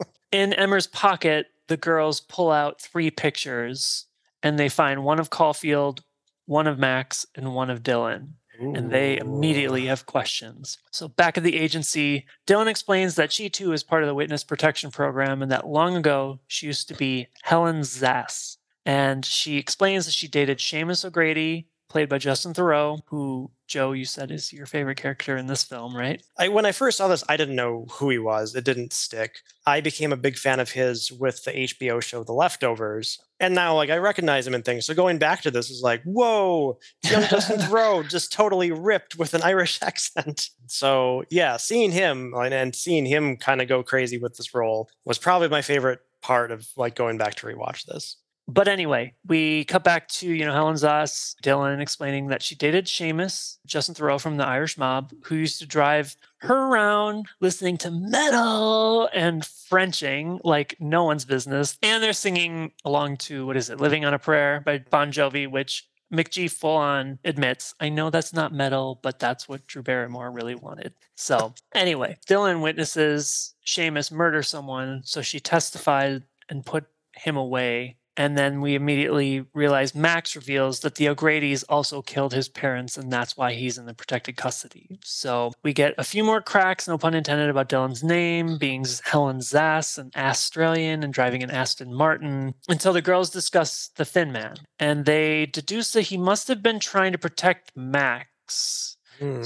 In 0.32 0.52
Emmer's 0.52 0.86
pocket, 0.86 1.46
the 1.66 1.76
girls 1.76 2.20
pull 2.20 2.52
out 2.52 2.80
three 2.80 3.10
pictures 3.10 4.06
and 4.40 4.56
they 4.56 4.68
find 4.68 5.02
one 5.02 5.18
of 5.18 5.30
Caulfield, 5.30 6.04
one 6.46 6.68
of 6.68 6.78
Max, 6.78 7.26
and 7.34 7.54
one 7.54 7.70
of 7.70 7.82
Dylan. 7.82 8.34
And 8.62 8.90
they 8.90 9.18
immediately 9.18 9.86
have 9.86 10.06
questions. 10.06 10.78
So, 10.90 11.08
back 11.08 11.36
at 11.36 11.44
the 11.44 11.56
agency, 11.56 12.26
Dylan 12.46 12.68
explains 12.68 13.16
that 13.16 13.32
she 13.32 13.50
too 13.50 13.72
is 13.72 13.82
part 13.82 14.02
of 14.02 14.06
the 14.06 14.14
witness 14.14 14.44
protection 14.44 14.90
program 14.90 15.42
and 15.42 15.50
that 15.50 15.66
long 15.66 15.96
ago 15.96 16.40
she 16.46 16.66
used 16.66 16.88
to 16.88 16.94
be 16.94 17.28
Helen 17.42 17.80
Zaas. 17.80 18.56
And 18.84 19.24
she 19.24 19.58
explains 19.58 20.06
that 20.06 20.12
she 20.12 20.26
dated 20.26 20.58
Seamus 20.58 21.04
O'Grady, 21.04 21.68
played 21.92 22.08
by 22.08 22.16
Justin 22.16 22.54
Theroux, 22.54 23.02
who, 23.04 23.50
Joe, 23.68 23.92
you 23.92 24.06
said 24.06 24.30
is 24.30 24.50
your 24.50 24.64
favorite 24.64 24.96
character 24.96 25.36
in 25.36 25.46
this 25.46 25.62
film, 25.62 25.94
right? 25.94 26.22
I, 26.38 26.48
when 26.48 26.64
I 26.64 26.72
first 26.72 26.96
saw 26.96 27.06
this, 27.06 27.22
I 27.28 27.36
didn't 27.36 27.54
know 27.54 27.86
who 27.90 28.08
he 28.08 28.18
was. 28.18 28.54
It 28.54 28.64
didn't 28.64 28.94
stick. 28.94 29.40
I 29.66 29.82
became 29.82 30.10
a 30.10 30.16
big 30.16 30.38
fan 30.38 30.58
of 30.58 30.70
his 30.70 31.12
with 31.12 31.44
the 31.44 31.50
HBO 31.50 32.02
show 32.02 32.24
The 32.24 32.32
Leftovers. 32.32 33.18
And 33.40 33.54
now, 33.54 33.76
like, 33.76 33.90
I 33.90 33.98
recognize 33.98 34.46
him 34.46 34.54
in 34.54 34.62
things. 34.62 34.86
So 34.86 34.94
going 34.94 35.18
back 35.18 35.42
to 35.42 35.50
this 35.50 35.68
is 35.68 35.82
like, 35.82 36.02
whoa, 36.04 36.78
young 37.04 37.24
Justin 37.28 37.58
Theroux 37.60 38.08
just 38.08 38.32
totally 38.32 38.72
ripped 38.72 39.18
with 39.18 39.34
an 39.34 39.42
Irish 39.42 39.78
accent. 39.82 40.48
So, 40.68 41.24
yeah, 41.28 41.58
seeing 41.58 41.92
him 41.92 42.32
and, 42.34 42.54
and 42.54 42.74
seeing 42.74 43.04
him 43.04 43.36
kind 43.36 43.60
of 43.60 43.68
go 43.68 43.82
crazy 43.82 44.16
with 44.16 44.38
this 44.38 44.54
role 44.54 44.88
was 45.04 45.18
probably 45.18 45.48
my 45.48 45.60
favorite 45.60 46.00
part 46.22 46.52
of 46.52 46.66
like 46.74 46.94
going 46.94 47.18
back 47.18 47.34
to 47.34 47.46
rewatch 47.46 47.84
this. 47.84 48.16
But 48.48 48.68
anyway, 48.68 49.14
we 49.26 49.64
cut 49.64 49.84
back 49.84 50.08
to, 50.08 50.28
you 50.28 50.44
know, 50.44 50.52
Helen 50.52 50.74
Zoss, 50.74 51.36
Dylan 51.42 51.80
explaining 51.80 52.26
that 52.28 52.42
she 52.42 52.54
dated 52.54 52.86
Seamus, 52.86 53.58
Justin 53.66 53.94
Theroux 53.94 54.20
from 54.20 54.36
the 54.36 54.46
Irish 54.46 54.76
mob, 54.76 55.12
who 55.24 55.36
used 55.36 55.60
to 55.60 55.66
drive 55.66 56.16
her 56.38 56.68
around 56.68 57.26
listening 57.40 57.78
to 57.78 57.90
metal 57.90 59.08
and 59.14 59.44
Frenching 59.44 60.40
like 60.44 60.76
no 60.80 61.04
one's 61.04 61.24
business. 61.24 61.78
And 61.82 62.02
they're 62.02 62.12
singing 62.12 62.72
along 62.84 63.18
to, 63.18 63.46
what 63.46 63.56
is 63.56 63.70
it, 63.70 63.80
Living 63.80 64.04
on 64.04 64.12
a 64.12 64.18
Prayer 64.18 64.60
by 64.60 64.78
Bon 64.78 65.12
Jovi, 65.12 65.48
which 65.48 65.88
McG 66.12 66.50
full 66.50 66.76
on 66.76 67.18
admits, 67.24 67.74
I 67.80 67.88
know 67.88 68.10
that's 68.10 68.34
not 68.34 68.52
metal, 68.52 69.00
but 69.02 69.18
that's 69.18 69.48
what 69.48 69.66
Drew 69.66 69.82
Barrymore 69.82 70.30
really 70.30 70.54
wanted. 70.54 70.92
So, 71.14 71.54
anyway, 71.74 72.18
Dylan 72.28 72.60
witnesses 72.60 73.54
Seamus 73.66 74.12
murder 74.12 74.42
someone, 74.42 75.02
so 75.04 75.22
she 75.22 75.40
testified 75.40 76.24
and 76.50 76.66
put 76.66 76.84
him 77.14 77.36
away. 77.36 77.96
And 78.16 78.36
then 78.36 78.60
we 78.60 78.74
immediately 78.74 79.46
realize 79.54 79.94
Max 79.94 80.36
reveals 80.36 80.80
that 80.80 80.96
the 80.96 81.08
O'Grady's 81.08 81.62
also 81.64 82.02
killed 82.02 82.34
his 82.34 82.48
parents, 82.48 82.98
and 82.98 83.10
that's 83.10 83.36
why 83.36 83.54
he's 83.54 83.78
in 83.78 83.86
the 83.86 83.94
protected 83.94 84.36
custody. 84.36 84.98
So 85.02 85.52
we 85.62 85.72
get 85.72 85.94
a 85.96 86.04
few 86.04 86.22
more 86.22 86.42
cracks, 86.42 86.86
no 86.86 86.98
pun 86.98 87.14
intended, 87.14 87.48
about 87.48 87.70
Dylan's 87.70 88.04
name 88.04 88.58
being 88.58 88.84
Helen 89.04 89.38
Zaas, 89.38 89.96
an 89.96 90.10
Australian, 90.14 91.02
and 91.02 91.12
driving 91.12 91.42
an 91.42 91.50
Aston 91.50 91.94
Martin, 91.94 92.54
until 92.68 92.92
the 92.92 93.00
girls 93.00 93.30
discuss 93.30 93.88
the 93.96 94.04
Thin 94.04 94.30
Man. 94.30 94.56
And 94.78 95.06
they 95.06 95.46
deduce 95.46 95.92
that 95.92 96.02
he 96.02 96.18
must 96.18 96.48
have 96.48 96.62
been 96.62 96.80
trying 96.80 97.12
to 97.12 97.18
protect 97.18 97.72
Max. 97.74 98.96
Hmm. 99.18 99.42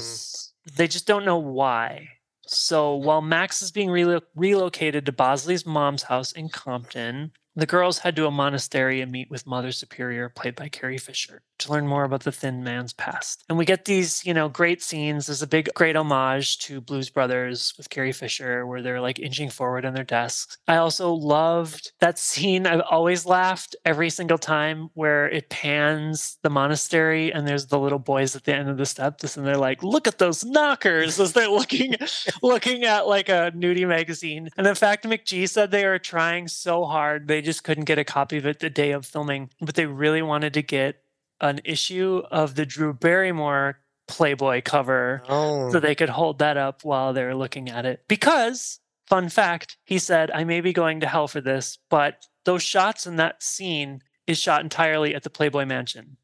They 0.75 0.87
just 0.87 1.07
don't 1.07 1.25
know 1.25 1.37
why. 1.37 2.09
So 2.45 2.95
while 2.95 3.21
Max 3.21 3.61
is 3.61 3.71
being 3.71 3.89
relo- 3.89 4.21
relocated 4.35 5.05
to 5.05 5.11
Bosley's 5.11 5.65
mom's 5.65 6.03
house 6.03 6.31
in 6.31 6.49
Compton, 6.49 7.31
the 7.57 7.65
girls 7.65 7.99
head 7.99 8.15
to 8.15 8.27
a 8.27 8.31
monastery 8.31 9.01
and 9.01 9.11
meet 9.11 9.31
with 9.31 9.47
Mother 9.47 9.71
Superior, 9.71 10.29
played 10.29 10.55
by 10.55 10.69
Carrie 10.69 10.99
Fisher, 10.99 11.41
to 11.57 11.71
learn 11.71 11.87
more 11.87 12.03
about 12.03 12.23
the 12.23 12.31
Thin 12.31 12.63
Man's 12.63 12.93
past. 12.93 13.43
And 13.49 13.57
we 13.57 13.65
get 13.65 13.85
these, 13.85 14.23
you 14.23 14.33
know, 14.33 14.47
great 14.47 14.83
scenes. 14.83 15.25
There's 15.25 15.41
a 15.41 15.47
big, 15.47 15.69
great 15.73 15.95
homage 15.95 16.59
to 16.59 16.79
Blues 16.79 17.09
Brothers 17.09 17.73
with 17.75 17.89
Carrie 17.89 18.11
Fisher, 18.11 18.67
where 18.67 18.83
they're 18.83 19.01
like 19.01 19.17
inching 19.17 19.49
forward 19.49 19.85
on 19.85 19.95
their 19.95 20.03
desks. 20.03 20.59
I 20.67 20.77
also 20.77 21.11
loved 21.11 21.93
that 21.99 22.19
scene. 22.19 22.67
I've 22.67 22.83
always 22.91 23.25
laughed 23.25 23.75
every 23.85 24.11
single 24.11 24.37
time 24.37 24.89
where 24.93 25.27
it 25.27 25.49
pans 25.49 26.37
the 26.43 26.51
monastery 26.51 27.33
and 27.33 27.47
there's 27.47 27.65
the 27.65 27.79
little 27.79 27.97
boys 27.97 28.35
at 28.35 28.43
the 28.43 28.53
end 28.53 28.69
of 28.69 28.77
the 28.77 28.85
steps, 28.85 29.35
and 29.35 29.47
they're 29.47 29.57
like, 29.57 29.81
"Look 29.81 30.07
at 30.07 30.19
those 30.19 30.45
knockers!" 30.45 31.19
as 31.19 31.33
they're 31.33 31.49
looking, 31.49 31.95
looking 32.43 32.83
at 32.83 33.07
like 33.07 33.29
a 33.29 33.51
nudie 33.55 33.87
magazine. 33.87 34.49
And 34.57 34.67
in 34.67 34.75
fact, 34.75 35.05
McG 35.05 35.49
said 35.49 35.71
they 35.71 35.85
were 35.85 35.97
trying 35.97 36.47
so 36.47 36.85
hard 36.85 37.27
they 37.27 37.41
just 37.47 37.63
couldn't 37.63 37.85
get 37.85 37.97
a 37.97 38.03
copy 38.03 38.37
of 38.37 38.45
it 38.45 38.59
the 38.59 38.69
day 38.69 38.91
of 38.91 39.05
filming, 39.05 39.49
but 39.61 39.75
they 39.75 39.85
really 39.85 40.21
wanted 40.21 40.53
to 40.53 40.61
get 40.61 41.01
an 41.39 41.61
issue 41.63 42.21
of 42.29 42.55
the 42.55 42.65
Drew 42.65 42.93
Barrymore 42.93 43.79
Playboy 44.07 44.61
cover 44.63 45.23
Oh, 45.29 45.71
so 45.71 45.79
they 45.79 45.95
could 45.95 46.09
hold 46.09 46.39
that 46.39 46.57
up 46.57 46.83
while 46.83 47.13
they're 47.13 47.35
looking 47.35 47.69
at 47.69 47.85
it. 47.85 48.03
Because, 48.09 48.81
fun 49.07 49.29
fact, 49.29 49.77
he 49.85 49.97
said, 49.97 50.29
I 50.31 50.43
may 50.43 50.59
be 50.59 50.73
going 50.73 50.99
to 50.99 51.07
hell 51.07 51.29
for 51.29 51.39
this, 51.39 51.77
but 51.89 52.27
those 52.43 52.63
shots 52.63 53.07
in 53.07 53.15
that 53.15 53.41
scene 53.41 54.01
is 54.25 54.37
shot 54.37 54.61
entirely 54.61 55.15
at 55.15 55.23
the 55.23 55.29
Playboy 55.29 55.65
Mansion. 55.65 56.17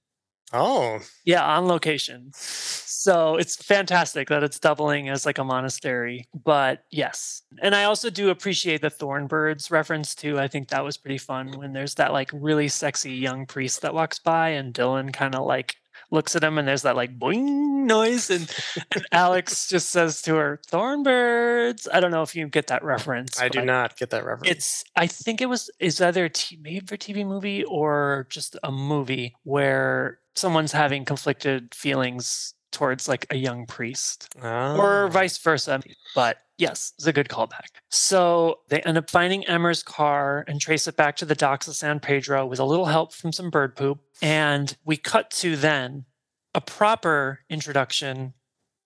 Oh, 0.51 0.99
Yeah, 1.25 1.45
on 1.45 1.67
location. 1.67 2.31
So 2.33 3.35
it's 3.35 3.55
fantastic 3.55 4.29
that 4.29 4.43
it's 4.43 4.59
doubling 4.59 5.09
as 5.09 5.25
like 5.25 5.37
a 5.37 5.43
monastery. 5.43 6.27
But 6.45 6.83
yes. 6.89 7.41
And 7.61 7.75
I 7.75 7.83
also 7.83 8.09
do 8.09 8.29
appreciate 8.29 8.81
the 8.81 8.89
Thornbirds 8.89 9.71
reference 9.71 10.15
too. 10.15 10.39
I 10.39 10.47
think 10.47 10.69
that 10.69 10.83
was 10.83 10.97
pretty 10.97 11.17
fun 11.17 11.57
when 11.57 11.73
there's 11.73 11.95
that 11.95 12.13
like 12.13 12.29
really 12.33 12.67
sexy 12.67 13.11
young 13.11 13.45
priest 13.45 13.81
that 13.81 13.93
walks 13.93 14.19
by 14.19 14.49
and 14.49 14.73
Dylan 14.73 15.13
kind 15.13 15.35
of 15.35 15.45
like 15.45 15.75
looks 16.13 16.35
at 16.35 16.43
him 16.43 16.57
and 16.57 16.67
there's 16.67 16.83
that 16.83 16.95
like 16.95 17.17
boing 17.19 17.85
noise 17.85 18.29
and, 18.29 18.49
and 18.93 19.05
Alex 19.11 19.67
just 19.73 19.89
says 19.89 20.21
to 20.21 20.35
her, 20.35 20.61
Thornbirds. 20.71 21.87
I 21.91 21.99
don't 21.99 22.11
know 22.11 22.21
if 22.21 22.35
you 22.35 22.47
get 22.47 22.67
that 22.67 22.83
reference. 22.83 23.41
I 23.41 23.49
do 23.49 23.61
not 23.65 23.97
get 23.97 24.11
that 24.11 24.23
reference. 24.25 24.49
It's 24.51 24.83
I 24.95 25.07
think 25.07 25.41
it 25.41 25.47
was 25.47 25.69
is 25.79 25.99
either 25.99 26.25
a 26.25 26.29
t- 26.29 26.57
made 26.61 26.87
for 26.87 26.95
TV 26.97 27.25
movie 27.25 27.63
or 27.65 28.27
just 28.29 28.55
a 28.63 28.71
movie 28.71 29.35
where 29.43 30.19
someone's 30.35 30.71
having 30.71 31.03
conflicted 31.05 31.73
feelings 31.75 32.53
towards 32.71 33.07
like 33.07 33.25
a 33.29 33.35
young 33.35 33.65
priest 33.67 34.33
or 34.41 35.03
Oh. 35.05 35.07
vice 35.11 35.37
versa. 35.37 35.81
But 36.15 36.37
yes, 36.57 36.93
it's 36.97 37.07
a 37.07 37.13
good 37.13 37.29
callback. 37.29 37.67
So 37.89 38.59
they 38.69 38.81
end 38.81 38.97
up 38.97 39.09
finding 39.09 39.45
Emmer's 39.45 39.83
car 39.83 40.43
and 40.47 40.59
trace 40.59 40.87
it 40.87 40.95
back 40.95 41.15
to 41.17 41.25
the 41.25 41.35
docks 41.35 41.67
of 41.67 41.75
San 41.75 41.99
Pedro 41.99 42.45
with 42.45 42.59
a 42.59 42.65
little 42.65 42.85
help 42.85 43.13
from 43.13 43.31
some 43.31 43.49
bird 43.49 43.75
poop. 43.75 43.99
And 44.21 44.75
we 44.85 44.97
cut 44.97 45.31
to 45.31 45.55
then 45.55 46.05
a 46.53 46.61
proper 46.61 47.39
introduction 47.49 48.33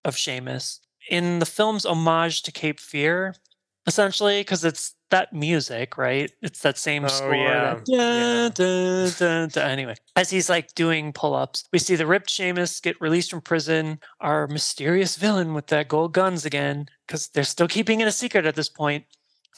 of 0.05 0.15
Seamus 0.15 0.79
in 1.09 1.39
the 1.39 1.45
film's 1.45 1.85
homage 1.85 2.41
to 2.43 2.51
Cape 2.51 2.79
Fear, 2.79 3.35
essentially, 3.85 4.41
because 4.41 4.63
it's 4.63 4.95
that 5.09 5.33
music, 5.33 5.97
right? 5.97 6.31
It's 6.41 6.61
that 6.61 6.77
same 6.77 7.05
Oh, 7.05 7.07
score. 7.07 7.35
yeah, 7.35 7.75
that 7.85 7.85
dun, 7.85 8.51
dun, 8.51 9.11
dun, 9.17 9.49
dun. 9.49 9.69
Anyway, 9.71 9.95
as 10.15 10.29
he's 10.29 10.49
like 10.49 10.73
doing 10.75 11.13
pull 11.13 11.33
ups, 11.33 11.63
we 11.71 11.79
see 11.79 11.95
the 11.95 12.07
ripped 12.07 12.29
Seamus 12.29 12.81
get 12.81 12.99
released 13.01 13.31
from 13.31 13.41
prison, 13.41 13.99
our 14.21 14.47
mysterious 14.47 15.15
villain 15.15 15.53
with 15.53 15.67
that 15.67 15.87
gold 15.87 16.13
guns 16.13 16.45
again, 16.45 16.87
because 17.05 17.27
they're 17.29 17.43
still 17.43 17.67
keeping 17.67 18.01
it 18.01 18.07
a 18.07 18.11
secret 18.11 18.45
at 18.45 18.55
this 18.55 18.69
point. 18.69 19.05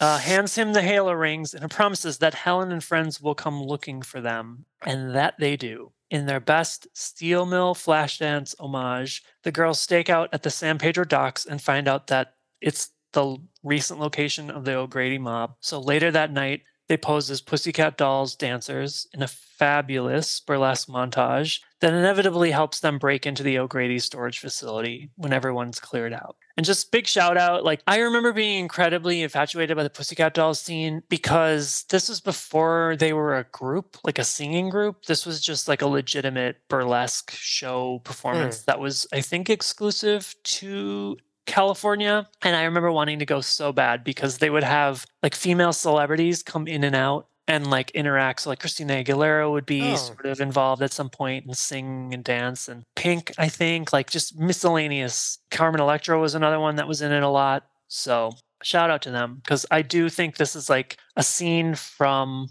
Uh, 0.02 0.18
hands 0.18 0.56
him 0.56 0.72
the 0.72 0.82
halo 0.82 1.12
rings 1.12 1.54
and 1.54 1.70
promises 1.70 2.20
that 2.20 2.34
Helen 2.34 2.72
and 2.72 2.82
friends 2.82 3.20
will 3.20 3.36
come 3.36 3.62
looking 3.62 4.02
for 4.02 4.22
them. 4.22 4.64
And 4.86 5.14
that 5.14 5.34
they 5.39 5.58
do. 5.58 5.91
In 6.10 6.26
their 6.26 6.39
best 6.39 6.88
steel 6.93 7.45
mill 7.45 7.76
flashdance 7.76 8.56
homage, 8.62 9.22
the 9.43 9.52
girls 9.52 9.78
stake 9.82 10.10
out 10.10 10.30
at 10.32 10.43
the 10.43 10.50
San 10.52 10.78
Pedro 10.78 11.04
docks 11.04 11.45
and 11.45 11.62
find 11.62 11.88
out 11.89 12.08
that 12.08 12.36
it's 12.62 12.91
the 13.14 13.38
recent 13.64 13.99
location 13.99 14.49
of 14.49 14.66
the 14.66 14.76
O'Grady 14.76 15.18
mob. 15.18 15.55
So 15.60 15.80
later 15.80 16.12
that 16.12 16.32
night, 16.32 16.64
they 16.89 16.97
pose 16.97 17.30
as 17.30 17.39
Pussycat 17.39 17.97
Dolls 17.97 18.36
dancers 18.36 19.07
in 19.14 19.22
a 19.22 19.28
fabulous 19.28 20.39
burlesque 20.39 20.89
montage 20.89 21.62
that 21.82 21.93
inevitably 21.93 22.49
helps 22.49 22.80
them 22.80 22.97
break 22.97 23.28
into 23.28 23.43
the 23.43 23.60
O'Grady 23.60 23.99
storage 23.99 24.39
facility 24.39 25.12
when 25.16 25.32
everyone's 25.32 25.80
cleared 25.80 26.14
out. 26.14 26.36
And 26.57 26.66
just 26.66 26.91
big 26.91 27.05
shout 27.05 27.38
out, 27.38 27.64
like 27.64 27.82
I 27.86 27.99
remember 27.99 28.34
being 28.34 28.60
incredibly 28.60 29.22
infatuated 29.22 29.78
by 29.78 29.84
the 29.84 29.89
Pussycat 29.91 30.34
Dolls 30.34 30.60
scene 30.60 31.03
because 31.10 31.86
this 31.89 32.10
was 32.10 32.20
before 32.20 32.95
they 32.97 33.14
were 33.14 33.38
a 33.38 33.45
group, 33.45 33.97
like 34.03 34.18
a 34.18 34.24
singing 34.24 34.70
group. 34.70 35.05
This 35.05 35.28
was 35.28 35.39
just 35.39 35.68
like 35.68 35.84
a 35.84 35.88
legitimate 35.88 36.57
burlesque 36.70 37.32
show 37.32 37.99
performance 37.99 38.62
hmm. 38.62 38.64
that 38.66 38.80
was, 38.80 39.05
I 39.14 39.22
think, 39.22 39.49
exclusive 39.49 40.36
to 40.43 41.18
California. 41.50 42.28
And 42.41 42.56
I 42.56 42.64
remember 42.64 42.91
wanting 42.91 43.20
to 43.20 43.26
go 43.26 43.41
so 43.41 43.72
bad 43.74 44.04
because 44.04 44.38
they 44.38 44.50
would 44.50 44.64
have 44.64 45.06
like 45.24 45.36
female 45.36 45.74
celebrities 45.74 46.43
come 46.43 46.68
in 46.68 46.84
and 46.84 46.95
out 46.95 47.28
and 47.47 47.70
like 47.70 47.89
interact. 47.91 48.41
So 48.41 48.52
like 48.52 48.60
Christina 48.60 49.04
Aguilera 49.04 49.52
would 49.52 49.66
be 49.66 49.82
Oh. 49.93 49.95
sort 49.95 50.26
of 50.28 50.39
involved 50.39 50.82
at 50.84 50.93
some 50.93 51.10
point 51.10 51.45
and 51.45 51.58
sing 51.58 52.14
and 52.14 52.24
dance. 52.24 52.68
And 52.68 52.84
Pink, 52.95 53.34
I 53.38 53.50
think, 53.50 53.91
like 53.91 54.10
just 54.10 54.38
miscellaneous. 54.38 55.39
Carmen 55.50 55.82
Electra 55.82 56.20
was 56.20 56.36
another 56.36 56.60
one 56.60 56.76
that 56.76 56.88
was 56.88 57.02
in 57.02 57.12
it 57.12 57.24
a 57.24 57.28
lot. 57.30 57.66
So 57.88 58.32
shout 58.62 58.89
out 58.91 59.02
to 59.04 59.12
them 59.12 59.39
because 59.43 59.66
I 59.72 59.82
do 59.82 60.10
think 60.10 60.38
this 60.38 60.56
is 60.56 60.70
like 60.70 60.97
a 61.16 61.24
scene 61.24 61.74
from 61.76 62.50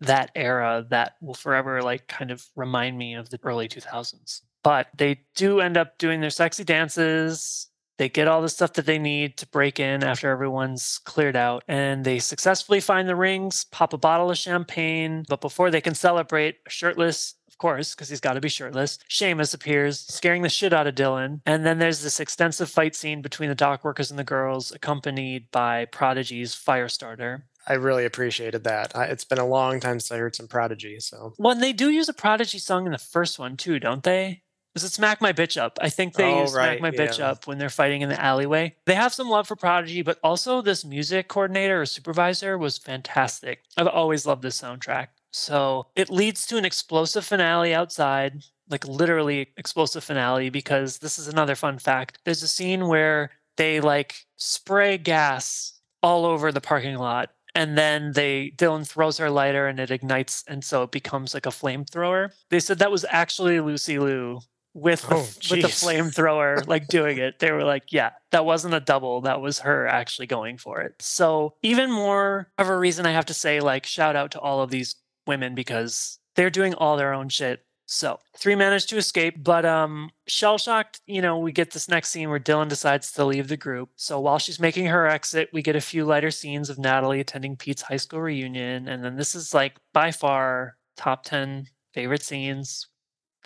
that 0.00 0.30
era 0.34 0.86
that 0.90 1.16
will 1.20 1.34
forever 1.34 1.82
like 1.82 2.06
kind 2.06 2.30
of 2.30 2.46
remind 2.56 2.96
me 2.96 3.14
of 3.14 3.28
the 3.30 3.38
early 3.42 3.68
2000s. 3.68 4.40
But 4.64 4.88
they 4.96 5.20
do 5.36 5.60
end 5.60 5.76
up 5.76 5.98
doing 5.98 6.20
their 6.20 6.30
sexy 6.30 6.64
dances. 6.64 7.68
They 7.98 8.08
get 8.08 8.28
all 8.28 8.40
the 8.40 8.48
stuff 8.48 8.74
that 8.74 8.86
they 8.86 8.98
need 8.98 9.36
to 9.38 9.46
break 9.46 9.80
in 9.80 10.04
after 10.04 10.30
everyone's 10.30 10.98
cleared 11.04 11.36
out, 11.36 11.64
and 11.66 12.04
they 12.04 12.20
successfully 12.20 12.80
find 12.80 13.08
the 13.08 13.16
rings, 13.16 13.66
pop 13.72 13.92
a 13.92 13.98
bottle 13.98 14.30
of 14.30 14.38
champagne. 14.38 15.24
But 15.28 15.40
before 15.40 15.70
they 15.70 15.80
can 15.80 15.96
celebrate, 15.96 16.58
shirtless, 16.68 17.34
of 17.48 17.58
course, 17.58 17.94
because 17.94 18.08
he's 18.08 18.20
got 18.20 18.34
to 18.34 18.40
be 18.40 18.48
shirtless, 18.48 18.98
Seamus 19.10 19.52
appears, 19.52 19.98
scaring 19.98 20.42
the 20.42 20.48
shit 20.48 20.72
out 20.72 20.86
of 20.86 20.94
Dylan. 20.94 21.40
And 21.44 21.66
then 21.66 21.80
there's 21.80 22.02
this 22.02 22.20
extensive 22.20 22.70
fight 22.70 22.94
scene 22.94 23.20
between 23.20 23.48
the 23.48 23.54
dock 23.56 23.84
workers 23.84 24.10
and 24.10 24.18
the 24.18 24.24
girls, 24.24 24.70
accompanied 24.70 25.50
by 25.50 25.86
Prodigy's 25.86 26.54
Firestarter. 26.54 27.42
I 27.66 27.74
really 27.74 28.04
appreciated 28.04 28.62
that. 28.64 28.96
I, 28.96 29.06
it's 29.06 29.24
been 29.24 29.38
a 29.38 29.46
long 29.46 29.80
time 29.80 29.98
since 29.98 30.12
I 30.12 30.18
heard 30.18 30.36
some 30.36 30.46
Prodigy, 30.46 31.00
so 31.00 31.34
Well, 31.36 31.52
and 31.52 31.62
they 31.62 31.72
do 31.72 31.90
use 31.90 32.08
a 32.08 32.14
Prodigy 32.14 32.58
song 32.58 32.86
in 32.86 32.92
the 32.92 32.98
first 32.98 33.38
one 33.40 33.56
too, 33.56 33.80
don't 33.80 34.04
they? 34.04 34.42
Is 34.74 34.84
it 34.84 34.92
Smack 34.92 35.20
My 35.20 35.32
Bitch 35.32 35.60
Up? 35.60 35.78
I 35.80 35.88
think 35.88 36.14
they 36.14 36.32
Oh, 36.32 36.42
use 36.42 36.52
Smack 36.52 36.66
right, 36.68 36.80
My 36.80 36.90
Bitch 36.90 37.18
yeah. 37.18 37.30
Up 37.30 37.46
when 37.46 37.58
they're 37.58 37.68
fighting 37.70 38.02
in 38.02 38.08
the 38.08 38.20
alleyway. 38.20 38.76
They 38.86 38.94
have 38.94 39.12
some 39.12 39.28
love 39.28 39.48
for 39.48 39.56
Prodigy, 39.56 40.02
but 40.02 40.18
also 40.22 40.62
this 40.62 40.84
music 40.84 41.28
coordinator 41.28 41.80
or 41.82 41.86
supervisor 41.86 42.56
was 42.56 42.78
fantastic. 42.78 43.64
I've 43.76 43.88
always 43.88 44.26
loved 44.26 44.42
this 44.42 44.60
soundtrack. 44.60 45.08
So 45.32 45.86
it 45.96 46.10
leads 46.10 46.46
to 46.46 46.56
an 46.58 46.64
explosive 46.64 47.24
finale 47.24 47.74
outside, 47.74 48.44
like 48.70 48.86
literally 48.86 49.48
explosive 49.56 50.04
finale, 50.04 50.48
because 50.50 50.98
this 50.98 51.18
is 51.18 51.28
another 51.28 51.54
fun 51.54 51.78
fact. 51.78 52.18
There's 52.24 52.42
a 52.42 52.48
scene 52.48 52.86
where 52.88 53.30
they 53.56 53.80
like 53.80 54.26
spray 54.36 54.96
gas 54.98 55.80
all 56.02 56.24
over 56.24 56.52
the 56.52 56.60
parking 56.60 56.96
lot 56.96 57.30
and 57.56 57.76
then 57.76 58.12
they 58.12 58.52
Dylan 58.56 58.86
throws 58.86 59.18
her 59.18 59.28
lighter 59.30 59.66
and 59.66 59.80
it 59.80 59.90
ignites 59.90 60.44
and 60.46 60.62
so 60.62 60.84
it 60.84 60.92
becomes 60.92 61.34
like 61.34 61.44
a 61.46 61.50
flamethrower. 61.50 62.30
They 62.50 62.60
said 62.60 62.78
that 62.78 62.92
was 62.92 63.04
actually 63.08 63.58
Lucy 63.58 63.98
Liu 63.98 64.38
with 64.82 65.02
the, 65.02 65.14
Oh, 65.14 65.20
with 65.50 65.62
the 65.62 65.68
flamethrower 65.68 66.66
like 66.66 66.88
doing 66.88 67.18
it. 67.18 67.38
They 67.38 67.50
were 67.52 67.64
like, 67.64 67.92
yeah, 67.92 68.10
that 68.30 68.44
wasn't 68.44 68.74
a 68.74 68.80
double, 68.80 69.22
that 69.22 69.40
was 69.40 69.60
her 69.60 69.86
actually 69.86 70.26
going 70.26 70.58
for 70.58 70.80
it. 70.80 70.94
So 71.00 71.54
even 71.62 71.90
more 71.90 72.50
of 72.58 72.68
a 72.68 72.76
reason 72.78 73.06
I 73.06 73.12
have 73.12 73.26
to 73.26 73.34
say 73.34 73.60
like 73.60 73.86
shout 73.86 74.16
out 74.16 74.30
to 74.32 74.40
all 74.40 74.62
of 74.62 74.70
these 74.70 74.96
women 75.26 75.54
because 75.54 76.18
they're 76.36 76.50
doing 76.50 76.74
all 76.74 76.96
their 76.96 77.12
own 77.12 77.28
shit. 77.28 77.64
So 77.90 78.18
three 78.36 78.54
managed 78.54 78.90
to 78.90 78.98
escape, 78.98 79.42
but 79.42 79.64
um 79.64 80.10
shell 80.26 80.58
shocked, 80.58 81.00
you 81.06 81.22
know, 81.22 81.38
we 81.38 81.52
get 81.52 81.70
this 81.72 81.88
next 81.88 82.10
scene 82.10 82.28
where 82.28 82.38
Dylan 82.38 82.68
decides 82.68 83.10
to 83.12 83.24
leave 83.24 83.48
the 83.48 83.56
group. 83.56 83.88
So 83.96 84.20
while 84.20 84.38
she's 84.38 84.60
making 84.60 84.86
her 84.86 85.06
exit, 85.06 85.48
we 85.52 85.62
get 85.62 85.74
a 85.76 85.80
few 85.80 86.04
lighter 86.04 86.30
scenes 86.30 86.68
of 86.68 86.78
Natalie 86.78 87.20
attending 87.20 87.56
Pete's 87.56 87.82
high 87.82 87.96
school 87.96 88.20
reunion. 88.20 88.88
And 88.88 89.02
then 89.02 89.16
this 89.16 89.34
is 89.34 89.54
like 89.54 89.76
by 89.94 90.12
far 90.12 90.76
top 90.96 91.24
10 91.24 91.66
favorite 91.94 92.22
scenes. 92.22 92.86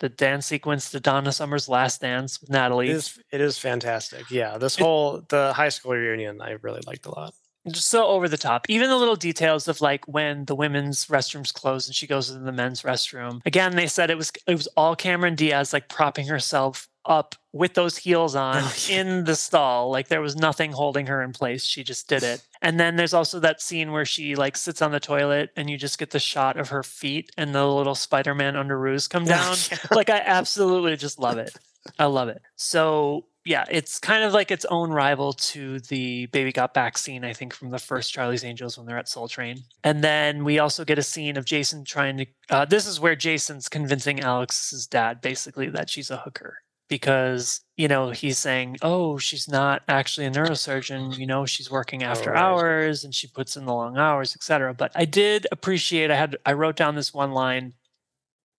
The 0.03 0.09
dance 0.09 0.47
sequence 0.47 0.91
to 0.91 0.99
Donna 0.99 1.31
Summer's 1.31 1.69
last 1.69 2.01
dance 2.01 2.41
with 2.41 2.49
Natalie. 2.49 2.89
it 2.89 2.95
is 2.97 3.19
it 3.31 3.39
is 3.39 3.57
fantastic. 3.57 4.29
Yeah, 4.29 4.57
this 4.57 4.75
whole 4.75 5.23
the 5.29 5.53
high 5.53 5.69
school 5.69 5.93
reunion 5.93 6.41
I 6.41 6.57
really 6.61 6.81
liked 6.85 7.05
a 7.05 7.15
lot. 7.15 7.33
just 7.69 7.87
so 7.87 8.07
over 8.07 8.27
the 8.27 8.35
top. 8.35 8.65
Even 8.67 8.89
the 8.89 8.97
little 8.97 9.15
details 9.15 9.69
of 9.69 9.79
like 9.79 10.05
when 10.05 10.43
the 10.43 10.55
women's 10.55 11.05
restrooms 11.05 11.53
close 11.53 11.87
and 11.87 11.95
she 11.95 12.05
goes 12.05 12.29
into 12.29 12.43
the 12.43 12.51
men's 12.51 12.81
restroom. 12.81 13.39
Again, 13.45 13.77
they 13.77 13.87
said 13.87 14.09
it 14.09 14.17
was 14.17 14.33
it 14.45 14.55
was 14.55 14.67
all 14.75 14.93
Cameron 14.93 15.35
Diaz 15.35 15.71
like 15.71 15.87
propping 15.87 16.27
herself 16.27 16.89
up 17.05 17.35
with 17.51 17.73
those 17.73 17.97
heels 17.97 18.35
on 18.35 18.63
Oh, 18.63 18.73
in 18.89 19.25
the 19.25 19.35
stall. 19.35 19.91
Like 19.91 20.07
there 20.07 20.21
was 20.21 20.35
nothing 20.35 20.71
holding 20.71 21.07
her 21.07 21.21
in 21.21 21.33
place. 21.33 21.63
She 21.63 21.83
just 21.83 22.07
did 22.07 22.23
it. 22.23 22.43
And 22.61 22.79
then 22.79 22.95
there's 22.95 23.13
also 23.13 23.39
that 23.41 23.61
scene 23.61 23.91
where 23.91 24.05
she 24.05 24.35
like 24.35 24.55
sits 24.57 24.81
on 24.81 24.91
the 24.91 24.99
toilet 24.99 25.51
and 25.55 25.69
you 25.69 25.77
just 25.77 25.99
get 25.99 26.11
the 26.11 26.19
shot 26.19 26.57
of 26.57 26.69
her 26.69 26.83
feet 26.83 27.31
and 27.37 27.53
the 27.53 27.67
little 27.67 27.95
Spider-Man 27.95 28.55
underoos 28.55 29.09
come 29.09 29.25
down. 29.25 29.55
Yeah. 29.71 29.77
like 29.91 30.09
I 30.09 30.21
absolutely 30.25 30.95
just 30.95 31.19
love 31.19 31.37
it. 31.37 31.55
I 31.99 32.05
love 32.05 32.29
it. 32.29 32.41
So 32.55 33.25
yeah, 33.45 33.65
it's 33.69 33.99
kind 33.99 34.23
of 34.23 34.31
like 34.31 34.51
its 34.51 34.65
own 34.69 34.91
rival 34.91 35.33
to 35.33 35.79
the 35.79 36.27
Baby 36.27 36.53
Got 36.53 36.73
Back 36.73 36.97
scene, 36.97 37.25
I 37.25 37.33
think, 37.33 37.53
from 37.53 37.71
the 37.71 37.77
first 37.77 38.13
Charlie's 38.13 38.45
Angels 38.45 38.77
when 38.77 38.87
they're 38.87 38.97
at 38.97 39.09
Soul 39.09 39.27
Train. 39.27 39.63
And 39.83 40.01
then 40.01 40.45
we 40.45 40.59
also 40.59 40.85
get 40.85 40.97
a 40.97 41.03
scene 41.03 41.35
of 41.35 41.43
Jason 41.43 41.83
trying 41.83 42.17
to. 42.19 42.25
Uh, 42.49 42.63
this 42.63 42.87
is 42.87 43.01
where 43.01 43.17
Jason's 43.17 43.67
convincing 43.67 44.21
Alex's 44.21 44.87
dad 44.87 45.19
basically 45.19 45.67
that 45.71 45.89
she's 45.89 46.09
a 46.09 46.17
hooker 46.17 46.59
because, 46.89 47.61
you 47.77 47.87
know, 47.87 48.11
he's 48.11 48.37
saying, 48.37 48.77
oh, 48.81 49.17
she's 49.17 49.47
not 49.47 49.81
actually 49.87 50.25
a 50.27 50.31
neurosurgeon. 50.31 51.17
You 51.17 51.25
know, 51.25 51.45
she's 51.45 51.71
working 51.71 52.03
after 52.03 52.31
right. 52.31 52.41
hours 52.41 53.03
and 53.03 53.13
she 53.13 53.27
puts 53.27 53.55
in 53.55 53.65
the 53.65 53.73
long 53.73 53.97
hours, 53.97 54.35
etc. 54.35 54.73
But 54.73 54.91
I 54.95 55.05
did 55.05 55.47
appreciate, 55.51 56.11
I 56.11 56.15
had, 56.15 56.37
I 56.45 56.53
wrote 56.53 56.75
down 56.75 56.95
this 56.95 57.13
one 57.13 57.31
line. 57.31 57.73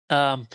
Um, 0.09 0.47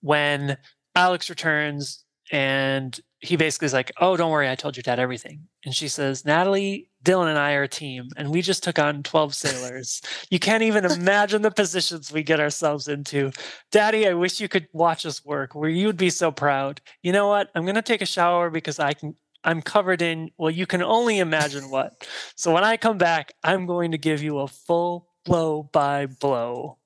when 0.00 0.56
Alex 0.94 1.28
returns 1.28 2.04
and 2.32 2.98
he 3.20 3.36
basically 3.36 3.66
is 3.66 3.72
like, 3.72 3.92
Oh, 4.00 4.16
don't 4.16 4.30
worry, 4.30 4.48
I 4.48 4.54
told 4.54 4.76
your 4.76 4.82
dad 4.82 4.98
everything. 4.98 5.48
And 5.64 5.74
she 5.74 5.88
says, 5.88 6.24
Natalie, 6.24 6.90
Dylan, 7.04 7.28
and 7.28 7.38
I 7.38 7.54
are 7.54 7.62
a 7.62 7.68
team, 7.68 8.08
and 8.16 8.30
we 8.30 8.42
just 8.42 8.64
took 8.64 8.78
on 8.78 9.02
12 9.02 9.34
sailors. 9.34 10.02
you 10.30 10.38
can't 10.38 10.62
even 10.62 10.84
imagine 10.90 11.42
the 11.42 11.50
positions 11.50 12.12
we 12.12 12.22
get 12.22 12.40
ourselves 12.40 12.88
into. 12.88 13.30
Daddy, 13.70 14.08
I 14.08 14.14
wish 14.14 14.40
you 14.40 14.48
could 14.48 14.68
watch 14.72 15.06
us 15.06 15.24
work 15.24 15.54
where 15.54 15.70
you 15.70 15.86
would 15.86 15.96
be 15.96 16.10
so 16.10 16.30
proud. 16.30 16.80
You 17.02 17.12
know 17.12 17.28
what? 17.28 17.50
I'm 17.54 17.64
going 17.64 17.76
to 17.76 17.82
take 17.82 18.02
a 18.02 18.06
shower 18.06 18.50
because 18.50 18.78
I 18.78 18.92
can. 18.92 19.14
I'm 19.44 19.62
covered 19.62 20.02
in, 20.02 20.32
well, 20.38 20.50
you 20.50 20.66
can 20.66 20.82
only 20.82 21.20
imagine 21.20 21.70
what. 21.70 22.04
So 22.34 22.52
when 22.52 22.64
I 22.64 22.76
come 22.76 22.98
back, 22.98 23.32
I'm 23.44 23.64
going 23.64 23.92
to 23.92 23.98
give 23.98 24.20
you 24.20 24.40
a 24.40 24.48
full 24.48 25.06
blow 25.24 25.62
by 25.62 26.06
blow. 26.06 26.78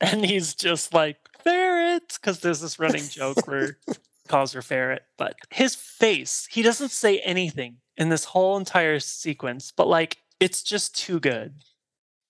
And 0.00 0.24
he's 0.24 0.54
just 0.54 0.94
like, 0.94 1.18
ferret, 1.44 2.16
because 2.18 2.40
there's 2.40 2.60
this 2.60 2.78
running 2.78 3.06
joke 3.08 3.46
where 3.46 3.76
calls 4.28 4.52
her 4.52 4.62
ferret, 4.62 5.02
but 5.16 5.34
his 5.50 5.74
face, 5.74 6.46
he 6.50 6.62
doesn't 6.62 6.90
say 6.90 7.18
anything 7.20 7.76
in 7.96 8.08
this 8.08 8.24
whole 8.24 8.56
entire 8.56 9.00
sequence, 9.00 9.72
but 9.74 9.88
like 9.88 10.18
it's 10.40 10.62
just 10.62 10.96
too 10.96 11.20
good. 11.20 11.54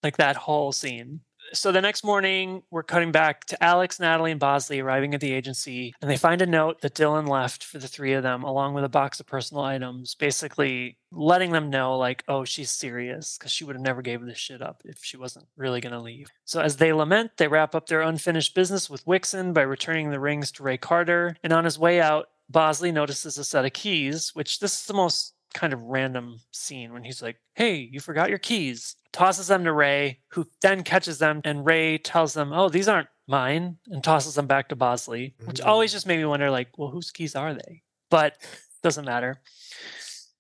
Like 0.03 0.17
that 0.17 0.37
whole 0.37 0.73
scene 0.73 1.21
so 1.53 1.73
the 1.73 1.81
next 1.81 2.05
morning, 2.05 2.63
we're 2.71 2.83
cutting 2.83 3.13
back 3.13 3.45
to 3.47 3.63
Alex, 3.63 4.01
Natalie, 4.01 4.31
and 4.31 4.41
Bosley 4.41 4.81
arriving 4.81 5.15
at 5.15 5.21
the 5.21 5.33
agency, 5.33 5.95
and 6.01 6.11
they 6.11 6.17
find 6.17 6.43
a 6.43 6.47
note 6.47 6.81
that 6.81 6.95
Dylan 6.95 7.29
left 7.29 7.65
for 7.65 7.79
the 7.79 7.89
three 7.89 8.13
of 8.13 8.23
them, 8.23 8.43
along 8.43 8.75
with 8.75 8.85
a 8.85 8.89
box 8.89 9.21
of 9.21 9.27
personal 9.27 9.63
items, 9.63 10.15
basically 10.15 10.99
letting 11.11 11.53
them 11.53 11.71
know, 11.71 11.97
like, 11.97 12.25
oh, 12.29 12.45
she's 12.45 12.71
serious, 12.71 13.39
because 13.39 13.53
she 13.53 13.65
would 13.65 13.77
have 13.77 13.85
never 13.85 14.03
gave 14.03 14.23
this 14.23 14.39
shit 14.39 14.63
up 14.63 14.83
if 14.85 15.03
she 15.03 15.17
wasn't 15.17 15.47
really 15.57 15.81
going 15.81 15.93
to 15.93 16.01
leave. 16.01 16.29
So 16.45 16.61
as 16.61 16.77
they 16.77 16.93
lament, 16.93 17.33
they 17.37 17.49
wrap 17.49 17.75
up 17.75 17.87
their 17.87 18.03
unfinished 18.03 18.55
business 18.55 18.91
with 18.91 19.07
Wixon 19.07 19.53
by 19.53 19.63
returning 19.63 20.11
the 20.11 20.21
rings 20.21 20.53
to 20.53 20.63
Ray 20.63 20.77
Carter, 20.77 21.37
and 21.43 21.53
on 21.53 21.65
his 21.65 21.79
way 21.79 22.01
out, 22.01 22.29
Bosley 22.51 22.91
notices 22.93 23.37
a 23.37 23.45
set 23.45 23.67
of 23.67 23.75
keys, 23.75 24.31
which 24.35 24.59
this 24.59 24.81
is 24.81 24.87
the 24.87 24.95
most 24.95 25.35
kind 25.55 25.73
of 25.73 25.83
random 25.83 26.41
scene 26.51 26.93
when 26.93 27.05
he's 27.05 27.23
like, 27.23 27.37
Hey, 27.55 27.77
you 27.77 28.01
forgot 28.01 28.29
your 28.29 28.39
keys. 28.39 28.97
Tosses 29.13 29.49
them 29.49 29.65
to 29.65 29.73
Ray, 29.73 30.21
who 30.29 30.47
then 30.61 30.83
catches 30.83 31.19
them, 31.19 31.41
and 31.45 31.65
Ray 31.65 31.99
tells 31.99 32.35
them, 32.35 32.53
Oh, 32.53 32.69
these 32.69 32.89
aren't 32.89 33.09
mine, 33.27 33.79
and 33.89 34.03
tosses 34.03 34.35
them 34.35 34.47
back 34.47 34.69
to 34.69 34.77
Bosley, 34.77 35.35
which 35.45 35.61
mm-hmm. 35.61 35.69
always 35.69 35.93
just 35.93 36.07
made 36.07 36.19
me 36.19 36.25
wonder, 36.25 36.51
like, 36.51 36.77
well, 36.79 36.91
whose 36.91 37.11
keys 37.11 37.35
are 37.35 37.55
they? 37.55 37.83
But 38.11 38.37
doesn't 38.83 39.05
matter. 39.05 39.41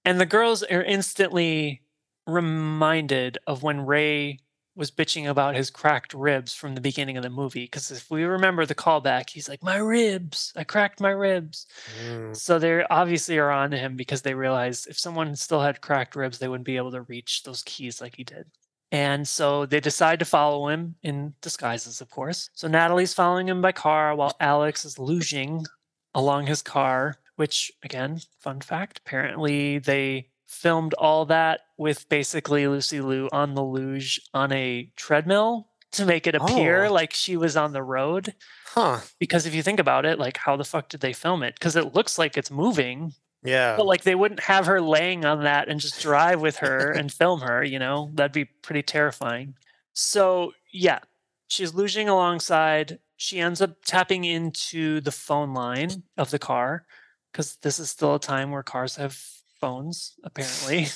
And 0.04 0.20
the 0.20 0.26
girls 0.26 0.62
are 0.62 0.82
instantly 0.82 1.82
reminded 2.26 3.38
of 3.46 3.62
when 3.62 3.86
Ray 3.86 4.40
was 4.78 4.90
bitching 4.90 5.28
about 5.28 5.56
his 5.56 5.70
cracked 5.70 6.14
ribs 6.14 6.54
from 6.54 6.74
the 6.74 6.80
beginning 6.80 7.16
of 7.16 7.24
the 7.24 7.30
movie. 7.30 7.64
Because 7.64 7.90
if 7.90 8.10
we 8.10 8.22
remember 8.22 8.64
the 8.64 8.74
callback, 8.74 9.28
he's 9.30 9.48
like, 9.48 9.62
"My 9.62 9.76
ribs! 9.76 10.52
I 10.56 10.64
cracked 10.64 11.00
my 11.00 11.10
ribs." 11.10 11.66
Mm. 12.06 12.34
So 12.36 12.58
they 12.58 12.84
obviously 12.84 13.38
are 13.38 13.50
on 13.50 13.72
to 13.72 13.76
him 13.76 13.96
because 13.96 14.22
they 14.22 14.34
realize 14.34 14.86
if 14.86 14.98
someone 14.98 15.34
still 15.36 15.60
had 15.60 15.80
cracked 15.80 16.16
ribs, 16.16 16.38
they 16.38 16.48
wouldn't 16.48 16.66
be 16.66 16.76
able 16.76 16.92
to 16.92 17.02
reach 17.02 17.42
those 17.42 17.62
keys 17.64 18.00
like 18.00 18.16
he 18.16 18.24
did. 18.24 18.46
And 18.90 19.28
so 19.28 19.66
they 19.66 19.80
decide 19.80 20.18
to 20.20 20.24
follow 20.24 20.68
him 20.68 20.94
in 21.02 21.34
disguises, 21.42 22.00
of 22.00 22.08
course. 22.10 22.48
So 22.54 22.68
Natalie's 22.68 23.12
following 23.12 23.48
him 23.48 23.60
by 23.60 23.72
car 23.72 24.14
while 24.14 24.36
Alex 24.40 24.84
is 24.84 24.94
luging 24.94 25.66
along 26.14 26.46
his 26.46 26.62
car, 26.62 27.16
which, 27.36 27.70
again, 27.82 28.20
fun 28.38 28.60
fact, 28.60 29.00
apparently 29.04 29.78
they 29.78 30.28
filmed 30.48 30.94
all 30.94 31.26
that 31.26 31.60
with 31.76 32.08
basically 32.08 32.66
Lucy 32.66 33.00
Liu 33.00 33.28
on 33.30 33.54
the 33.54 33.62
luge 33.62 34.20
on 34.32 34.50
a 34.50 34.90
treadmill 34.96 35.68
to 35.92 36.04
make 36.04 36.26
it 36.26 36.34
appear 36.34 36.86
oh. 36.86 36.92
like 36.92 37.12
she 37.12 37.36
was 37.36 37.56
on 37.56 37.72
the 37.72 37.82
road. 37.82 38.34
Huh. 38.66 39.00
Because 39.18 39.46
if 39.46 39.54
you 39.54 39.62
think 39.62 39.78
about 39.78 40.06
it, 40.06 40.18
like 40.18 40.38
how 40.38 40.56
the 40.56 40.64
fuck 40.64 40.88
did 40.88 41.00
they 41.00 41.12
film 41.12 41.42
it? 41.42 41.54
Because 41.54 41.76
it 41.76 41.94
looks 41.94 42.18
like 42.18 42.36
it's 42.36 42.50
moving. 42.50 43.12
Yeah. 43.44 43.76
But 43.76 43.86
like 43.86 44.02
they 44.02 44.14
wouldn't 44.14 44.40
have 44.40 44.66
her 44.66 44.80
laying 44.80 45.24
on 45.24 45.44
that 45.44 45.68
and 45.68 45.80
just 45.80 46.00
drive 46.00 46.40
with 46.40 46.56
her 46.56 46.90
and 46.96 47.12
film 47.12 47.40
her, 47.42 47.62
you 47.62 47.78
know? 47.78 48.10
That'd 48.14 48.32
be 48.32 48.46
pretty 48.46 48.82
terrifying. 48.82 49.54
So 49.92 50.52
yeah, 50.72 51.00
she's 51.46 51.72
luging 51.72 52.08
alongside. 52.08 52.98
She 53.16 53.38
ends 53.38 53.60
up 53.60 53.76
tapping 53.84 54.24
into 54.24 55.00
the 55.02 55.12
phone 55.12 55.52
line 55.52 56.04
of 56.16 56.30
the 56.30 56.38
car 56.38 56.86
because 57.32 57.56
this 57.56 57.78
is 57.78 57.90
still 57.90 58.14
a 58.14 58.20
time 58.20 58.50
where 58.50 58.62
cars 58.62 58.96
have 58.96 59.18
phones, 59.60 60.14
apparently. 60.24 60.86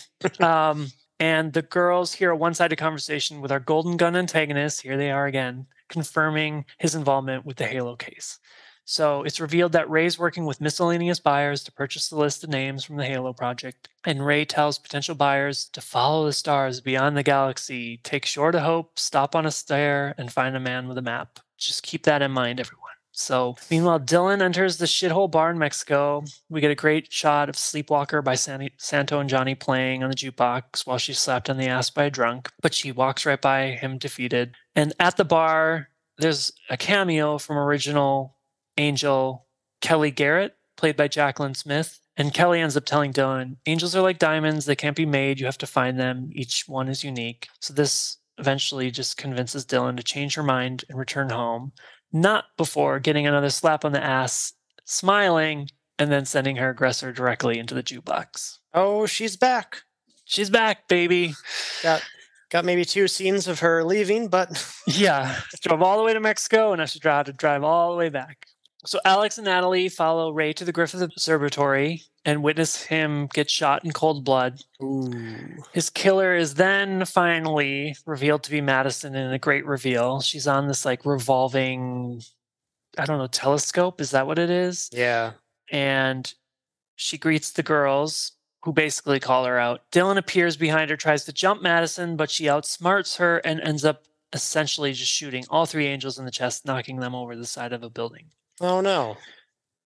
um, 0.41 0.89
and 1.21 1.53
the 1.53 1.63
girls 1.63 2.13
hear 2.13 2.31
a 2.31 2.37
one 2.37 2.55
sided 2.55 2.77
conversation 2.77 3.41
with 3.41 3.53
our 3.53 3.61
Golden 3.61 3.97
Gun 3.97 4.17
antagonist. 4.17 4.83
Here 4.83 4.97
they 4.97 5.11
are 5.11 5.27
again, 5.27 5.67
confirming 5.89 6.65
his 6.79 6.95
involvement 6.95 7.45
with 7.45 7.57
the 7.57 7.67
Halo 7.67 7.97
case. 7.97 8.39
So 8.85 9.23
it's 9.23 9.41
revealed 9.41 9.73
that 9.73 9.89
Ray's 9.89 10.19
working 10.19 10.45
with 10.45 10.61
miscellaneous 10.61 11.21
buyers 11.21 11.63
to 11.65 11.73
purchase 11.73 12.09
the 12.09 12.17
list 12.17 12.43
of 12.43 12.51
names 12.51 12.85
from 12.85 12.97
the 12.97 13.05
Halo 13.07 13.33
project. 13.33 13.89
And 14.05 14.27
Ray 14.27 14.45
tells 14.45 14.79
potential 14.79 15.15
buyers 15.15 15.67
to 15.67 15.81
follow 15.81 16.27
the 16.27 16.33
stars 16.33 16.81
beyond 16.81 17.17
the 17.17 17.23
galaxy, 17.23 18.01
take 18.03 18.27
shore 18.27 18.51
to 18.51 18.61
hope, 18.61 18.99
stop 18.99 19.37
on 19.37 19.47
a 19.47 19.53
stair, 19.53 20.15
and 20.19 20.33
find 20.33 20.57
a 20.57 20.61
man 20.61 20.89
with 20.89 20.99
a 20.99 21.03
map. 21.03 21.39
Just 21.57 21.85
keep 21.85 22.03
that 22.05 22.23
in 22.23 22.33
mind, 22.33 22.59
everyone. 22.59 22.82
So, 23.15 23.57
meanwhile, 23.71 24.01
Dylan 24.01 24.41
enters 24.41 24.79
the 24.79 24.87
shithole 24.87 25.31
bar 25.31 25.51
in 25.51 25.59
Mexico. 25.59 26.25
We 26.49 26.63
get 26.63 26.71
a 26.71 26.75
great 26.75 27.13
shot 27.13 27.51
of 27.51 27.57
Sleepwalker 27.57 28.25
by 28.25 28.35
Santo 28.35 29.21
and 29.21 29.29
Johnny 29.29 29.55
playing 29.55 30.03
on 30.03 30.09
the 30.09 30.17
jukebox 30.17 30.87
while 30.87 30.97
she's 30.97 31.19
slapped 31.19 31.51
on 31.51 31.59
the 31.59 31.69
ass 31.69 31.91
by 31.91 32.05
a 32.05 32.11
drunk, 32.11 32.51
but 32.63 32.73
she 32.73 32.91
walks 32.91 33.27
right 33.27 33.41
by 33.41 33.73
him 33.73 33.99
defeated. 33.99 34.55
And 34.75 34.95
at 34.99 35.19
the 35.19 35.27
bar, 35.27 35.91
there's 36.19 36.53
a 36.71 36.79
cameo 36.79 37.37
from 37.37 37.59
original 37.59 38.37
Angel 38.79 39.47
Kelly 39.83 40.11
Garrett, 40.11 40.57
played 40.77 40.97
by 40.97 41.09
Jaclyn 41.09 41.55
Smith. 41.55 42.01
And 42.17 42.33
Kelly 42.33 42.61
ends 42.61 42.77
up 42.77 42.85
telling 42.85 43.13
Dylan, 43.13 43.57
angels 43.67 43.97
are 43.97 44.03
like 44.03 44.19
diamonds, 44.19 44.67
they 44.67 44.77
can't 44.77 44.97
be 44.97 45.07
made, 45.07 45.41
you 45.41 45.47
have 45.47 45.59
to 45.59 45.67
find 45.67 45.99
them, 45.99 46.31
each 46.33 46.65
one 46.67 46.89
is 46.89 47.03
unique. 47.05 47.49
So 47.61 47.73
this 47.73 48.19
eventually 48.39 48.91
just 48.91 49.17
convinces 49.17 49.65
Dylan 49.65 49.97
to 49.97 50.03
change 50.03 50.35
her 50.35 50.43
mind 50.43 50.85
and 50.89 50.99
return 50.99 51.31
home 51.31 51.73
not 52.13 52.45
before 52.57 52.99
getting 52.99 53.27
another 53.27 53.51
slap 53.51 53.85
on 53.85 53.93
the 53.93 54.03
ass, 54.03 54.53
smiling, 54.85 55.69
and 55.99 56.11
then 56.11 56.25
sending 56.25 56.57
her 56.57 56.71
aggressor 56.71 57.13
directly 57.13 57.59
into 57.59 57.75
the 57.75 57.83
jukebox. 57.83 58.59
Oh, 58.75 59.07
she's 59.07 59.37
back. 59.37 59.83
She's 60.25 60.51
back, 60.51 60.89
baby. 60.89 61.35
Got 61.83 62.03
got 62.51 62.65
maybe 62.65 62.85
two 62.85 63.09
scenes 63.09 63.49
of 63.49 63.61
her 63.61 63.85
leaving, 63.85 64.29
but 64.29 64.65
yeah, 64.87 65.41
drove 65.63 65.83
all 65.83 65.99
the 65.99 66.05
way 66.05 66.13
to 66.13 66.21
Mexico, 66.21 66.73
and 66.73 66.81
I 66.81 66.87
should 66.87 67.03
try 67.03 67.23
to 67.23 67.33
drive 67.33 67.65
all 67.65 67.93
the 67.93 67.99
way 67.99 68.09
back. 68.09 68.47
So 68.85 68.99
Alex 69.05 69.39
and 69.39 69.45
Natalie 69.45 69.89
follow 69.89 70.33
Ray 70.33 70.53
to 70.55 70.65
the 70.65 70.73
Griffith 70.73 71.03
Observatory 71.03 72.03
and 72.25 72.43
witness 72.43 72.83
him 72.83 73.29
get 73.33 73.51
shot 73.51 73.85
in 73.85 73.93
cold 73.93 74.25
blood. 74.25 74.63
Ooh. 74.83 75.13
His 75.73 75.91
killer 75.91 76.37
is 76.37 76.55
then 76.55 77.05
finally 77.05 77.97
revealed 78.07 78.45
to 78.45 78.51
be 78.51 78.61
Madison 78.61 79.15
in 79.15 79.33
a 79.33 79.39
great 79.39 79.67
reveal. 79.67 80.21
She's 80.21 80.47
on 80.47 80.69
this 80.69 80.85
like 80.85 81.05
revolving, 81.05 82.23
I 82.97 83.05
don't 83.05 83.19
know, 83.19 83.27
telescope. 83.27 84.01
Is 84.01 84.13
that 84.13 84.27
what 84.27 84.39
it 84.39 84.51
is? 84.51 84.89
Yeah. 84.93 85.33
And 85.71 86.33
she 86.97 87.19
greets 87.19 87.51
the 87.51 87.63
girls 87.63 88.33
who 88.63 88.73
basically 88.73 89.19
call 89.19 89.45
her 89.45 89.59
out. 89.59 89.83
Dylan 89.91 90.17
appears 90.17 90.57
behind 90.57 90.91
her, 90.91 90.97
tries 90.97 91.25
to 91.25 91.33
jump 91.33 91.63
Madison, 91.63 92.17
but 92.17 92.31
she 92.31 92.45
outsmarts 92.45 93.17
her 93.17 93.39
and 93.39 93.61
ends 93.61 93.85
up 93.85 94.05
essentially 94.33 94.93
just 94.93 95.11
shooting 95.11 95.45
all 95.51 95.67
three 95.67 95.87
angels 95.87 96.19
in 96.19 96.25
the 96.25 96.31
chest, 96.31 96.65
knocking 96.65 97.01
them 97.01 97.15
over 97.15 97.35
the 97.35 97.47
side 97.47 97.73
of 97.73 97.83
a 97.83 97.91
building. 97.91 98.27
Oh 98.61 98.81
no. 98.81 99.17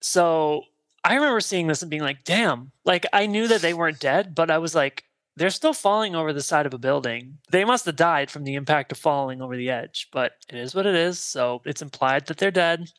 So 0.03 0.65
I 1.07 1.15
remember 1.15 1.41
seeing 1.41 1.69
this 1.69 1.83
and 1.83 1.91
being 1.91 2.03
like, 2.03 2.25
damn, 2.25 2.73
like 2.85 3.07
I 3.13 3.27
knew 3.27 3.47
that 3.47 3.63
they 3.63 3.75
weren't 3.75 4.01
dead, 4.01 4.35
but 4.35 4.51
I 4.51 4.59
was 4.59 4.75
like, 4.75 5.05
they're 5.37 5.51
still 5.51 5.73
falling 5.73 6.17
over 6.17 6.33
the 6.33 6.43
side 6.43 6.67
of 6.67 6.75
a 6.75 6.79
building. 6.79 7.39
They 7.51 7.65
must 7.65 7.87
have 7.87 7.95
died 7.95 8.29
from 8.29 8.43
the 8.43 8.55
impact 8.55 8.91
of 8.91 8.99
falling 8.99 9.41
over 9.41 9.57
the 9.57 9.71
edge, 9.71 10.09
but 10.13 10.33
it 10.49 10.57
is 10.57 10.75
what 10.75 10.87
it 10.87 10.97
is. 10.97 11.21
So 11.21 11.63
it's 11.65 11.81
implied 11.81 12.27
that 12.27 12.39
they're 12.39 12.51
dead 12.51 12.91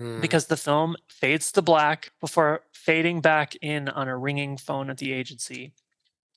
mm. 0.00 0.22
because 0.22 0.46
the 0.46 0.56
film 0.56 0.96
fades 1.08 1.52
to 1.52 1.60
black 1.60 2.12
before 2.18 2.62
fading 2.72 3.20
back 3.20 3.54
in 3.56 3.90
on 3.90 4.08
a 4.08 4.16
ringing 4.16 4.56
phone 4.56 4.88
at 4.88 4.96
the 4.96 5.12
agency. 5.12 5.74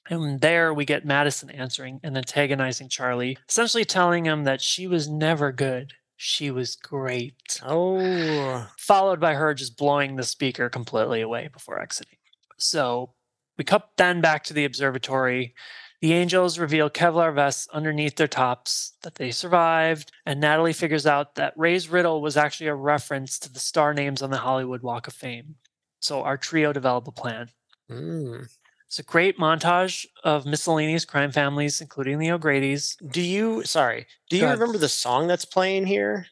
And 0.09 0.41
there 0.41 0.73
we 0.73 0.83
get 0.83 1.05
Madison 1.05 1.49
answering 1.51 2.01
and 2.03 2.17
antagonizing 2.17 2.89
Charlie, 2.89 3.37
essentially 3.47 3.85
telling 3.85 4.25
him 4.25 4.43
that 4.43 4.59
she 4.59 4.87
was 4.87 5.07
never 5.07 5.53
good 5.53 5.93
she 6.23 6.51
was 6.51 6.77
great. 6.77 7.59
Oh. 7.65 8.65
Followed 8.77 9.19
by 9.19 9.33
her 9.33 9.53
just 9.53 9.77
blowing 9.77 10.15
the 10.15 10.23
speaker 10.23 10.69
completely 10.69 11.19
away 11.19 11.49
before 11.51 11.81
exiting. 11.81 12.17
So 12.57 13.11
we 13.57 13.65
cut 13.65 13.89
then 13.97 14.21
back 14.21 14.45
to 14.45 14.53
the 14.53 14.63
observatory. 14.63 15.53
The 15.99 16.13
angels 16.13 16.57
reveal 16.57 16.89
Kevlar 16.89 17.35
vests 17.35 17.67
underneath 17.73 18.15
their 18.15 18.29
tops 18.29 18.93
that 19.03 19.15
they 19.15 19.31
survived, 19.31 20.13
and 20.25 20.39
Natalie 20.39 20.71
figures 20.71 21.05
out 21.05 21.35
that 21.35 21.53
Ray's 21.57 21.89
riddle 21.89 22.21
was 22.21 22.37
actually 22.37 22.67
a 22.67 22.75
reference 22.75 23.37
to 23.39 23.51
the 23.51 23.59
star 23.59 23.93
names 23.93 24.21
on 24.21 24.29
the 24.29 24.37
Hollywood 24.37 24.81
Walk 24.81 25.07
of 25.07 25.13
Fame. 25.13 25.55
So 25.99 26.23
our 26.23 26.37
trio 26.37 26.71
develop 26.71 27.05
a 27.07 27.11
plan. 27.11 27.49
Mm. 27.91 28.49
It's 28.93 28.99
a 28.99 29.03
great 29.03 29.39
montage 29.39 30.05
of 30.23 30.45
miscellaneous 30.45 31.03
crime 31.03 31.31
families, 31.31 31.81
including 31.81 32.19
the 32.19 32.29
O'Grady's. 32.29 32.95
Do 33.09 33.23
you, 33.23 33.63
sorry, 33.63 34.05
do 34.29 34.37
you 34.37 34.47
remember 34.47 34.77
the 34.77 34.87
song 34.87 35.25
that's 35.25 35.45
playing 35.45 35.87
here? 35.87 36.27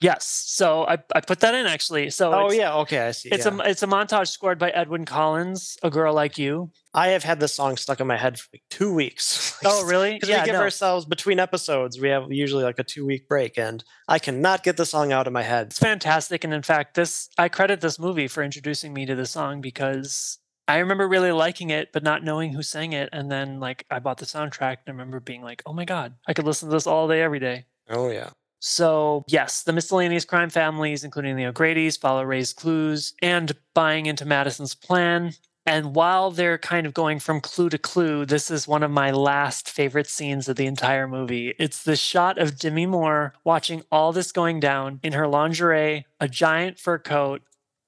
Yes. 0.00 0.24
So 0.46 0.86
I, 0.86 0.96
I 1.14 1.20
put 1.20 1.40
that 1.40 1.54
in 1.54 1.66
actually. 1.66 2.08
So 2.08 2.32
Oh 2.32 2.50
yeah, 2.50 2.74
okay, 2.76 3.00
I 3.00 3.10
see. 3.10 3.28
it's 3.28 3.44
yeah. 3.44 3.58
a 3.58 3.68
it's 3.68 3.82
a 3.82 3.86
montage 3.86 4.28
scored 4.28 4.58
by 4.58 4.70
Edwyn 4.70 5.04
Collins, 5.04 5.76
A 5.82 5.90
Girl 5.90 6.14
Like 6.14 6.38
You. 6.38 6.70
I 6.94 7.08
have 7.08 7.24
had 7.24 7.40
this 7.40 7.52
song 7.52 7.76
stuck 7.76 8.00
in 8.00 8.06
my 8.06 8.16
head 8.16 8.38
for 8.38 8.48
like 8.54 8.62
two 8.70 8.90
weeks. 8.94 9.54
Oh, 9.66 9.84
really? 9.84 10.14
Because 10.14 10.30
Yeah, 10.30 10.40
we 10.42 10.46
give 10.46 10.54
no. 10.54 10.62
ourselves 10.62 11.04
between 11.04 11.38
episodes, 11.38 12.00
we 12.00 12.08
have 12.08 12.32
usually 12.32 12.64
like 12.64 12.78
a 12.78 12.84
two 12.84 13.04
week 13.04 13.28
break, 13.28 13.58
and 13.58 13.84
I 14.06 14.18
cannot 14.18 14.62
get 14.62 14.78
the 14.78 14.86
song 14.86 15.12
out 15.12 15.26
of 15.26 15.34
my 15.34 15.42
head. 15.42 15.66
It's 15.66 15.78
fantastic. 15.78 16.42
And 16.42 16.54
in 16.54 16.62
fact, 16.62 16.94
this 16.94 17.28
I 17.36 17.50
credit 17.50 17.82
this 17.82 17.98
movie 17.98 18.28
for 18.28 18.42
introducing 18.42 18.94
me 18.94 19.04
to 19.04 19.14
the 19.14 19.26
song 19.26 19.60
because 19.60 20.38
I 20.68 20.78
remember 20.78 21.08
really 21.08 21.32
liking 21.32 21.70
it, 21.70 21.92
but 21.92 22.02
not 22.02 22.22
knowing 22.22 22.52
who 22.52 22.62
sang 22.62 22.92
it. 22.92 23.08
And 23.10 23.32
then 23.32 23.58
like 23.58 23.86
I 23.90 23.98
bought 23.98 24.18
the 24.18 24.26
soundtrack 24.26 24.76
and 24.86 24.88
I 24.88 24.90
remember 24.90 25.18
being 25.18 25.42
like, 25.42 25.62
oh 25.64 25.72
my 25.72 25.86
God, 25.86 26.14
I 26.26 26.34
could 26.34 26.44
listen 26.44 26.68
to 26.68 26.74
this 26.74 26.86
all 26.86 27.08
day, 27.08 27.22
every 27.22 27.40
day. 27.40 27.64
Oh 27.88 28.10
yeah. 28.10 28.30
So, 28.60 29.24
yes, 29.28 29.62
the 29.62 29.72
miscellaneous 29.72 30.24
crime 30.24 30.50
families, 30.50 31.04
including 31.04 31.36
the 31.36 31.46
O'Grady's, 31.46 31.96
follow 31.96 32.24
Ray's 32.24 32.52
clues 32.52 33.14
and 33.22 33.52
buying 33.72 34.06
into 34.06 34.24
Madison's 34.24 34.74
plan. 34.74 35.32
And 35.64 35.94
while 35.94 36.30
they're 36.30 36.58
kind 36.58 36.86
of 36.86 36.94
going 36.94 37.20
from 37.20 37.40
clue 37.40 37.68
to 37.68 37.78
clue, 37.78 38.24
this 38.24 38.50
is 38.50 38.66
one 38.66 38.82
of 38.82 38.90
my 38.90 39.10
last 39.10 39.68
favorite 39.70 40.08
scenes 40.08 40.48
of 40.48 40.56
the 40.56 40.66
entire 40.66 41.06
movie. 41.06 41.54
It's 41.58 41.84
the 41.84 41.94
shot 41.94 42.38
of 42.38 42.58
Demi 42.58 42.86
Moore 42.86 43.34
watching 43.44 43.82
all 43.92 44.12
this 44.12 44.32
going 44.32 44.60
down 44.60 44.98
in 45.02 45.12
her 45.12 45.28
lingerie, 45.28 46.06
a 46.18 46.26
giant 46.26 46.78
fur 46.78 46.98
coat, 46.98 47.42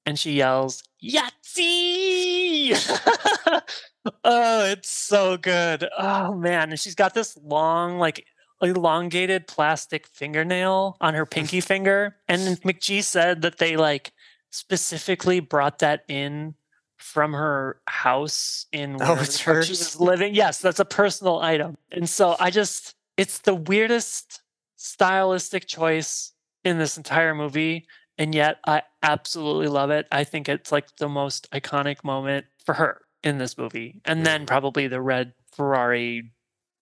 and 0.05 0.17
she 0.17 0.33
yells, 0.33 0.83
Yahtzee! 1.03 2.00
oh, 4.23 4.65
it's 4.65 4.89
so 4.89 5.37
good. 5.37 5.87
Oh, 5.97 6.33
man. 6.35 6.69
And 6.69 6.79
she's 6.79 6.95
got 6.95 7.13
this 7.13 7.37
long, 7.43 7.97
like, 7.97 8.25
elongated 8.61 9.47
plastic 9.47 10.07
fingernail 10.07 10.97
on 11.01 11.13
her 11.13 11.25
pinky 11.37 11.61
finger. 11.61 12.17
And 12.27 12.61
McG 12.61 13.03
said 13.03 13.41
that 13.41 13.57
they 13.57 13.77
like 13.77 14.11
specifically 14.51 15.39
brought 15.39 15.79
that 15.79 16.03
in 16.07 16.55
from 16.97 17.33
her 17.33 17.81
house 17.87 18.67
in 18.71 18.95
Oh, 19.01 19.15
wherever 19.15 19.23
it's 19.23 19.37
she 19.39 19.71
was 19.71 19.99
living. 19.99 20.35
Yes, 20.35 20.59
that's 20.59 20.79
a 20.79 20.85
personal 20.85 21.39
item. 21.39 21.77
And 21.91 22.07
so 22.07 22.35
I 22.39 22.51
just 22.51 22.95
it's 23.17 23.39
the 23.39 23.55
weirdest 23.55 24.41
stylistic 24.75 25.67
choice 25.67 26.33
in 26.63 26.77
this 26.77 26.97
entire 26.97 27.33
movie. 27.33 27.87
And 28.21 28.35
yet 28.35 28.59
I 28.67 28.83
absolutely 29.01 29.67
love 29.67 29.89
it. 29.89 30.05
I 30.11 30.23
think 30.23 30.47
it's 30.47 30.71
like 30.71 30.95
the 30.97 31.09
most 31.09 31.49
iconic 31.51 32.03
moment 32.03 32.45
for 32.63 32.73
her 32.75 33.01
in 33.23 33.39
this 33.39 33.57
movie. 33.57 33.99
And 34.05 34.23
then 34.23 34.45
probably 34.45 34.87
the 34.87 35.01
red 35.01 35.33
Ferrari 35.55 36.31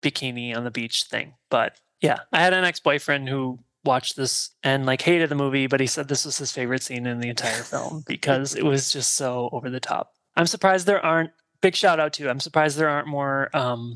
bikini 0.01 0.55
on 0.57 0.63
the 0.63 0.71
beach 0.71 1.03
thing. 1.03 1.35
But 1.51 1.77
yeah, 2.01 2.21
I 2.33 2.39
had 2.41 2.53
an 2.53 2.63
ex 2.63 2.79
boyfriend 2.79 3.29
who 3.29 3.59
watched 3.85 4.15
this 4.15 4.49
and 4.63 4.87
like 4.87 5.03
hated 5.03 5.29
the 5.29 5.35
movie, 5.35 5.67
but 5.67 5.79
he 5.79 5.85
said 5.85 6.07
this 6.07 6.25
was 6.25 6.39
his 6.39 6.51
favorite 6.51 6.81
scene 6.81 7.05
in 7.05 7.19
the 7.19 7.29
entire 7.29 7.61
film 7.61 8.03
because 8.07 8.55
it 8.55 8.65
was 8.65 8.91
just 8.91 9.13
so 9.13 9.49
over 9.51 9.69
the 9.69 9.79
top. 9.79 10.13
I'm 10.35 10.47
surprised 10.47 10.87
there 10.87 11.05
aren't 11.05 11.29
big 11.61 11.75
shout 11.75 11.99
out 11.99 12.13
to. 12.13 12.29
I'm 12.31 12.39
surprised 12.39 12.79
there 12.79 12.89
aren't 12.89 13.07
more 13.07 13.55
um 13.55 13.93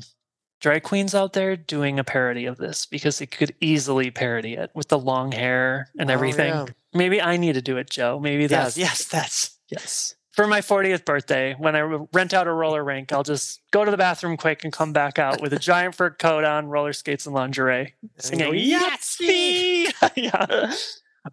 drag 0.60 0.84
queens 0.84 1.12
out 1.12 1.32
there 1.32 1.56
doing 1.56 1.98
a 1.98 2.04
parody 2.04 2.46
of 2.46 2.56
this 2.56 2.86
because 2.86 3.20
it 3.20 3.32
could 3.32 3.52
easily 3.60 4.12
parody 4.12 4.54
it 4.54 4.70
with 4.74 4.86
the 4.86 4.98
long 4.98 5.32
hair 5.32 5.88
and 5.98 6.08
Oh, 6.08 6.14
everything. 6.14 6.50
yeah. 6.54 6.66
Maybe 6.94 7.20
I 7.20 7.36
need 7.36 7.54
to 7.54 7.62
do 7.62 7.76
it, 7.78 7.88
Joe. 7.90 8.18
Maybe 8.20 8.46
that's 8.46 8.76
yes, 8.76 9.04
that's 9.04 9.58
Yes. 9.68 10.14
For 10.32 10.46
my 10.46 10.60
40th 10.60 11.04
birthday, 11.04 11.54
when 11.58 11.76
I 11.76 11.80
rent 11.80 12.32
out 12.32 12.46
a 12.46 12.52
roller 12.52 12.82
rink, 12.82 13.12
I'll 13.12 13.22
just 13.22 13.60
go 13.70 13.84
to 13.84 13.90
the 13.90 13.98
bathroom 13.98 14.38
quick 14.38 14.64
and 14.64 14.72
come 14.72 14.92
back 14.94 15.18
out 15.18 15.42
with 15.42 15.52
a 15.52 15.58
giant 15.70 15.94
fur 15.94 16.08
coat 16.10 16.44
on, 16.44 16.68
roller 16.68 16.94
skates, 16.94 17.26
and 17.26 17.34
lingerie, 17.34 17.94
singing 18.18 18.52
Yahtzee! 18.54 19.92
yeah. 20.16 20.74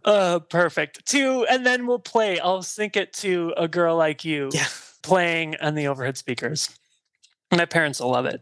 Uh, 0.04 0.40
perfect. 0.40 1.06
Two, 1.06 1.46
and 1.50 1.66
then 1.66 1.88
we'll 1.88 2.00
play. 2.00 2.40
I'll 2.40 2.62
sync 2.62 2.98
it 2.98 3.14
to 3.14 3.54
a 3.58 3.68
girl 3.70 3.96
like 3.96 4.26
you 4.26 4.50
Yeah. 4.54 4.68
playing 5.02 5.56
on 5.62 5.76
the 5.76 5.88
overhead 5.88 6.18
speakers. 6.18 6.70
My 7.54 7.66
parents 7.66 8.00
will 8.02 8.12
love 8.12 8.26
it. 8.26 8.42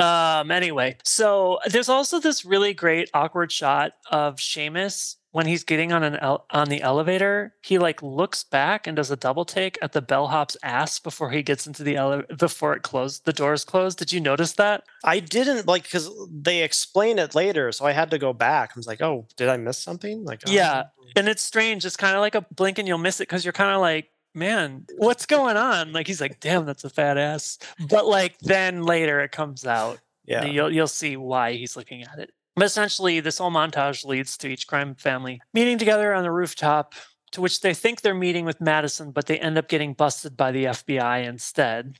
Um, 0.00 0.50
anyway, 0.50 0.96
so 1.04 1.58
there's 1.70 1.88
also 1.90 2.18
this 2.18 2.44
really 2.46 2.72
great 2.72 3.10
awkward 3.12 3.52
shot 3.52 3.92
of 4.10 4.36
Seamus 4.36 5.16
when 5.32 5.46
he's 5.46 5.64
getting 5.64 5.92
on 5.92 6.02
an 6.04 6.16
el- 6.16 6.46
on 6.50 6.68
the 6.68 6.80
elevator. 6.82 7.54
He 7.62 7.78
like 7.78 8.02
looks 8.02 8.44
back 8.44 8.86
and 8.86 8.94
does 8.96 9.10
a 9.10 9.16
double 9.16 9.44
take 9.44 9.76
at 9.82 9.92
the 9.92 10.00
bellhop's 10.02 10.56
ass 10.62 10.98
before 11.00 11.30
he 11.30 11.42
gets 11.42 11.66
into 11.66 11.82
the 11.82 11.96
elevator 11.96 12.36
before 12.36 12.74
it 12.74 12.82
closed. 12.82 13.24
The 13.24 13.32
doors 13.32 13.64
closed. 13.64 13.98
Did 13.98 14.12
you 14.12 14.20
notice 14.20 14.52
that? 14.54 14.84
I 15.04 15.18
didn't 15.20 15.66
like 15.66 15.82
because 15.84 16.08
they 16.30 16.62
explain 16.62 17.18
it 17.18 17.34
later, 17.34 17.72
so 17.72 17.84
I 17.86 17.92
had 17.92 18.10
to 18.12 18.18
go 18.18 18.32
back. 18.32 18.70
I 18.70 18.78
was 18.78 18.86
like, 18.86 19.02
"Oh, 19.02 19.26
did 19.36 19.48
I 19.48 19.56
miss 19.56 19.78
something?" 19.78 20.24
Like, 20.24 20.42
oh. 20.46 20.50
Yeah. 20.50 20.84
And 21.16 21.28
it's 21.28 21.42
strange. 21.42 21.84
It's 21.84 21.96
kind 21.96 22.14
of 22.14 22.20
like 22.20 22.34
a 22.34 22.46
blink 22.54 22.78
and 22.78 22.86
you'll 22.88 22.98
miss 22.98 23.20
it 23.20 23.24
because 23.28 23.44
you're 23.44 23.52
kind 23.52 23.74
of 23.74 23.80
like, 23.82 24.08
man, 24.34 24.86
what's 24.96 25.26
going 25.26 25.56
on? 25.58 25.92
Like 25.92 26.06
he's 26.06 26.20
like, 26.22 26.40
damn, 26.40 26.64
that's 26.64 26.84
a 26.84 26.90
fat 26.90 27.18
ass. 27.18 27.58
But 27.88 28.06
like 28.06 28.38
then 28.38 28.82
later 28.84 29.20
it 29.20 29.30
comes 29.32 29.66
out. 29.66 29.98
yeah, 30.24 30.44
you'll 30.44 30.72
you'll 30.72 30.86
see 30.86 31.16
why 31.16 31.52
he's 31.52 31.76
looking 31.76 32.02
at 32.02 32.18
it. 32.18 32.30
But 32.54 32.66
essentially, 32.66 33.20
this 33.20 33.38
whole 33.38 33.50
montage 33.50 34.04
leads 34.04 34.36
to 34.38 34.48
each 34.48 34.66
crime 34.66 34.94
family 34.94 35.40
meeting 35.54 35.78
together 35.78 36.12
on 36.12 36.22
the 36.22 36.30
rooftop, 36.30 36.94
to 37.32 37.40
which 37.40 37.60
they 37.60 37.72
think 37.72 38.00
they're 38.00 38.14
meeting 38.14 38.44
with 38.44 38.60
Madison, 38.60 39.10
but 39.10 39.26
they 39.26 39.38
end 39.38 39.56
up 39.56 39.68
getting 39.68 39.94
busted 39.94 40.36
by 40.36 40.52
the 40.52 40.64
FBI 40.64 41.24
instead. 41.26 41.98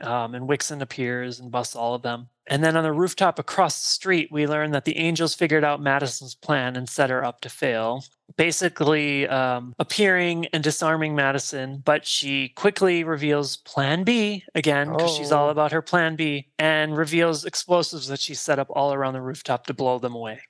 Um, 0.00 0.34
and 0.34 0.48
Wixon 0.48 0.80
appears 0.80 1.40
and 1.40 1.50
busts 1.50 1.76
all 1.76 1.94
of 1.94 2.02
them. 2.02 2.28
And 2.50 2.64
then 2.64 2.76
on 2.76 2.82
the 2.82 2.92
rooftop 2.92 3.38
across 3.38 3.80
the 3.80 3.86
street, 3.88 4.28
we 4.32 4.46
learn 4.46 4.72
that 4.72 4.84
the 4.84 4.98
Angels 4.98 5.34
figured 5.34 5.62
out 5.62 5.80
Madison's 5.80 6.34
plan 6.34 6.74
and 6.74 6.88
set 6.88 7.08
her 7.08 7.24
up 7.24 7.40
to 7.42 7.48
fail, 7.48 8.04
basically 8.36 9.28
um, 9.28 9.72
appearing 9.78 10.46
and 10.52 10.62
disarming 10.62 11.14
Madison. 11.14 11.80
But 11.84 12.04
she 12.04 12.48
quickly 12.48 13.04
reveals 13.04 13.56
Plan 13.58 14.02
B 14.02 14.42
again, 14.56 14.90
because 14.92 15.14
she's 15.16 15.30
all 15.30 15.46
Oh. 15.46 15.50
about 15.50 15.70
her 15.70 15.80
Plan 15.80 16.16
B, 16.16 16.48
and 16.58 16.96
reveals 16.96 17.44
explosives 17.44 18.08
that 18.08 18.18
she 18.20 18.34
set 18.34 18.58
up 18.58 18.66
all 18.70 18.92
around 18.92 19.14
the 19.14 19.22
rooftop 19.22 19.66
to 19.66 19.74
blow 19.74 20.00
them 20.00 20.16
away. 20.16 20.40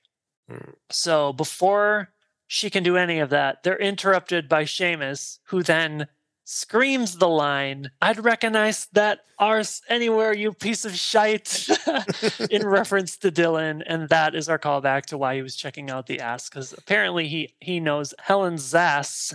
Hmm. 0.49 0.71
So 0.91 1.35
before 1.35 2.15
she 2.47 2.71
can 2.71 2.83
do 2.83 2.97
any 2.97 3.19
of 3.19 3.29
that, 3.31 3.63
they're 3.63 3.79
interrupted 3.79 4.49
by 4.49 4.65
Seamus, 4.65 5.39
who 5.49 5.63
then 5.63 6.09
screams 6.51 7.17
the 7.17 7.29
line, 7.29 7.93
I'd 8.03 8.25
recognize 8.25 8.89
that 8.93 9.21
arse 9.39 9.83
anywhere, 9.89 10.35
you 10.35 10.53
piece 10.53 10.85
of 10.85 10.97
shite, 10.97 11.69
in 12.51 12.67
reference 12.67 13.17
to 13.19 13.31
Dylan. 13.31 13.83
And 13.87 14.09
that 14.09 14.35
is 14.35 14.49
our 14.49 14.59
callback 14.59 15.07
to 15.07 15.19
why 15.19 15.37
he 15.37 15.43
was 15.43 15.55
checking 15.55 15.91
out 15.91 16.09
the 16.09 16.19
ass, 16.19 16.49
because 16.49 16.73
apparently 16.73 17.29
he, 17.29 17.55
he 17.61 17.79
knows 17.79 18.15
Helen 18.19 18.57
Zaas 18.57 19.33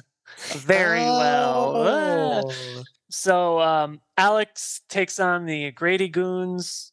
very 0.49 0.99
well. 0.99 1.73
Ah. 1.87 2.41
Oh. 2.43 2.83
So 3.09 3.61
um, 3.61 4.01
Alex 4.17 4.81
takes 4.89 5.17
on 5.17 5.45
the 5.45 5.71
Grady 5.71 6.09
goons. 6.09 6.91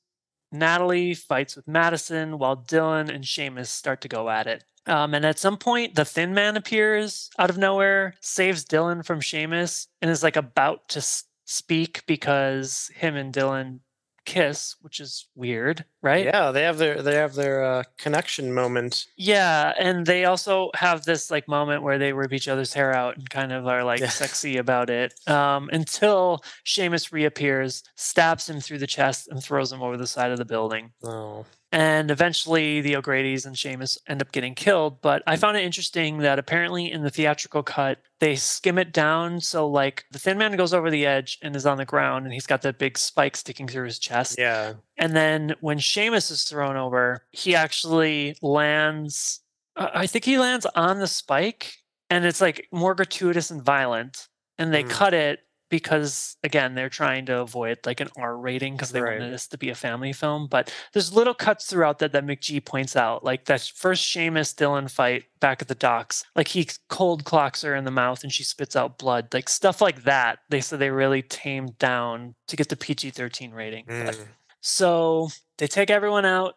Natalie 0.52 1.14
fights 1.14 1.56
with 1.56 1.66
Madison 1.66 2.38
while 2.38 2.56
Dylan 2.56 3.12
and 3.12 3.24
Seamus 3.24 3.68
start 3.68 4.00
to 4.02 4.08
go 4.08 4.28
at 4.28 4.46
it. 4.46 4.64
Um, 4.86 5.14
and 5.14 5.24
at 5.24 5.38
some 5.38 5.56
point, 5.56 5.94
the 5.94 6.04
Thin 6.04 6.34
Man 6.34 6.56
appears 6.56 7.30
out 7.38 7.50
of 7.50 7.58
nowhere, 7.58 8.14
saves 8.20 8.64
Dylan 8.64 9.04
from 9.04 9.20
Seamus, 9.20 9.86
and 10.00 10.10
is 10.10 10.22
like 10.22 10.36
about 10.36 10.88
to 10.90 11.02
speak 11.44 12.04
because 12.06 12.90
him 12.94 13.16
and 13.16 13.32
Dylan 13.32 13.80
kiss, 14.24 14.76
which 14.80 15.00
is 15.00 15.28
weird, 15.34 15.84
right? 16.02 16.24
Yeah, 16.24 16.50
they 16.52 16.62
have 16.62 16.78
their 16.78 17.02
they 17.02 17.14
have 17.16 17.34
their 17.34 17.64
uh, 17.64 17.82
connection 17.98 18.52
moment. 18.54 19.06
Yeah, 19.16 19.72
and 19.78 20.06
they 20.06 20.24
also 20.24 20.70
have 20.74 21.04
this 21.04 21.30
like 21.30 21.48
moment 21.48 21.82
where 21.82 21.98
they 21.98 22.12
rip 22.12 22.32
each 22.32 22.48
other's 22.48 22.72
hair 22.72 22.94
out 22.94 23.16
and 23.16 23.28
kind 23.28 23.52
of 23.52 23.66
are 23.66 23.84
like 23.92 24.00
Yeah. 24.00 24.08
sexy 24.08 24.56
about 24.58 24.90
it. 24.90 25.14
Um, 25.28 25.68
until 25.72 26.42
Seamus 26.64 27.12
reappears, 27.12 27.82
stabs 27.96 28.48
him 28.48 28.60
through 28.60 28.78
the 28.78 28.86
chest, 28.86 29.28
and 29.28 29.42
throws 29.42 29.72
him 29.72 29.82
over 29.82 29.96
the 29.96 30.06
side 30.06 30.30
of 30.30 30.38
the 30.38 30.44
building. 30.44 30.92
Oh, 31.04 31.44
And 31.72 32.10
eventually, 32.10 32.82
the 32.82 32.96
O'Grady's 32.96 33.46
and 33.46 33.56
Seamus 33.56 33.96
end 34.06 34.20
up 34.20 34.30
getting 34.30 34.54
killed. 34.54 35.00
But 35.00 35.22
I 35.26 35.36
found 35.36 35.56
it 35.56 35.64
interesting 35.64 36.18
that 36.18 36.38
apparently 36.38 36.92
in 36.92 37.02
the 37.02 37.08
theatrical 37.08 37.62
cut, 37.62 37.98
they 38.20 38.36
skim 38.36 38.76
it 38.76 38.92
down. 38.92 39.40
So, 39.40 39.66
like, 39.66 40.04
the 40.10 40.18
Thin 40.18 40.36
Man 40.36 40.54
goes 40.56 40.74
over 40.74 40.90
the 40.90 41.06
edge 41.06 41.38
and 41.40 41.56
is 41.56 41.64
on 41.64 41.78
the 41.78 41.86
ground, 41.86 42.26
and 42.26 42.34
he's 42.34 42.46
got 42.46 42.60
that 42.62 42.78
big 42.78 42.98
spike 42.98 43.36
sticking 43.38 43.66
through 43.68 43.86
his 43.86 43.98
chest. 43.98 44.36
yeah. 44.38 44.74
And 44.98 45.16
then 45.16 45.54
when 45.60 45.78
Seamus 45.78 46.30
is 46.30 46.44
thrown 46.44 46.76
over, 46.76 47.24
he 47.30 47.54
actually 47.56 48.36
lands. 48.42 49.40
uh, 49.76 49.88
I 49.94 50.06
think 50.06 50.26
he 50.26 50.38
lands 50.38 50.66
on 50.76 50.98
the 50.98 51.06
spike, 51.06 51.72
and 52.10 52.26
it's 52.26 52.42
like 52.42 52.68
more 52.70 52.94
gratuitous 52.94 53.50
and 53.50 53.62
violent. 53.62 54.28
And 54.58 54.72
they 54.74 54.84
Mm. 54.84 54.90
cut 54.90 55.14
it 55.14 55.40
because, 55.72 56.36
again, 56.44 56.74
they're 56.74 56.88
trying 56.90 57.26
to 57.26 57.38
avoid 57.40 57.78
like 57.86 58.00
an 58.00 58.10
R 58.16 58.36
rating 58.36 58.74
because 58.74 58.92
they 58.92 59.00
Right. 59.00 59.18
wanted 59.18 59.32
this 59.32 59.48
to 59.48 59.58
be 59.58 59.70
a 59.70 59.74
family 59.74 60.12
film. 60.12 60.46
But 60.46 60.72
there's 60.92 61.12
little 61.12 61.32
cuts 61.34 61.66
throughout 61.66 61.98
that 62.00 62.12
that 62.12 62.24
McG 62.24 62.64
points 62.64 62.94
out, 62.94 63.24
like 63.24 63.46
that 63.46 63.62
first 63.74 64.04
Seamus 64.14 64.54
Dylan 64.54 64.90
fight 64.90 65.24
back 65.40 65.62
at 65.62 65.68
the 65.68 65.74
docks. 65.74 66.24
Like 66.36 66.48
he 66.48 66.68
cold 66.88 67.24
clocks 67.24 67.62
her 67.62 67.74
in 67.74 67.84
the 67.84 67.90
mouth 67.90 68.22
and 68.22 68.30
she 68.32 68.44
spits 68.44 68.76
out 68.76 68.98
blood, 68.98 69.32
like 69.32 69.48
stuff 69.48 69.80
like 69.80 70.04
that. 70.04 70.40
They 70.50 70.60
said 70.60 70.78
they 70.78 70.90
really 70.90 71.22
tamed 71.22 71.78
down 71.78 72.34
to 72.48 72.54
get 72.56 72.68
the 72.68 72.76
PG-13 72.76 73.52
rating. 73.54 73.86
Mm. 73.86 74.26
so 74.60 75.30
they 75.58 75.66
take 75.66 75.90
everyone 75.90 76.24
out, 76.26 76.54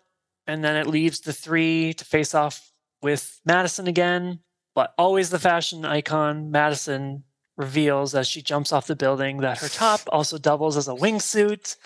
and 0.47 0.63
then 0.63 0.75
it 0.75 0.87
leaves 0.87 1.21
the 1.21 1.33
three 1.33 1.93
to 1.93 2.03
face 2.05 2.35
off 2.35 2.71
with 3.01 3.39
Madison 3.45 3.87
again. 3.87 4.39
But 4.75 4.93
always 4.97 5.29
the 5.29 5.39
fashion 5.39 5.85
icon, 5.85 6.51
Madison 6.51 7.23
reveals 7.57 8.13
as 8.15 8.27
she 8.27 8.41
jumps 8.41 8.71
off 8.73 8.87
the 8.87 8.95
building 8.95 9.37
that 9.37 9.59
her 9.59 9.69
top 9.69 10.01
also 10.11 10.37
doubles 10.37 10.75
as 10.77 10.87
a 10.87 10.93
wingsuit. 10.93 11.77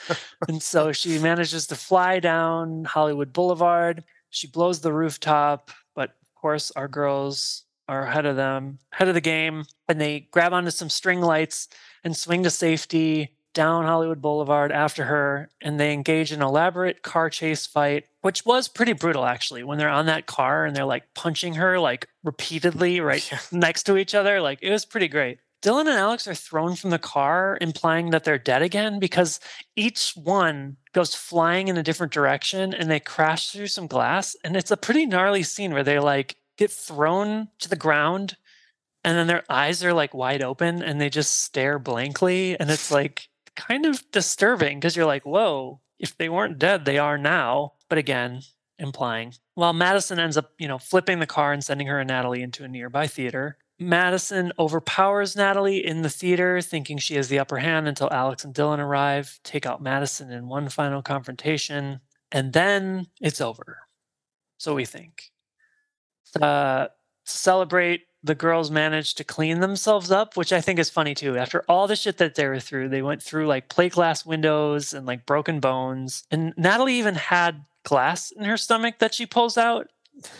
and 0.48 0.62
so 0.64 0.92
she 0.92 1.20
manages 1.20 1.68
to 1.68 1.76
fly 1.76 2.20
down 2.20 2.86
Hollywood 2.86 3.32
Boulevard. 3.34 4.04
She 4.32 4.48
blows 4.48 4.82
the 4.82 4.94
rooftop, 4.94 5.72
but 5.96 6.10
of 6.10 6.36
course, 6.42 6.72
our 6.76 6.88
girls 6.88 7.64
are 7.88 8.04
ahead 8.04 8.26
of 8.26 8.36
them, 8.36 8.80
ahead 8.94 9.08
of 9.08 9.14
the 9.16 9.22
game, 9.22 9.66
and 9.88 10.00
they 10.00 10.28
grab 10.32 10.54
onto 10.54 10.70
some 10.72 10.90
string 10.90 11.22
lights 11.22 11.68
and 12.04 12.16
swing 12.16 12.44
to 12.44 12.50
safety 12.50 13.34
down 13.56 13.84
Hollywood 13.86 14.22
Boulevard 14.22 14.72
after 14.72 15.06
her, 15.06 15.50
and 15.60 15.80
they 15.80 15.92
engage 15.92 16.32
in 16.32 16.42
an 16.42 16.48
elaborate 16.48 17.02
car 17.02 17.32
chase 17.32 17.66
fight, 17.66 18.06
which 18.22 18.46
was 18.46 18.68
pretty 18.68 18.94
brutal 18.94 19.26
actually. 19.26 19.64
When 19.64 19.80
they're 19.80 19.90
on 19.90 20.06
that 20.06 20.28
car 20.28 20.66
and 20.66 20.76
they're 20.76 20.86
like 20.86 21.12
punching 21.16 21.56
her 21.56 21.80
like 21.80 22.08
repeatedly 22.24 23.00
right 23.02 23.28
Yeah. 23.32 23.40
next 23.52 23.84
to 23.84 23.98
each 23.98 24.14
other, 24.14 24.40
like 24.40 24.60
it 24.62 24.70
was 24.72 24.86
pretty 24.86 25.08
great. 25.08 25.40
Dylan 25.62 25.82
and 25.82 25.90
Alex 25.90 26.28
are 26.28 26.36
thrown 26.36 26.76
from 26.76 26.90
the 26.90 27.00
car, 27.00 27.58
implying 27.60 28.12
that 28.12 28.24
they're 28.24 28.38
dead 28.38 28.62
again 28.62 29.00
because 29.00 29.40
each 29.76 30.14
one 30.16 30.78
goes 30.94 31.14
flying 31.14 31.68
in 31.68 31.78
a 31.78 31.84
different 31.84 32.14
direction 32.14 32.74
and 32.74 32.90
they 32.90 33.00
crash 33.00 33.52
through 33.52 33.68
some 33.68 33.88
glass. 33.88 34.36
And 34.44 34.56
it's 34.56 34.72
a 34.72 34.78
pretty 34.78 35.06
gnarly 35.06 35.44
scene 35.44 35.74
where 35.74 35.84
they 35.84 36.00
like 36.00 36.38
get 36.58 36.72
thrown 36.72 37.50
to 37.60 37.70
the 37.70 37.76
ground 37.76 38.38
and 39.04 39.18
then 39.18 39.28
their 39.28 39.44
eyes 39.50 39.84
are 39.84 39.94
like 39.94 40.14
wide 40.14 40.42
open 40.42 40.82
and 40.82 41.00
they 41.00 41.10
just 41.10 41.44
stare 41.44 41.80
blankly. 41.80 42.60
And 42.60 42.70
it's 42.70 42.92
like 42.92 43.28
kind 43.56 43.86
of 43.86 44.04
disturbing 44.12 44.80
because 44.80 44.96
you're 44.96 45.06
like, 45.06 45.26
whoa, 45.26 45.82
if 46.00 46.18
they 46.18 46.30
weren't 46.30 46.60
dead, 46.60 46.86
they 46.86 46.98
are 46.98 47.18
now. 47.18 47.74
But 47.90 47.98
again, 47.98 48.42
implying. 48.78 49.34
While 49.56 49.74
Madison 49.74 50.20
ends 50.20 50.38
up, 50.38 50.52
you 50.58 50.68
know, 50.68 50.78
flipping 50.78 51.20
the 51.20 51.26
car 51.26 51.52
and 51.52 51.64
sending 51.64 51.88
her 51.88 52.00
and 52.00 52.08
Natalie 52.08 52.42
into 52.42 52.64
a 52.64 52.68
nearby 52.68 53.08
theater. 53.08 53.58
Madison 53.80 54.52
overpowers 54.60 55.36
Natalie 55.36 55.86
in 55.86 56.02
the 56.02 56.10
theater, 56.10 56.62
thinking 56.62 56.98
she 56.98 57.16
has 57.16 57.30
the 57.30 57.40
upper 57.40 57.58
hand 57.58 57.88
until 57.88 58.12
Alex 58.12 58.44
and 58.44 58.54
Dylan 58.54 58.80
arrive, 58.80 59.40
take 59.44 59.66
out 59.66 59.82
Madison 59.82 60.32
in 60.32 60.48
one 60.48 60.70
final 60.70 61.02
confrontation, 61.02 62.02
and 62.32 62.54
then 62.54 63.08
it's 63.22 63.42
over. 63.42 63.80
So 64.58 64.76
we 64.76 64.86
think. 64.86 65.32
Uh, 66.40 66.88
to 66.88 66.92
celebrate, 67.38 68.02
the 68.24 68.36
girls 68.36 68.70
managed 68.70 69.18
to 69.18 69.24
clean 69.24 69.62
themselves 69.62 70.12
up, 70.12 70.36
which 70.36 70.52
I 70.52 70.62
think 70.62 70.78
is 70.78 70.90
funny 70.90 71.16
too. 71.16 71.38
After 71.38 71.64
all 71.70 71.88
the 71.88 71.96
shit 71.96 72.18
that 72.18 72.36
they 72.36 72.48
were 72.48 72.60
through, 72.60 72.90
they 72.90 73.02
went 73.02 73.24
through 73.24 73.48
like 73.48 73.70
plate 73.70 73.94
glass 73.94 74.26
windows 74.26 74.94
and 74.94 75.06
like 75.06 75.26
broken 75.26 75.60
bones. 75.60 76.26
And 76.30 76.54
Natalie 76.58 76.96
even 76.96 77.16
had 77.16 77.66
glass 77.84 78.32
in 78.32 78.44
her 78.44 78.58
stomach 78.58 79.00
that 79.00 79.14
she 79.14 79.26
pulls 79.26 79.58
out 79.58 79.88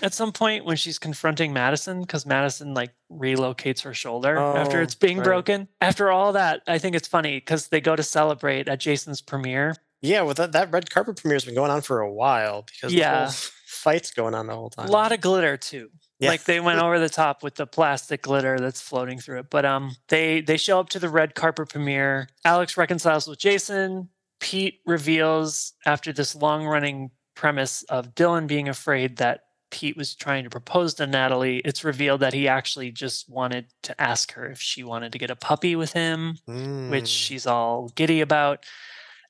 at 0.02 0.14
some 0.14 0.32
point 0.32 0.66
when 0.66 0.76
she's 0.78 1.00
confronting 1.00 1.54
Madison 1.54 2.02
because 2.02 2.26
Madison 2.26 2.74
like 2.74 2.92
relocates 3.12 3.82
her 3.84 3.94
shoulder 3.94 4.38
after 4.38 4.80
Oh, 4.80 4.84
it's 4.84 4.96
being 4.96 5.18
right. 5.20 5.24
broken. 5.24 5.68
After 5.82 6.12
all 6.12 6.34
that, 6.34 6.62
I 6.68 6.78
think 6.78 6.96
it's 6.96 7.08
funny 7.08 7.38
because 7.38 7.68
they 7.68 7.82
go 7.82 7.96
to 7.96 8.04
celebrate 8.04 8.68
at 8.68 8.80
Jason's 8.80 9.22
premiere. 9.22 9.76
Yeah, 10.02 10.22
well, 10.22 10.34
that, 10.36 10.54
that 10.54 10.72
red 10.72 10.90
carpet 10.90 11.18
premiere's 11.18 11.44
been 11.46 11.56
going 11.56 11.72
on 11.72 11.82
for 11.82 12.00
a 12.00 12.12
while 12.12 12.62
because 12.64 12.92
the 12.94 13.00
Yeah. 13.00 13.26
whole 13.26 13.34
fight's 13.68 14.12
going 14.12 14.34
on 14.34 14.48
the 14.48 14.56
whole 14.56 14.70
time. 14.70 14.88
A 14.88 14.92
lot 14.92 15.12
of 15.12 15.20
glitter 15.22 15.58
too. 15.58 15.90
Yeah. 16.20 16.30
Like 16.30 16.44
they 16.44 16.60
went 16.60 16.82
over 16.82 17.00
the 17.00 17.10
top 17.10 17.44
with 17.44 17.56
the 17.56 17.66
plastic 17.68 18.24
glitter 18.24 18.60
that's 18.60 18.82
floating 18.82 19.20
through 19.20 19.40
it. 19.40 19.50
But 19.50 19.66
um 19.66 19.96
they 20.10 20.42
they 20.42 20.58
show 20.58 20.80
up 20.80 20.90
to 20.90 21.00
the 21.00 21.08
red 21.10 21.34
carpet 21.36 21.70
premiere. 21.70 22.28
Alex 22.44 22.76
reconciles 22.78 23.28
with 23.28 23.40
Jason. 23.40 24.10
Pete 24.42 24.80
reveals 24.86 25.74
after 25.86 26.12
this 26.14 26.36
long 26.36 26.66
running 26.66 27.12
premise 27.36 27.84
of 27.84 28.16
Dylan 28.16 28.48
being 28.48 28.68
afraid 28.70 29.18
that 29.18 29.42
Pete 29.72 29.96
was 29.98 30.16
trying 30.16 30.44
to 30.44 30.50
propose 30.50 30.94
to 30.96 31.08
Natalie, 31.08 31.60
it's 31.60 31.84
revealed 31.84 32.22
that 32.22 32.34
he 32.34 32.48
actually 32.48 32.92
just 32.92 33.30
wanted 33.30 33.66
to 33.84 34.00
ask 34.02 34.34
her 34.34 34.46
if 34.50 34.60
she 34.60 34.84
wanted 34.84 35.12
to 35.12 35.18
get 35.20 35.30
a 35.32 35.36
puppy 35.36 35.76
with 35.76 35.94
him 35.94 36.38
which 36.46 37.04
Mm. 37.06 37.08
she's 37.08 37.46
all 37.48 37.90
giddy 37.96 38.22
about. 38.22 38.66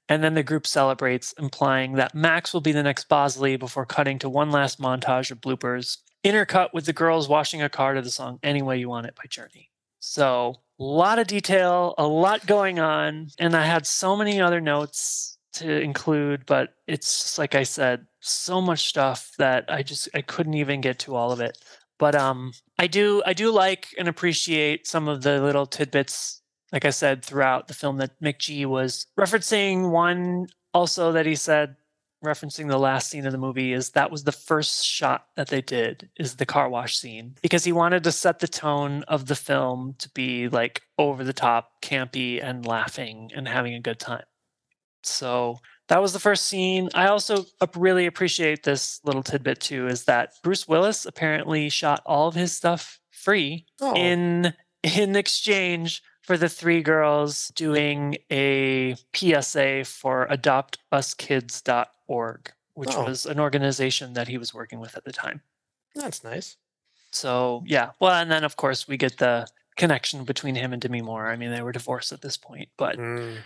And 0.07 0.23
then 0.23 0.33
the 0.33 0.43
group 0.43 0.65
celebrates, 0.65 1.33
implying 1.33 1.93
that 1.93 2.15
Max 2.15 2.53
will 2.53 2.61
be 2.61 2.71
the 2.71 2.81
next 2.83 3.07
Bosley 3.09 3.57
before 3.57 3.85
cutting 3.85 4.17
to 4.19 4.29
one 4.29 4.49
last 4.49 4.79
montage 4.81 5.29
of 5.29 5.39
bloopers, 5.39 5.97
intercut 6.23 6.73
with 6.73 6.85
the 6.85 6.93
girls 6.93 7.29
washing 7.29 7.61
a 7.61 7.69
car 7.69 7.93
to 7.93 8.01
the 8.01 8.09
song 8.09 8.39
Any 8.41 8.61
Way 8.61 8.77
You 8.79 8.89
Want 8.89 9.05
It 9.05 9.15
by 9.15 9.23
Journey. 9.29 9.69
So, 9.99 10.61
a 10.79 10.83
lot 10.83 11.19
of 11.19 11.27
detail, 11.27 11.93
a 11.97 12.07
lot 12.07 12.45
going 12.45 12.79
on. 12.79 13.27
And 13.37 13.55
I 13.55 13.65
had 13.65 13.85
so 13.85 14.15
many 14.15 14.39
other 14.41 14.61
notes 14.61 15.37
to 15.59 15.81
include, 15.81 16.45
but 16.45 16.73
it's 16.87 17.37
like 17.37 17.55
I 17.55 17.63
said, 17.63 18.07
so 18.19 18.59
much 18.61 18.87
stuff 18.87 19.31
that 19.37 19.65
I 19.69 19.83
just 19.83 20.09
I 20.13 20.21
couldn't 20.21 20.55
even 20.55 20.81
get 20.81 20.99
to 20.99 21.15
all 21.15 21.31
of 21.31 21.41
it. 21.41 21.57
But 21.97 22.15
um 22.15 22.53
I 22.77 22.87
do 22.87 23.21
I 23.25 23.33
do 23.33 23.51
like 23.51 23.87
and 23.97 24.07
appreciate 24.07 24.87
some 24.87 25.07
of 25.07 25.21
the 25.21 25.41
little 25.41 25.65
tidbits 25.65 26.39
like 26.71 26.85
I 26.85 26.91
said, 26.91 27.23
throughout 27.23 27.67
the 27.67 27.73
film 27.73 27.97
that 27.97 28.19
McG 28.21 28.65
was 28.65 29.07
referencing 29.19 29.91
one 29.91 30.47
also 30.73 31.11
that 31.13 31.25
he 31.25 31.35
said, 31.35 31.75
referencing 32.23 32.67
the 32.67 32.77
last 32.77 33.09
scene 33.09 33.25
of 33.25 33.31
the 33.31 33.37
movie, 33.37 33.73
is 33.73 33.91
that 33.91 34.11
was 34.11 34.23
the 34.23 34.31
first 34.31 34.85
shot 34.85 35.27
that 35.35 35.47
they 35.47 35.61
did, 35.61 36.09
is 36.17 36.35
the 36.35 36.45
car 36.45 36.69
wash 36.69 36.97
scene. 36.97 37.35
Because 37.41 37.63
he 37.63 37.71
wanted 37.71 38.03
to 38.03 38.11
set 38.11 38.39
the 38.39 38.47
tone 38.47 39.03
of 39.03 39.25
the 39.25 39.35
film 39.35 39.95
to 39.99 40.09
be 40.09 40.47
like 40.49 40.81
over 40.97 41.23
the 41.23 41.33
top, 41.33 41.81
campy, 41.81 42.43
and 42.43 42.65
laughing 42.65 43.31
and 43.35 43.47
having 43.47 43.73
a 43.73 43.79
good 43.79 43.99
time. 43.99 44.23
So 45.03 45.59
that 45.87 46.01
was 46.01 46.13
the 46.13 46.19
first 46.19 46.45
scene. 46.47 46.89
I 46.93 47.07
also 47.07 47.45
really 47.75 48.05
appreciate 48.05 48.63
this 48.63 48.99
little 49.03 49.23
tidbit 49.23 49.59
too, 49.59 49.87
is 49.87 50.05
that 50.05 50.33
Bruce 50.43 50.67
Willis 50.67 51.05
apparently 51.05 51.69
shot 51.69 52.01
all 52.05 52.27
of 52.27 52.35
his 52.35 52.55
stuff 52.55 52.99
free 53.11 53.65
Oh, 53.81 53.95
in 53.95 54.53
in 54.83 55.15
exchange 55.15 56.01
for 56.21 56.37
the 56.37 56.47
three 56.49 56.81
girls 56.83 57.47
doing 57.55 58.15
a 58.31 58.95
PSA 59.15 59.83
for 59.85 60.27
adoptuskids.org, 61.29 62.51
which 62.75 62.95
Oh. 62.95 63.05
was 63.05 63.25
an 63.25 63.39
organization 63.39 64.13
that 64.13 64.27
he 64.27 64.37
was 64.37 64.53
working 64.53 64.79
with 64.79 64.95
at 64.95 65.03
the 65.05 65.11
time. 65.11 65.41
that's 65.95 66.23
nice. 66.23 66.55
So, 67.11 67.63
yeah. 67.65 67.91
Well, 67.99 68.13
and 68.13 68.29
then 68.31 68.43
of 68.43 68.55
course 68.57 68.87
we 68.87 68.95
get 68.95 69.17
the 69.17 69.47
connection 69.75 70.23
between 70.23 70.53
him 70.55 70.71
and 70.71 70.79
Demi 70.81 71.01
Moore. 71.01 71.27
I 71.31 71.35
mean, 71.35 71.49
they 71.51 71.61
were 71.63 71.71
divorced 71.71 72.11
at 72.11 72.21
this 72.21 72.37
point, 72.37 72.69
but 72.77 72.97
Mm. 72.97 73.37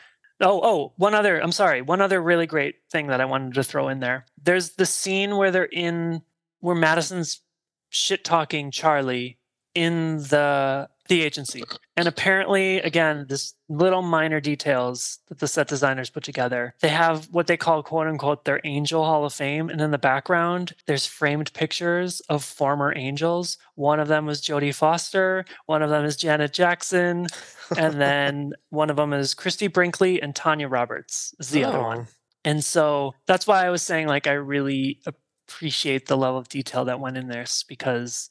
Oh, 0.43 0.59
oh, 0.61 0.93
one 0.97 1.15
other, 1.15 1.39
I'm 1.39 1.53
sorry, 1.53 1.81
one 1.81 2.01
other 2.01 2.21
really 2.21 2.45
great 2.45 2.75
thing 2.91 3.07
that 3.07 3.21
I 3.21 3.25
wanted 3.25 3.53
to 3.53 3.63
throw 3.63 3.87
in 3.87 4.01
there. 4.01 4.25
There's 4.41 4.71
the 4.71 4.85
scene 4.85 5.37
where 5.37 5.51
they're 5.51 5.63
in 5.63 6.21
where 6.59 6.75
Madison's 6.75 7.41
shit 7.89 8.23
talking 8.23 8.69
Charlie 8.69 9.39
in 9.73 10.17
the 10.17 10.89
the 11.09 11.21
agency. 11.21 11.63
And 11.97 12.07
apparently, 12.07 12.77
again, 12.77 13.25
this 13.27 13.53
little 13.67 14.01
minor 14.01 14.39
details 14.39 15.19
that 15.27 15.39
the 15.39 15.47
set 15.47 15.67
designers 15.67 16.09
put 16.09 16.23
together. 16.23 16.75
They 16.81 16.89
have 16.89 17.25
what 17.31 17.47
they 17.47 17.57
call 17.57 17.83
quote 17.83 18.07
unquote 18.07 18.45
their 18.45 18.61
angel 18.63 19.03
hall 19.03 19.25
of 19.25 19.33
fame. 19.33 19.69
And 19.69 19.81
in 19.81 19.91
the 19.91 19.97
background, 19.97 20.73
there's 20.85 21.05
framed 21.05 21.51
pictures 21.53 22.21
of 22.29 22.43
former 22.43 22.93
angels. 22.95 23.57
One 23.75 23.99
of 23.99 24.07
them 24.07 24.25
was 24.25 24.41
Jodie 24.41 24.73
Foster, 24.73 25.45
one 25.65 25.81
of 25.81 25.89
them 25.89 26.05
is 26.05 26.15
Janet 26.15 26.53
Jackson, 26.53 27.27
and 27.77 27.99
then 27.99 28.53
one 28.69 28.89
of 28.89 28.95
them 28.95 29.13
is 29.13 29.33
Christie 29.33 29.67
Brinkley 29.67 30.21
and 30.21 30.35
Tanya 30.35 30.67
Roberts 30.67 31.35
is 31.39 31.49
the 31.49 31.65
other 31.65 31.81
one. 31.81 31.99
Oh, 31.99 32.07
And 32.45 32.63
so 32.63 33.13
that's 33.27 33.47
why 33.47 33.65
I 33.65 33.69
was 33.69 33.81
saying 33.81 34.07
like 34.07 34.27
I 34.27 34.33
really 34.33 34.99
appreciate 35.05 36.07
the 36.07 36.17
level 36.17 36.39
of 36.39 36.49
detail 36.49 36.85
that 36.85 36.99
went 36.99 37.17
in 37.17 37.27
this 37.27 37.63
because 37.67 38.29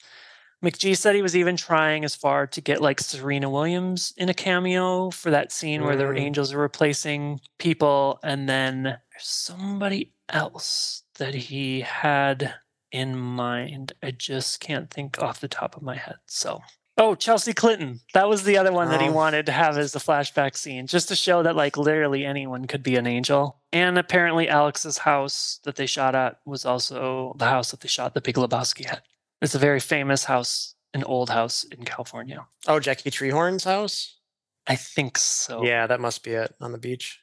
McG 0.63 0.97
said 0.97 1.15
he 1.15 1.23
was 1.23 1.37
even 1.37 1.57
trying 1.57 2.05
as 2.05 2.15
far 2.15 2.47
to 2.47 2.61
get 2.61 2.81
like 2.81 3.01
Serena 3.01 3.51
Williams 3.51 4.13
in 4.17 4.29
a 4.29 4.35
cameo 4.35 5.11
for 5.11 5.31
that 5.31 5.51
scene 5.51 5.83
where 5.85 5.97
the 5.97 6.05
Mm. 6.05 6.21
angels 6.21 6.53
are 6.53 6.59
replacing 6.59 7.41
people 7.59 8.21
and 8.23 8.49
then 8.49 8.83
there's 8.85 8.99
somebody 9.27 10.13
else 10.29 11.03
that 11.19 11.35
he 11.35 11.81
had 11.81 12.55
in 12.93 13.17
mind. 13.19 13.93
I 14.03 14.11
just 14.13 14.61
can't 14.61 14.91
think 14.91 15.21
off 15.23 15.41
the 15.41 15.49
top 15.49 15.77
of 15.77 15.83
my 15.83 15.97
head. 15.97 16.17
So 16.27 16.61
Oh, 16.99 17.15
Chelsea 17.15 17.55
Clinton. 17.55 18.01
That 18.13 18.29
was 18.29 18.45
the 18.45 18.59
other 18.59 18.71
one 18.71 18.91
that 18.91 19.01
he 19.01 19.09
Oh. 19.09 19.13
wanted 19.13 19.47
to 19.47 19.53
have 19.53 19.79
as 19.79 19.97
a 19.97 19.99
flashback 19.99 20.55
scene, 20.57 20.87
just 20.87 21.09
to 21.09 21.17
show 21.17 21.43
that 21.43 21.57
like 21.57 21.79
literally 21.79 22.25
anyone 22.27 22.67
could 22.67 22.83
be 22.83 22.97
an 22.97 23.07
angel. 23.07 23.57
And 23.73 23.99
apparently 23.99 24.47
Alex's 24.47 24.99
house 24.99 25.59
that 25.65 25.77
they 25.77 25.87
shot 25.87 26.15
at 26.15 26.37
was 26.45 26.67
also 26.67 27.35
the 27.39 27.47
house 27.47 27.71
that 27.71 27.81
they 27.81 27.89
shot 27.89 28.13
the 28.13 28.21
Big 28.21 28.35
Lebowski 28.37 28.87
at. 28.87 29.03
It's 29.43 29.55
a 29.57 29.59
very 29.59 29.81
famous 29.81 30.25
house, 30.25 30.75
an 30.95 31.05
old 31.05 31.29
house 31.29 31.65
in 31.65 31.85
California. 31.85 32.47
oh, 32.69 32.79
Jackie 32.79 33.11
Treehorn's 33.11 33.65
house? 33.65 34.19
I 34.69 34.77
think 34.77 35.19
so. 35.19 35.65
Yeah, 35.65 35.89
that 35.89 36.01
must 36.01 36.23
be 36.23 36.31
it 36.31 36.55
on 36.61 36.71
the 36.71 36.79
beach. 36.79 37.19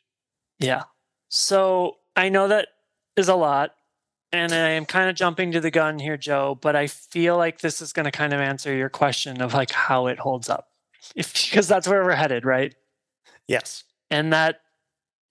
Yeah. 0.59 0.83
So 1.29 1.97
I 2.15 2.27
know 2.27 2.49
that 2.49 2.67
is 3.15 3.29
a 3.29 3.35
lot. 3.35 3.71
And 4.31 4.53
I 4.53 4.69
am 4.71 4.85
kind 4.85 5.09
of 5.09 5.15
jumping 5.15 5.53
to 5.53 5.59
the 5.59 5.71
gun 5.71 5.97
here, 5.97 6.17
Joe, 6.17 6.59
but 6.61 6.75
I 6.75 6.85
feel 6.85 7.35
like 7.35 7.61
this 7.61 7.81
is 7.81 7.93
going 7.93 8.03
to 8.03 8.11
kind 8.11 8.31
of 8.31 8.39
answer 8.39 8.75
your 8.75 8.89
question 8.89 9.41
of 9.41 9.55
like 9.55 9.71
how 9.71 10.05
it 10.05 10.19
holds 10.19 10.49
up. 10.49 10.67
If 11.15 11.33
because 11.49 11.67
that's 11.67 11.87
where 11.87 12.03
we're 12.03 12.11
headed, 12.11 12.45
right? 12.45 12.75
Yes. 13.47 13.85
And 14.11 14.31
that 14.33 14.61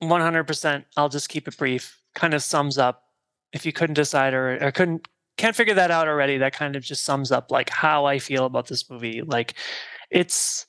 100%, 0.03 0.85
I'll 0.97 1.09
just 1.09 1.29
keep 1.29 1.47
it 1.47 1.57
brief, 1.57 2.03
kind 2.15 2.35
of 2.35 2.43
sums 2.43 2.77
up 2.77 3.05
if 3.53 3.65
you 3.65 3.73
couldn't 3.73 3.95
decide 3.95 4.35
or, 4.35 4.59
or 4.61 4.73
couldn't 4.73 5.07
can't 5.39 5.57
figure 5.57 5.75
that 5.75 5.91
out 5.91 6.09
already, 6.09 6.37
that 6.39 6.53
kind 6.53 6.77
of 6.77 6.83
just 6.83 7.05
sums 7.05 7.33
up 7.33 7.51
like 7.51 7.71
how 7.71 8.05
I 8.05 8.19
feel 8.19 8.45
about 8.45 8.67
this 8.67 8.91
movie. 8.91 9.23
Like 9.23 9.55
it's 10.11 10.67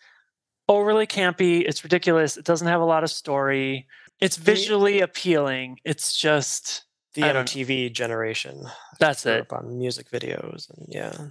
overly 0.70 1.08
campy, 1.08 1.62
it's 1.68 1.84
ridiculous, 1.84 2.38
it 2.38 2.46
doesn't 2.46 2.68
have 2.68 2.80
a 2.82 2.86
lot 2.86 3.04
of 3.04 3.10
story. 3.10 3.86
It's 4.22 4.38
visually 4.38 5.00
appealing. 5.02 5.80
It's 5.86 6.16
just 6.16 6.84
The 7.16 7.24
I 7.24 7.34
don't 7.34 7.36
know. 7.56 7.62
MTV 7.62 7.92
generation. 7.94 8.66
that's 9.00 9.26
it. 9.26 9.52
on 9.52 9.78
music 9.78 10.10
videos 10.12 10.70
and 10.70 10.86
yeah. 10.90 11.28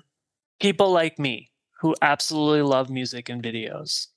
People 0.61 0.91
like 0.91 1.18
me 1.18 1.51
who 1.80 1.95
absolutely 2.03 2.62
love 2.62 2.91
music 2.91 3.28
and 3.28 3.43
videos. 3.43 4.09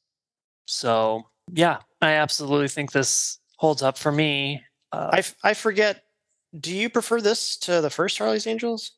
So, 0.65 1.23
yeah, 1.53 1.79
I 2.01 2.13
absolutely 2.13 2.69
think 2.69 2.91
this 2.91 3.37
holds 3.57 3.83
up 3.83 3.97
for 3.97 4.11
me. 4.11 4.63
Uh, 4.91 5.09
I, 5.13 5.17
f- 5.19 5.35
I 5.43 5.53
forget. 5.53 6.01
Do 6.59 6.75
you 6.75 6.89
prefer 6.89 7.21
this 7.21 7.57
to 7.57 7.79
the 7.81 7.89
first 7.89 8.17
Charlie's 8.17 8.47
Angels? 8.47 8.93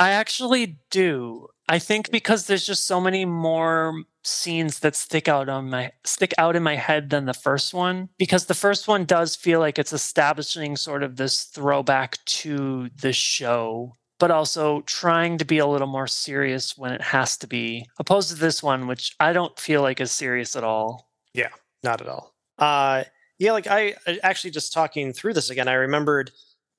I 0.00 0.12
actually 0.12 0.78
do. 0.90 1.48
I 1.68 1.78
think 1.78 2.10
because 2.10 2.46
there's 2.46 2.66
just 2.66 2.86
so 2.86 3.02
many 3.02 3.26
more 3.26 4.02
scenes 4.24 4.80
that 4.80 4.96
stick 4.96 5.28
out 5.28 5.48
on 5.48 5.70
my 5.70 5.92
stick 6.04 6.32
out 6.38 6.56
in 6.56 6.62
my 6.62 6.74
head 6.74 7.10
than 7.10 7.26
the 7.26 7.34
first 7.34 7.72
one 7.72 8.08
because 8.18 8.46
the 8.46 8.54
first 8.54 8.88
one 8.88 9.04
does 9.04 9.36
feel 9.36 9.60
like 9.60 9.78
it's 9.78 9.92
establishing 9.92 10.76
sort 10.76 11.02
of 11.02 11.16
this 11.16 11.44
throwback 11.44 12.18
to 12.26 12.90
the 13.00 13.12
show 13.12 13.96
but 14.18 14.30
also 14.30 14.82
trying 14.82 15.38
to 15.38 15.44
be 15.46 15.56
a 15.56 15.66
little 15.66 15.86
more 15.86 16.06
serious 16.06 16.76
when 16.76 16.92
it 16.92 17.00
has 17.00 17.38
to 17.38 17.46
be 17.46 17.86
opposed 17.98 18.28
to 18.28 18.34
this 18.34 18.62
one 18.62 18.86
which 18.86 19.14
I 19.20 19.32
don't 19.32 19.58
feel 19.58 19.80
like 19.80 20.00
is 20.00 20.12
serious 20.12 20.56
at 20.56 20.64
all. 20.64 21.10
Yeah, 21.32 21.48
not 21.82 22.00
at 22.00 22.08
all. 22.08 22.34
Uh, 22.58 23.04
yeah, 23.38 23.52
like 23.52 23.66
I 23.68 23.94
actually 24.22 24.50
just 24.50 24.72
talking 24.72 25.12
through 25.12 25.34
this 25.34 25.50
again, 25.50 25.68
I 25.68 25.74
remembered 25.74 26.30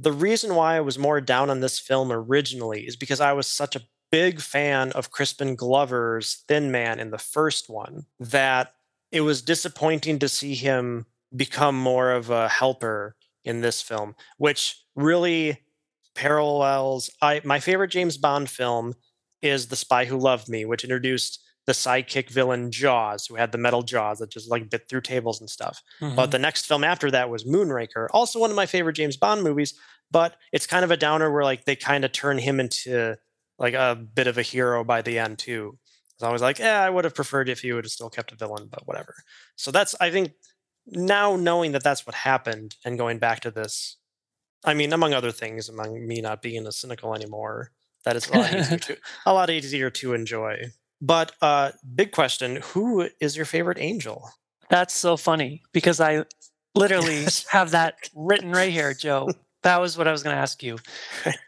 the 0.02 0.12
reason 0.12 0.56
why 0.56 0.78
I 0.78 0.82
was 0.82 0.98
more 0.98 1.22
down 1.22 1.50
on 1.50 1.60
this 1.60 1.80
film 1.80 2.12
originally 2.12 2.88
is 2.88 2.96
because 2.96 3.22
I 3.22 3.34
was 3.34 3.46
such 3.46 3.76
a 3.76 3.84
big 4.12 4.42
fan 4.42 4.92
of 4.94 5.12
Crispin 5.12 5.56
Glover's 5.56 6.44
Thin 6.48 6.72
Man 6.72 7.00
in 7.00 7.12
the 7.12 7.18
first 7.18 7.70
one 7.70 8.06
that 8.20 8.74
it 9.12 9.22
was 9.22 9.42
disappointing 9.42 10.20
to 10.20 10.28
see 10.28 10.56
him 10.56 11.06
become 11.36 11.76
more 11.76 12.12
of 12.12 12.30
a 12.30 12.50
helper 12.50 13.16
in 13.46 13.62
this 13.62 13.82
film, 13.82 14.16
which 14.38 14.84
really 14.96 15.60
parallels 16.14 17.10
I 17.22 17.42
my 17.44 17.60
favorite 17.60 17.90
James 17.90 18.18
Bond 18.18 18.50
film 18.50 18.96
is 19.42 19.68
The 19.68 19.76
Spy 19.76 20.06
Who 20.06 20.18
Loved 20.18 20.50
Me, 20.50 20.66
which 20.66 20.84
introduced 20.84 21.40
the 21.72 21.76
sidekick 21.76 22.30
villain 22.30 22.70
Jaws, 22.70 23.26
who 23.26 23.36
had 23.36 23.54
the 23.54 23.58
metal 23.58 23.82
jaws 23.82 24.20
that 24.20 24.30
just 24.30 24.52
like 24.52 24.70
bit 24.70 24.90
through 24.90 25.00
tables 25.00 25.40
and 25.40 25.50
stuff. 25.50 25.82
But 26.02 26.08
mm-hmm. 26.08 26.30
the 26.32 26.40
next 26.40 26.66
film 26.66 26.84
after 26.84 27.10
that 27.12 27.30
was 27.30 27.46
Moonraker, 27.46 28.08
also 28.12 28.40
one 28.40 28.50
of 28.50 28.58
my 28.58 28.66
favorite 28.66 28.98
James 28.98 29.16
Bond 29.16 29.42
movies. 29.42 29.74
But 30.12 30.36
it's 30.52 30.68
kind 30.68 30.84
of 30.84 30.92
a 30.92 30.98
downer 30.98 31.32
where 31.32 31.46
like 31.46 31.64
they 31.64 31.78
kind 31.78 32.04
of 32.04 32.12
turn 32.12 32.38
him 32.38 32.60
into 32.60 33.16
like 33.58 33.74
a 33.74 33.96
bit 33.96 34.28
of 34.28 34.38
a 34.38 34.42
hero 34.42 34.84
by 34.84 35.02
the 35.02 35.18
end 35.18 35.40
too. 35.40 35.78
I 36.22 36.30
was 36.30 36.42
like, 36.42 36.60
yeah, 36.60 36.82
I 36.82 36.90
would 36.90 37.06
have 37.06 37.16
preferred 37.16 37.48
if 37.48 37.62
he 37.62 37.72
would 37.72 37.86
have 37.86 37.92
still 37.92 38.10
kept 38.10 38.34
a 38.34 38.36
villain, 38.36 38.68
but 38.70 38.86
whatever. 38.86 39.16
So 39.56 39.72
that's 39.72 39.96
I 40.02 40.12
think 40.12 40.34
now 40.86 41.38
knowing 41.38 41.72
that 41.72 41.84
that's 41.84 42.06
what 42.06 42.16
happened 42.16 42.76
and 42.84 42.98
going 42.98 43.18
back 43.18 43.40
to 43.42 43.52
this, 43.52 43.96
I 44.66 44.74
mean, 44.74 44.92
among 44.92 45.14
other 45.14 45.32
things, 45.32 45.70
among 45.70 46.06
me 46.06 46.20
not 46.20 46.42
being 46.42 46.68
a 46.68 46.72
cynical 46.74 47.16
anymore, 47.16 47.72
that 48.04 48.18
is 48.18 48.28
a 48.28 48.38
lot 48.38 48.54
easier 48.54 48.78
to 48.88 48.98
a 49.26 49.34
lot 49.34 49.50
easier 49.50 49.90
to 49.90 50.14
enjoy. 50.14 50.74
But 51.02 51.34
uh 51.42 51.72
big 51.96 52.12
question, 52.12 52.60
who 52.64 53.10
is 53.20 53.36
your 53.36 53.46
favorite 53.46 53.80
angel? 53.80 54.30
That's 54.70 54.94
so 54.94 55.18
funny 55.18 55.64
because 55.74 56.00
I 56.00 56.24
literally 56.76 57.26
have 57.50 57.72
that 57.72 58.10
written 58.16 58.52
right 58.52 58.72
here, 58.72 58.94
Joe. 58.94 59.30
That 59.64 59.80
was 59.80 59.96
what 59.96 60.08
I 60.08 60.12
was 60.12 60.24
going 60.24 60.36
to 60.36 60.42
ask 60.42 60.64
you. 60.64 60.80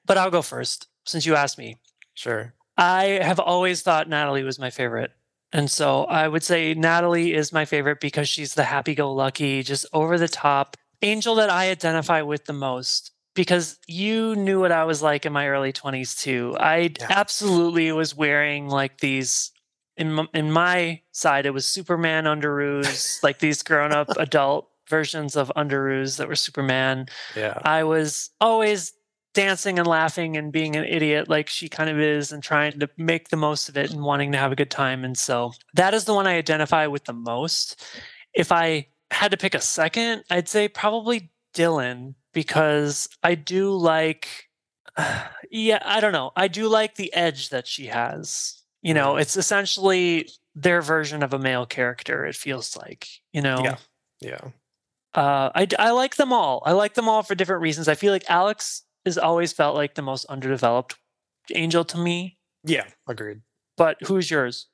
But 0.06 0.20
I'll 0.20 0.30
go 0.30 0.43
first 0.43 0.88
since 1.04 1.26
you 1.26 1.34
asked 1.34 1.58
me. 1.58 1.78
Sure. 2.14 2.54
I 2.78 3.20
have 3.24 3.39
always 3.39 3.82
thought 3.82 4.08
Natalie 4.08 4.43
was 4.43 4.60
my 4.60 4.70
favorite. 4.70 5.10
And 5.51 5.70
so 5.72 6.04
I 6.04 6.28
would 6.28 6.43
say 6.43 6.76
Natalie 6.76 7.34
is 7.34 7.51
my 7.51 7.66
favorite 7.66 7.99
because 7.99 8.30
she's 8.30 8.54
the 8.54 8.66
happy 8.66 8.93
go 8.93 9.12
lucky, 9.12 9.64
just 9.64 9.88
over 9.93 10.20
the 10.20 10.28
top 10.28 10.78
angel 11.01 11.34
that 11.36 11.49
I 11.49 11.72
identify 11.72 12.22
with 12.22 12.45
the 12.45 12.54
most. 12.54 13.12
Because 13.36 13.80
you 13.88 14.36
knew 14.36 14.60
what 14.60 14.72
I 14.72 14.84
was 14.84 15.02
like 15.02 15.26
in 15.26 15.34
my 15.34 15.48
early 15.48 15.74
20s 15.74 16.20
too. 16.20 16.56
I 16.60 16.92
Yeah. 17.00 17.08
absolutely 17.10 17.92
was 17.92 18.16
wearing 18.16 18.70
like 18.70 19.00
these. 19.00 19.52
In 19.96 20.12
my, 20.14 20.26
in 20.34 20.52
my 20.52 21.02
side, 21.12 21.46
it 21.46 21.52
was 21.54 21.68
Superman 21.68 22.24
underoos, 22.26 23.22
like 23.22 23.40
these 23.40 23.62
grown 23.62 23.92
up 23.92 24.10
adult 24.18 24.68
versions 24.90 25.36
of 25.36 25.52
underoos 25.56 26.18
that 26.18 26.28
were 26.28 26.36
Superman. 26.36 27.06
Yeah. 27.36 27.60
I 27.64 27.84
was 27.84 28.32
always 28.42 28.94
dancing 29.36 29.78
and 29.80 29.88
laughing 29.88 30.36
and 30.38 30.52
being 30.52 30.76
an 30.76 30.84
idiot 30.86 31.28
like 31.28 31.48
she 31.50 31.68
kind 31.70 31.90
of 31.90 32.00
is 32.00 32.32
and 32.32 32.42
trying 32.44 32.80
to 32.80 32.88
make 32.98 33.30
the 33.30 33.38
most 33.38 33.68
of 33.70 33.78
it 33.78 33.92
and 33.92 34.02
wanting 34.04 34.32
to 34.32 34.38
have 34.38 34.52
a 34.52 34.56
good 34.56 34.70
time. 34.72 35.04
And 35.04 35.18
so 35.18 35.54
that 35.76 35.94
is 35.94 36.06
the 36.06 36.14
one 36.14 36.28
I 36.28 36.38
identify 36.38 36.86
with 36.88 37.06
the 37.06 37.14
most. 37.14 37.84
If 38.34 38.52
I 38.52 38.88
had 39.12 39.32
to 39.32 39.38
pick 39.38 39.54
a 39.56 39.62
second, 39.62 40.24
I'd 40.30 40.48
say 40.50 40.68
probably 40.68 41.32
Dylan 41.56 42.16
because 42.34 43.10
I 43.24 43.36
do 43.36 43.76
like, 43.76 44.50
yeah, 45.52 45.82
I 45.86 46.00
don't 46.00 46.14
know. 46.14 46.32
I 46.36 46.48
do 46.48 46.68
like 46.68 46.96
the 46.96 47.14
edge 47.14 47.50
that 47.50 47.68
she 47.68 47.88
has. 47.88 48.62
You 48.82 48.94
know, 48.94 49.16
it's 49.16 49.38
essentially 49.38 50.30
their 50.56 50.82
version 50.82 51.24
of 51.24 51.34
a 51.34 51.40
male 51.40 51.66
character, 51.66 52.26
it 52.26 52.36
feels 52.36 52.76
like, 52.76 53.08
you 53.32 53.42
know? 53.42 53.62
Yeah. 53.64 53.78
Yeah. 54.20 54.42
Uh, 55.14 55.52
I, 55.56 55.68
I 55.80 55.92
like 55.92 56.16
them 56.16 56.34
all. 56.34 56.64
I 56.66 56.72
like 56.74 56.96
them 56.96 57.08
all 57.08 57.24
for 57.24 57.36
different 57.36 57.62
reasons. 57.62 57.88
I 57.88 57.96
feel 57.96 58.12
like 58.12 58.30
Alex 58.30 58.84
has 59.06 59.18
always 59.18 59.54
felt 59.54 59.76
like 59.76 59.96
the 59.96 60.02
most 60.02 60.26
underdeveloped 60.26 60.96
angel 61.54 61.86
to 61.86 61.98
me. 61.98 62.38
Yeah. 62.64 62.86
Agreed. 63.08 63.42
But 63.78 63.98
who's 64.06 64.30
yours? 64.30 64.68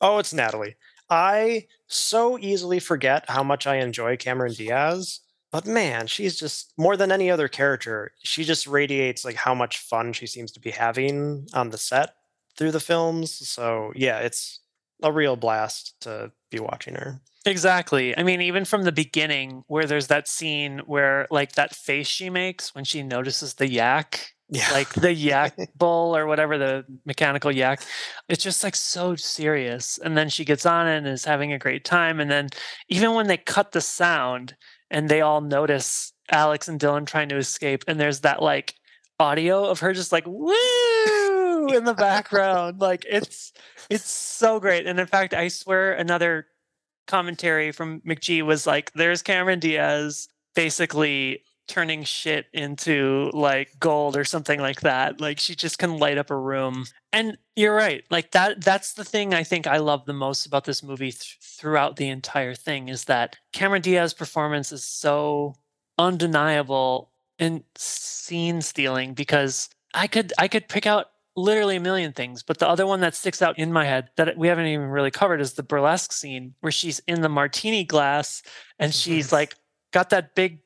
Oh, 0.00 0.18
it's 0.18 0.32
Natalie. 0.32 0.76
I 1.10 1.66
so 1.86 2.38
easily 2.38 2.78
forget 2.80 3.24
how 3.28 3.42
much 3.42 3.66
I 3.66 3.76
enjoy 3.76 4.16
Cameron 4.16 4.54
Diaz, 4.54 5.20
but 5.54 5.66
man, 5.66 6.08
she's 6.08 6.36
just 6.36 6.72
more 6.76 6.96
than 6.96 7.12
any 7.12 7.30
other 7.30 7.46
character. 7.46 8.10
She 8.24 8.42
just 8.42 8.66
radiates 8.66 9.24
like 9.24 9.36
how 9.36 9.54
much 9.54 9.78
fun 9.78 10.12
she 10.12 10.26
seems 10.26 10.50
to 10.50 10.60
be 10.60 10.72
having 10.72 11.46
on 11.54 11.70
the 11.70 11.78
set 11.78 12.16
through 12.58 12.72
the 12.72 12.80
films. 12.80 13.32
So 13.48 13.92
yeah, 13.94 14.18
it's 14.18 14.58
a 15.00 15.12
real 15.12 15.36
blast 15.36 15.94
to 16.00 16.32
be 16.50 16.58
watching 16.58 16.96
her. 16.96 17.20
Exactly. 17.46 18.18
I 18.18 18.24
mean, 18.24 18.40
even 18.40 18.64
from 18.64 18.82
the 18.82 18.90
beginning, 18.90 19.62
where 19.68 19.86
there's 19.86 20.08
that 20.08 20.26
scene 20.26 20.80
where, 20.86 21.28
like, 21.30 21.52
that 21.52 21.72
face 21.72 22.08
she 22.08 22.30
makes 22.30 22.74
when 22.74 22.82
she 22.84 23.04
notices 23.04 23.54
the 23.54 23.68
yak, 23.68 24.32
Yeah. 24.48 24.68
like 24.72 24.92
the 24.94 25.12
yak 25.14 25.54
bull 25.76 26.16
or 26.16 26.26
whatever, 26.26 26.58
the 26.58 26.84
mechanical 27.04 27.52
yak, 27.52 27.80
it's 28.28 28.42
just 28.42 28.64
like 28.64 28.74
so 28.74 29.14
serious. 29.14 29.98
And 29.98 30.16
then 30.16 30.28
she 30.30 30.44
gets 30.44 30.66
on 30.66 30.88
it 30.88 30.96
and 30.98 31.06
is 31.06 31.24
having 31.24 31.52
a 31.52 31.58
great 31.60 31.84
time. 31.84 32.18
And 32.18 32.28
then 32.28 32.48
even 32.88 33.14
when 33.14 33.28
they 33.28 33.36
cut 33.36 33.70
the 33.70 33.80
sound 33.80 34.56
and 34.94 35.08
they 35.08 35.20
all 35.20 35.40
notice 35.40 36.12
Alex 36.30 36.68
and 36.68 36.80
Dylan 36.80 37.04
trying 37.04 37.28
to 37.30 37.36
escape, 37.36 37.84
and 37.88 37.98
there's 37.98 38.20
that 38.20 38.40
like 38.40 38.74
audio 39.18 39.64
of 39.64 39.80
her 39.80 39.92
just 39.92 40.12
like 40.12 40.24
woo! 40.26 40.54
in 41.68 41.84
the 41.84 41.94
background, 41.98 42.80
like 42.80 43.04
it's 43.10 43.52
it's 43.90 44.08
so 44.08 44.60
great. 44.60 44.86
And 44.86 45.00
in 45.00 45.06
fact, 45.06 45.34
I 45.34 45.48
swear 45.48 45.92
another 45.92 46.46
commentary 47.08 47.72
from 47.72 48.00
McG 48.02 48.42
was 48.42 48.66
like, 48.68 48.92
there's 48.94 49.20
Cameron 49.20 49.58
Diaz 49.58 50.28
basically 50.54 51.42
turning 51.66 52.04
shit 52.04 52.46
into 52.52 53.30
like 53.32 53.70
gold 53.80 54.16
or 54.16 54.24
something 54.24 54.60
like 54.60 54.80
that. 54.82 55.20
Like 55.20 55.38
she 55.40 55.54
just 55.54 55.78
can 55.78 55.98
light 55.98 56.18
up 56.18 56.30
a 56.30 56.36
room. 56.36 56.84
And 57.12 57.38
you're 57.56 57.74
right. 57.74 58.04
Like 58.10 58.32
that 58.32 58.62
that's 58.62 58.92
the 58.94 59.04
thing 59.04 59.32
I 59.34 59.42
think 59.44 59.66
I 59.66 59.78
love 59.78 60.04
the 60.04 60.12
most 60.12 60.46
about 60.46 60.64
this 60.64 60.82
movie 60.82 61.12
th- 61.12 61.38
throughout 61.42 61.96
the 61.96 62.08
entire 62.08 62.54
thing 62.54 62.88
is 62.88 63.04
that 63.04 63.36
Cameron 63.52 63.82
Diaz's 63.82 64.14
performance 64.14 64.72
is 64.72 64.84
so 64.84 65.54
undeniable 65.98 67.10
and 67.38 67.62
scene 67.76 68.60
stealing 68.62 69.14
because 69.14 69.68
I 69.94 70.06
could 70.06 70.32
I 70.38 70.48
could 70.48 70.68
pick 70.68 70.86
out 70.86 71.06
literally 71.36 71.76
a 71.76 71.80
million 71.80 72.12
things. 72.12 72.42
But 72.44 72.58
the 72.58 72.68
other 72.68 72.86
one 72.86 73.00
that 73.00 73.14
sticks 73.14 73.42
out 73.42 73.58
in 73.58 73.72
my 73.72 73.84
head 73.84 74.08
that 74.16 74.36
we 74.36 74.46
haven't 74.48 74.66
even 74.66 74.86
really 74.86 75.10
covered 75.10 75.40
is 75.40 75.54
the 75.54 75.62
burlesque 75.64 76.12
scene 76.12 76.54
where 76.60 76.70
she's 76.70 77.00
in 77.08 77.22
the 77.22 77.28
martini 77.28 77.82
glass 77.84 78.42
and 78.78 78.94
she's 78.94 79.28
Mhm. 79.28 79.32
like 79.32 79.54
got 79.92 80.10
that 80.10 80.34
big 80.34 80.60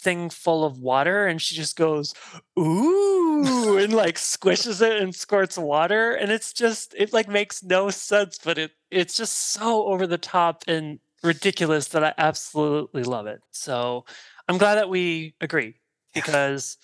thing 0.00 0.30
full 0.30 0.64
of 0.64 0.78
water 0.78 1.26
and 1.26 1.42
she 1.42 1.56
just 1.56 1.76
goes 1.76 2.14
ooh 2.56 3.78
and 3.78 3.92
like 3.92 4.14
squishes 4.14 4.80
it 4.80 5.02
and 5.02 5.12
squirts 5.12 5.58
water 5.58 6.12
and 6.12 6.30
it's 6.30 6.52
just 6.52 6.94
it 6.96 7.12
like 7.12 7.28
makes 7.28 7.64
no 7.64 7.90
sense 7.90 8.38
but 8.44 8.58
it 8.58 8.70
it's 8.92 9.16
just 9.16 9.52
so 9.52 9.86
over 9.86 10.06
the 10.06 10.16
top 10.16 10.62
and 10.68 11.00
ridiculous 11.22 11.88
that 11.88 12.04
I 12.04 12.14
absolutely 12.18 13.02
love 13.02 13.26
it. 13.26 13.40
So 13.50 14.04
I'm 14.48 14.58
glad 14.58 14.76
that 14.76 14.88
we 14.88 15.34
agree 15.40 15.74
because 16.14 16.76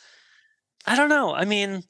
I 0.86 0.96
don't 0.96 1.08
know. 1.08 1.34
I 1.34 1.44
mean, 1.44 1.82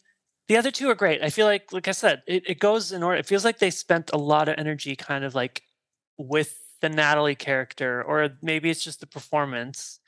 the 0.48 0.56
other 0.56 0.70
two 0.70 0.90
are 0.90 0.94
great. 0.94 1.22
I 1.22 1.30
feel 1.30 1.46
like, 1.46 1.72
like 1.72 1.88
I 1.88 1.92
said, 1.92 2.22
it, 2.26 2.48
it 2.48 2.58
goes 2.58 2.92
in 2.92 3.02
order. 3.02 3.18
It 3.18 3.26
feels 3.26 3.44
like 3.44 3.58
they 3.58 3.70
spent 3.70 4.10
a 4.12 4.18
lot 4.18 4.48
of 4.48 4.56
energy 4.58 4.94
kind 4.94 5.24
of 5.24 5.34
like 5.34 5.62
with 6.18 6.56
the 6.80 6.88
Natalie 6.88 7.34
character, 7.34 8.02
or 8.02 8.30
maybe 8.42 8.70
it's 8.70 8.84
just 8.84 9.00
the 9.00 9.06
performance. 9.06 10.00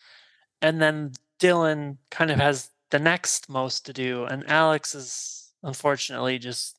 And 0.62 0.80
then 0.80 1.12
Dylan 1.38 1.98
kind 2.10 2.30
of 2.30 2.38
has 2.38 2.70
the 2.90 2.98
next 2.98 3.48
most 3.48 3.86
to 3.86 3.92
do, 3.92 4.24
and 4.24 4.48
Alex 4.48 4.94
is 4.94 5.52
unfortunately 5.62 6.38
just 6.38 6.78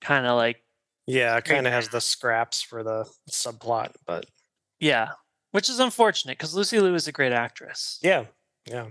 kind 0.00 0.26
of 0.26 0.36
like 0.36 0.62
Yeah, 1.06 1.40
kind 1.40 1.66
of 1.66 1.72
has 1.72 1.88
the 1.88 2.00
scraps 2.00 2.60
for 2.62 2.82
the 2.82 3.08
subplot, 3.30 3.92
but 4.06 4.26
yeah, 4.80 5.10
which 5.52 5.68
is 5.70 5.78
unfortunate 5.78 6.36
because 6.38 6.54
Lucy 6.54 6.80
Liu 6.80 6.94
is 6.94 7.08
a 7.08 7.12
great 7.12 7.32
actress. 7.32 7.98
yeah, 8.02 8.24
yeah. 8.66 8.86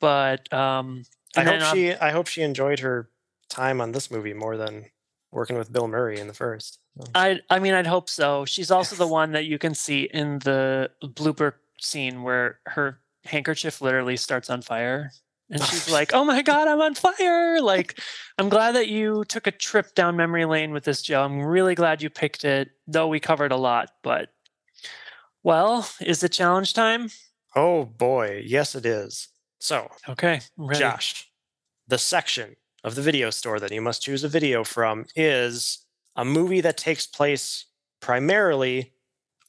But 0.00 0.52
um, 0.52 1.04
I 1.36 1.42
hope 1.44 1.62
um, 1.62 1.76
she 1.76 1.94
I 1.94 2.10
hope 2.10 2.26
she 2.26 2.42
enjoyed 2.42 2.80
her 2.80 3.10
time 3.48 3.80
on 3.80 3.92
this 3.92 4.10
movie 4.10 4.34
more 4.34 4.56
than 4.56 4.86
working 5.30 5.56
with 5.56 5.72
Bill 5.72 5.88
Murray 5.88 6.18
in 6.20 6.28
the 6.28 6.34
first. 6.34 6.78
So, 6.98 7.06
I 7.14 7.40
I 7.50 7.58
mean 7.58 7.74
I'd 7.74 7.86
hope 7.86 8.08
so. 8.08 8.44
She's 8.44 8.70
also 8.70 8.96
the 8.96 9.06
one 9.20 9.32
that 9.32 9.46
you 9.46 9.58
can 9.58 9.74
see 9.74 10.04
in 10.04 10.38
the 10.40 10.90
blooper 11.02 11.54
scene 11.80 12.22
where 12.22 12.60
her 12.66 13.00
handkerchief 13.24 13.80
literally 13.80 14.16
starts 14.16 14.50
on 14.50 14.62
fire. 14.62 15.12
And 15.50 15.62
she's 15.64 15.90
like, 15.90 16.12
"Oh 16.14 16.24
my 16.24 16.42
god, 16.42 16.68
I'm 16.68 16.80
on 16.80 16.94
fire!" 16.94 17.60
Like, 17.60 18.00
I'm 18.38 18.48
glad 18.48 18.72
that 18.72 18.88
you 18.88 19.24
took 19.28 19.46
a 19.46 19.50
trip 19.52 19.94
down 19.94 20.16
memory 20.16 20.44
lane 20.44 20.72
with 20.72 20.84
this, 20.84 21.02
Joe. 21.02 21.22
I'm 21.22 21.40
really 21.42 21.74
glad 21.74 22.02
you 22.02 22.10
picked 22.10 22.44
it, 22.44 22.70
though 22.86 23.08
we 23.08 23.20
covered 23.20 23.52
a 23.52 23.56
lot. 23.56 23.90
But, 24.02 24.30
well, 25.42 25.88
is 26.00 26.22
it 26.22 26.32
challenge 26.32 26.72
time? 26.74 27.10
Oh 27.54 27.84
boy, 27.84 28.42
yes 28.44 28.74
it 28.74 28.86
is. 28.86 29.28
So, 29.60 29.90
Okay, 30.08 30.40
ready. 30.56 30.80
Josh, 30.80 31.30
the 31.86 31.98
section 31.98 32.56
of 32.82 32.94
the 32.94 33.02
video 33.02 33.30
store 33.30 33.60
that 33.60 33.72
you 33.72 33.80
must 33.80 34.02
choose 34.02 34.24
a 34.24 34.28
video 34.28 34.64
from 34.64 35.06
is 35.14 35.86
a 36.16 36.24
movie 36.24 36.60
that 36.60 36.76
takes 36.76 37.06
place 37.06 37.66
primarily 38.00 38.92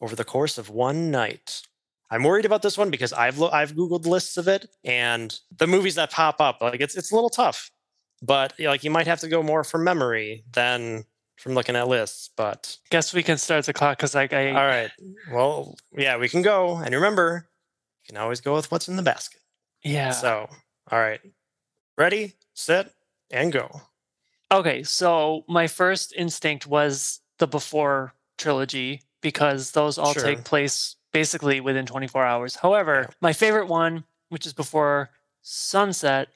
over 0.02 0.16
the 0.16 0.24
course 0.24 0.58
of 0.58 0.70
one 0.70 1.10
night. 1.12 1.62
I'm 2.12 2.24
worried 2.24 2.46
about 2.46 2.62
this 2.62 2.78
one 2.78 2.92
because 2.92 3.14
I've 3.14 3.38
lo- 3.40 3.50
I've 3.52 3.74
googled 3.74 4.06
lists 4.06 4.38
of 4.38 4.48
it 4.48 4.68
and 4.84 5.38
the 5.58 5.68
movies 5.68 5.96
that 5.96 6.12
pop 6.12 6.40
up 6.40 6.62
like 6.62 6.80
it's 6.82 6.96
it's 6.96 7.12
a 7.12 7.16
little 7.16 7.30
tough. 7.30 7.72
But 8.22 8.54
you 8.58 8.66
know, 8.66 8.72
like 8.72 8.84
you 8.84 8.92
might 8.92 9.08
have 9.08 9.20
to 9.22 9.28
go 9.28 9.42
more 9.44 9.64
from 9.64 9.84
memory 9.84 10.44
than 10.54 11.06
from 11.38 11.54
looking 11.54 11.76
at 11.76 11.88
lists, 11.88 12.30
but 12.38 12.78
Guess 12.90 13.14
we 13.14 13.24
can 13.24 13.38
start 13.38 13.66
the 13.66 13.74
clock 13.74 13.98
because 13.98 14.16
like 14.16 14.34
I 14.34 14.50
all 14.50 14.66
right. 14.68 14.92
Well, 15.32 15.76
yeah, 15.98 16.18
we 16.18 16.30
can 16.30 16.42
go. 16.42 16.78
And 16.78 16.94
remember, 16.96 17.50
you 18.04 18.14
can 18.14 18.18
always 18.22 18.40
go 18.42 18.54
with 18.54 18.72
what's 18.72 18.88
in 18.88 18.96
the 18.96 19.02
basket. 19.04 19.42
yeah. 19.84 20.12
So, 20.12 20.48
all 20.92 21.00
right. 21.00 21.20
Ready, 21.98 22.36
set, 22.54 22.92
and 23.32 23.52
go. 23.52 23.82
Okay, 24.52 24.84
so 24.84 25.44
my 25.50 25.68
first 25.68 26.14
instinct 26.16 26.68
was 26.68 27.20
the 27.40 27.48
before 27.48 28.14
trilogy 28.38 29.02
because 29.22 29.72
those 29.72 29.98
all 29.98 30.14
Sure. 30.14 30.24
take 30.24 30.44
place 30.44 30.95
basically 31.16 31.62
within 31.62 31.86
24 31.86 32.26
hours. 32.26 32.56
However, 32.58 33.10
my 33.22 33.32
favorite 33.32 33.68
one, 33.68 34.04
which 34.30 34.46
is 34.46 34.54
before 34.54 35.10
sunset, 35.42 36.28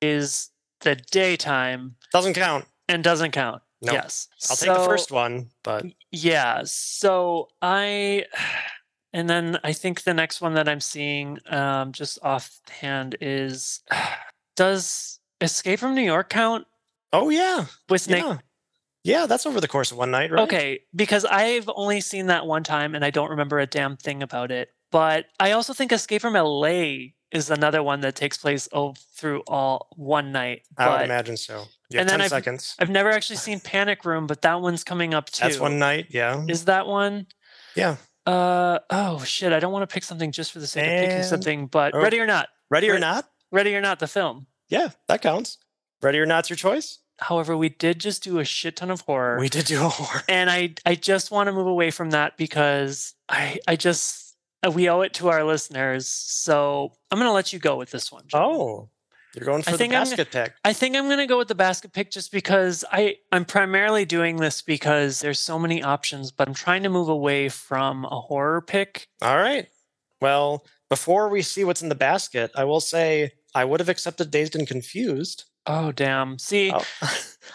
is 0.00 0.50
the 0.80 0.96
daytime 0.96 1.96
Doesn't 2.12 2.34
count. 2.34 2.64
and 2.88 3.04
doesn't 3.04 3.32
count. 3.32 3.62
Nope. 3.82 3.94
Yes. 3.94 4.28
I'll 4.48 4.56
take 4.56 4.68
the 4.72 4.84
first 4.84 5.10
one, 5.10 5.50
but 5.62 5.84
Yeah. 6.10 6.62
So 6.64 7.48
I, 7.60 8.24
and 9.12 9.28
then 9.28 9.58
I 9.62 9.72
think 9.74 10.04
the 10.04 10.14
next 10.14 10.40
one 10.40 10.54
that 10.54 10.68
I'm 10.68 10.80
seeing, 10.80 11.38
um, 11.50 11.92
just 11.92 12.18
offhand, 12.22 13.16
is 13.20 13.82
does 14.56 15.18
Escape 15.40 15.78
from 15.80 15.94
New 15.94 16.02
York 16.02 16.30
count 16.30 16.66
oh 17.12 17.28
yeah, 17.28 17.66
with 17.88 18.08
Nick? 18.08 18.22
yeah, 18.22 18.38
yeah. 19.04 19.26
That's 19.26 19.46
over 19.46 19.60
the 19.60 19.68
course 19.68 19.90
of 19.92 19.98
one 19.98 20.10
night, 20.10 20.30
right? 20.30 20.42
Okay, 20.42 20.80
because 20.94 21.24
I've 21.24 21.68
only 21.74 22.00
seen 22.00 22.26
that 22.26 22.46
one 22.46 22.62
time 22.64 22.94
and 22.94 23.04
I 23.04 23.10
don't 23.10 23.30
remember 23.30 23.58
a 23.58 23.66
damn 23.66 23.96
thing 23.96 24.22
about 24.22 24.50
it. 24.50 24.70
But 24.90 25.26
I 25.40 25.52
also 25.52 25.72
think 25.72 25.90
Escape 25.92 26.20
from 26.20 26.34
LA 26.34 27.12
is 27.30 27.50
another 27.50 27.82
one 27.82 28.00
that 28.02 28.14
takes 28.14 28.36
place 28.36 28.68
oh, 28.72 28.94
through 29.16 29.42
all 29.48 29.88
one 29.96 30.32
night. 30.32 30.62
I 30.76 30.90
would 30.90 31.04
imagine 31.04 31.36
so. 31.38 31.64
Yeah, 31.90 32.00
and 32.00 32.08
then 32.08 32.18
ten 32.18 32.20
I've- 32.22 32.28
seconds. 32.28 32.74
I've 32.78 32.90
never 32.90 33.10
actually 33.10 33.36
seen 33.36 33.60
Panic 33.60 34.04
Room, 34.04 34.26
but 34.26 34.42
that 34.42 34.60
one's 34.60 34.84
coming 34.84 35.14
up 35.14 35.30
too. 35.30 35.44
That's 35.44 35.58
one 35.58 35.78
night. 35.78 36.06
Yeah, 36.10 36.44
Is 36.48 36.66
that 36.66 36.86
one? 36.86 37.26
yeah. 37.74 37.96
Uh 38.24 38.78
oh 38.90 39.24
shit! 39.24 39.52
I 39.52 39.58
don't 39.58 39.72
want 39.72 39.88
to 39.88 39.92
pick 39.92 40.04
something 40.04 40.30
just 40.30 40.52
for 40.52 40.60
the 40.60 40.66
sake 40.68 40.84
of 40.84 41.08
picking 41.08 41.22
something. 41.24 41.66
But 41.66 41.92
oh. 41.92 42.00
Ready 42.00 42.20
or 42.20 42.26
Not, 42.26 42.48
Ready 42.70 42.88
or 42.88 42.92
Right. 42.92 43.00
not? 43.00 43.28
Ready 43.50 43.74
or 43.74 43.80
Not, 43.80 43.98
the 43.98 44.06
film. 44.06 44.46
Yeah, 44.68 44.90
that 45.08 45.22
counts. 45.22 45.58
Ready 46.02 46.18
or 46.20 46.26
not's 46.26 46.48
your 46.48 46.56
choice. 46.56 46.98
However, 47.18 47.56
we 47.56 47.68
did 47.68 47.98
just 48.00 48.22
do 48.24 48.38
a 48.38 48.44
shit 48.44 48.76
ton 48.76 48.90
of 48.90 49.02
horror. 49.02 49.38
We 49.38 49.48
did 49.48 49.66
do 49.66 49.84
a 49.84 49.88
horror. 49.88 50.22
and 50.28 50.50
I 50.50 50.74
I 50.84 50.94
just 50.94 51.30
want 51.30 51.46
to 51.48 51.52
move 51.52 51.66
away 51.66 51.90
from 51.90 52.10
that 52.10 52.36
because 52.36 53.14
I 53.28 53.58
I 53.68 53.76
just 53.76 54.36
uh, 54.66 54.70
we 54.70 54.88
owe 54.88 55.00
it 55.02 55.14
to 55.14 55.28
our 55.28 55.44
listeners. 55.44 56.06
So 56.08 56.92
I'm 57.10 57.18
gonna 57.18 57.32
let 57.32 57.52
you 57.52 57.58
go 57.58 57.76
with 57.76 57.90
this 57.90 58.10
one. 58.10 58.24
Joe. 58.26 58.38
Oh, 58.38 58.88
you're 59.34 59.46
going 59.46 59.60
I 59.60 59.62
for 59.62 59.70
the 59.72 59.78
think 59.78 59.92
I'm- 59.94 60.02
basket 60.04 60.30
pick. 60.30 60.52
I 60.64 60.72
think 60.72 60.94
I'm 60.96 61.08
gonna 61.08 61.26
go 61.26 61.38
with 61.38 61.48
the 61.48 61.54
basket 61.54 61.92
pick 61.92 62.10
just 62.10 62.32
because 62.32 62.84
I 62.90 63.16
I'm 63.30 63.44
primarily 63.44 64.04
doing 64.04 64.36
this 64.36 64.60
because 64.62 65.20
there's 65.20 65.38
so 65.38 65.58
many 65.58 65.82
options, 65.82 66.32
but 66.32 66.48
I'm 66.48 66.54
trying 66.54 66.82
to 66.82 66.88
move 66.88 67.08
away 67.08 67.48
from 67.48 68.04
a 68.04 68.20
horror 68.20 68.60
pick. 68.60 69.08
All 69.22 69.36
right. 69.38 69.68
Well, 70.20 70.64
before 70.88 71.28
we 71.28 71.42
see 71.42 71.64
what's 71.64 71.82
in 71.82 71.88
the 71.88 71.94
basket, 71.94 72.50
I 72.54 72.64
will 72.64 72.80
say 72.80 73.32
I 73.54 73.64
would 73.64 73.80
have 73.80 73.88
accepted 73.88 74.30
Dazed 74.30 74.54
and 74.56 74.66
Confused. 74.68 75.44
Oh 75.66 75.92
damn! 75.92 76.38
See, 76.38 76.72
Oh. 76.74 76.84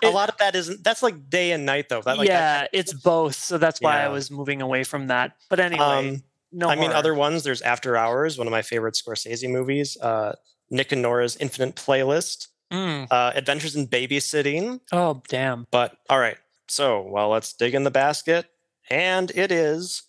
a 0.04 0.08
It- 0.08 0.14
lot 0.14 0.30
of 0.30 0.38
that 0.38 0.56
isn't. 0.56 0.84
That's 0.84 1.04
like 1.04 1.30
day 1.30 1.52
and 1.52 1.66
night, 1.66 1.90
though. 1.90 2.02
That, 2.02 2.18
like, 2.18 2.28
yeah, 2.28 2.60
kind 2.60 2.70
it's 2.74 2.94
both, 2.94 3.36
so 3.36 3.58
that's 3.58 3.82
why 3.82 4.02
I 4.04 4.08
was 4.10 4.32
moving 4.32 4.62
away 4.62 4.84
from 4.84 5.08
that. 5.08 5.34
But 5.50 5.60
anyway, 5.60 5.84
Um, 5.84 6.24
no. 6.52 6.70
I 6.70 6.76
mean, 6.76 6.92
other 6.92 7.14
ones. 7.14 7.44
There's 7.44 7.62
After 7.62 7.98
Hours, 7.98 8.38
one 8.38 8.48
of 8.48 8.52
my 8.52 8.62
favorite 8.62 8.96
Scorsese 8.96 9.50
movies. 9.50 9.98
Uh, 10.02 10.34
Nick 10.70 10.92
and 10.92 11.02
Nora's 11.02 11.36
Infinite 11.38 11.76
Playlist. 11.76 12.48
Mm. 12.72 13.08
Uh, 13.12 13.32
Adventures 13.36 13.76
in 13.76 13.88
Babysitting. 13.88 14.80
Oh 14.92 15.22
damn! 15.28 15.68
But 15.72 15.96
all 16.10 16.20
right. 16.20 16.38
So, 16.70 17.02
well, 17.02 17.30
let's 17.30 17.54
dig 17.54 17.74
in 17.76 17.84
the 17.84 17.92
basket, 17.92 18.46
and 18.90 19.32
it 19.36 19.52
is 19.52 20.04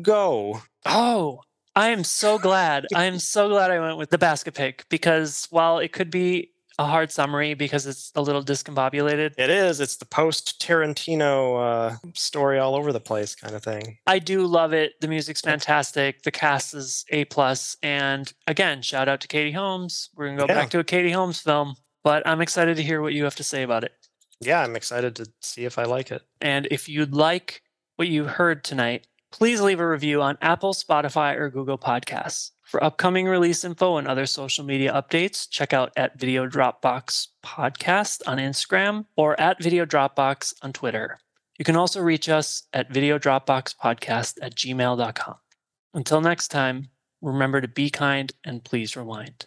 go. 0.00 0.62
Oh, 0.84 1.40
I 1.74 1.88
am 1.88 2.04
so 2.04 2.38
glad. 2.38 2.86
I 2.94 3.04
am 3.04 3.18
so 3.20 3.48
glad 3.48 3.70
I 3.70 3.80
went 3.80 3.98
with 3.98 4.10
the 4.10 4.18
basket 4.18 4.54
pick 4.54 4.84
because 4.88 5.46
while 5.50 5.78
it 5.78 5.92
could 5.92 6.10
be 6.10 6.50
a 6.78 6.84
hard 6.86 7.10
summary 7.12 7.54
because 7.54 7.86
it's 7.86 8.10
a 8.14 8.22
little 8.22 8.42
discombobulated, 8.42 9.34
It 9.38 9.50
is. 9.50 9.80
It's 9.80 9.96
the 9.96 10.04
post 10.06 10.60
Tarantino 10.60 11.92
uh, 11.92 11.96
story 12.14 12.58
all 12.58 12.74
over 12.74 12.92
the 12.92 13.00
place 13.00 13.34
kind 13.34 13.54
of 13.54 13.62
thing. 13.62 13.98
I 14.06 14.18
do 14.18 14.46
love 14.46 14.72
it. 14.72 14.92
The 15.00 15.08
music's 15.08 15.40
fantastic. 15.40 16.22
The 16.22 16.30
cast 16.30 16.74
is 16.74 17.04
A 17.10 17.24
plus. 17.26 17.76
and 17.82 18.32
again, 18.46 18.82
shout 18.82 19.08
out 19.08 19.20
to 19.22 19.28
Katie 19.28 19.52
Holmes. 19.52 20.10
We're 20.14 20.26
gonna 20.28 20.38
go 20.38 20.46
Yeah. 20.48 20.60
back 20.60 20.70
to 20.70 20.78
a 20.78 20.84
Katie 20.84 21.12
Holmes 21.12 21.40
film, 21.40 21.76
but 22.02 22.26
I'm 22.26 22.40
excited 22.40 22.76
to 22.76 22.82
hear 22.82 23.00
what 23.02 23.12
you 23.12 23.24
have 23.24 23.36
to 23.36 23.44
say 23.44 23.62
about 23.62 23.84
it. 23.84 23.92
Yeah, 24.40 24.62
I'm 24.62 24.74
excited 24.76 25.14
to 25.16 25.26
see 25.40 25.64
if 25.64 25.78
I 25.78 25.84
like 25.84 26.10
it. 26.10 26.22
And 26.40 26.66
if 26.70 26.88
you'd 26.88 27.14
like 27.14 27.62
what 27.96 28.08
you 28.08 28.24
heard 28.24 28.64
tonight, 28.64 29.06
please 29.30 29.60
leave 29.60 29.78
a 29.80 29.88
review 29.88 30.20
on 30.20 30.36
Apple, 30.42 30.74
Spotify, 30.74 31.36
or 31.36 31.48
Google 31.48 31.78
Podcasts. 31.78 32.50
For 32.72 32.82
upcoming 32.82 33.26
release 33.26 33.64
info 33.64 33.98
and 33.98 34.08
other 34.08 34.24
social 34.24 34.64
media 34.64 34.94
updates, 34.94 35.46
check 35.46 35.74
out 35.74 35.92
at 35.94 36.18
Video 36.18 36.48
Dropbox 36.48 37.28
Podcast 37.44 38.22
on 38.26 38.38
Instagram 38.38 39.04
or 39.14 39.38
at 39.38 39.62
Video 39.62 39.84
Dropbox 39.84 40.54
on 40.62 40.72
Twitter. 40.72 41.18
You 41.58 41.66
can 41.66 41.76
also 41.76 42.00
reach 42.00 42.30
us 42.30 42.62
at 42.72 42.90
videodropboxpodcast 42.90 44.38
at 44.40 44.54
gmail.com. 44.54 45.34
Until 45.92 46.22
next 46.22 46.48
time, 46.48 46.88
remember 47.20 47.60
to 47.60 47.68
be 47.68 47.90
kind 47.90 48.32
and 48.42 48.64
please 48.64 48.96
rewind. 48.96 49.44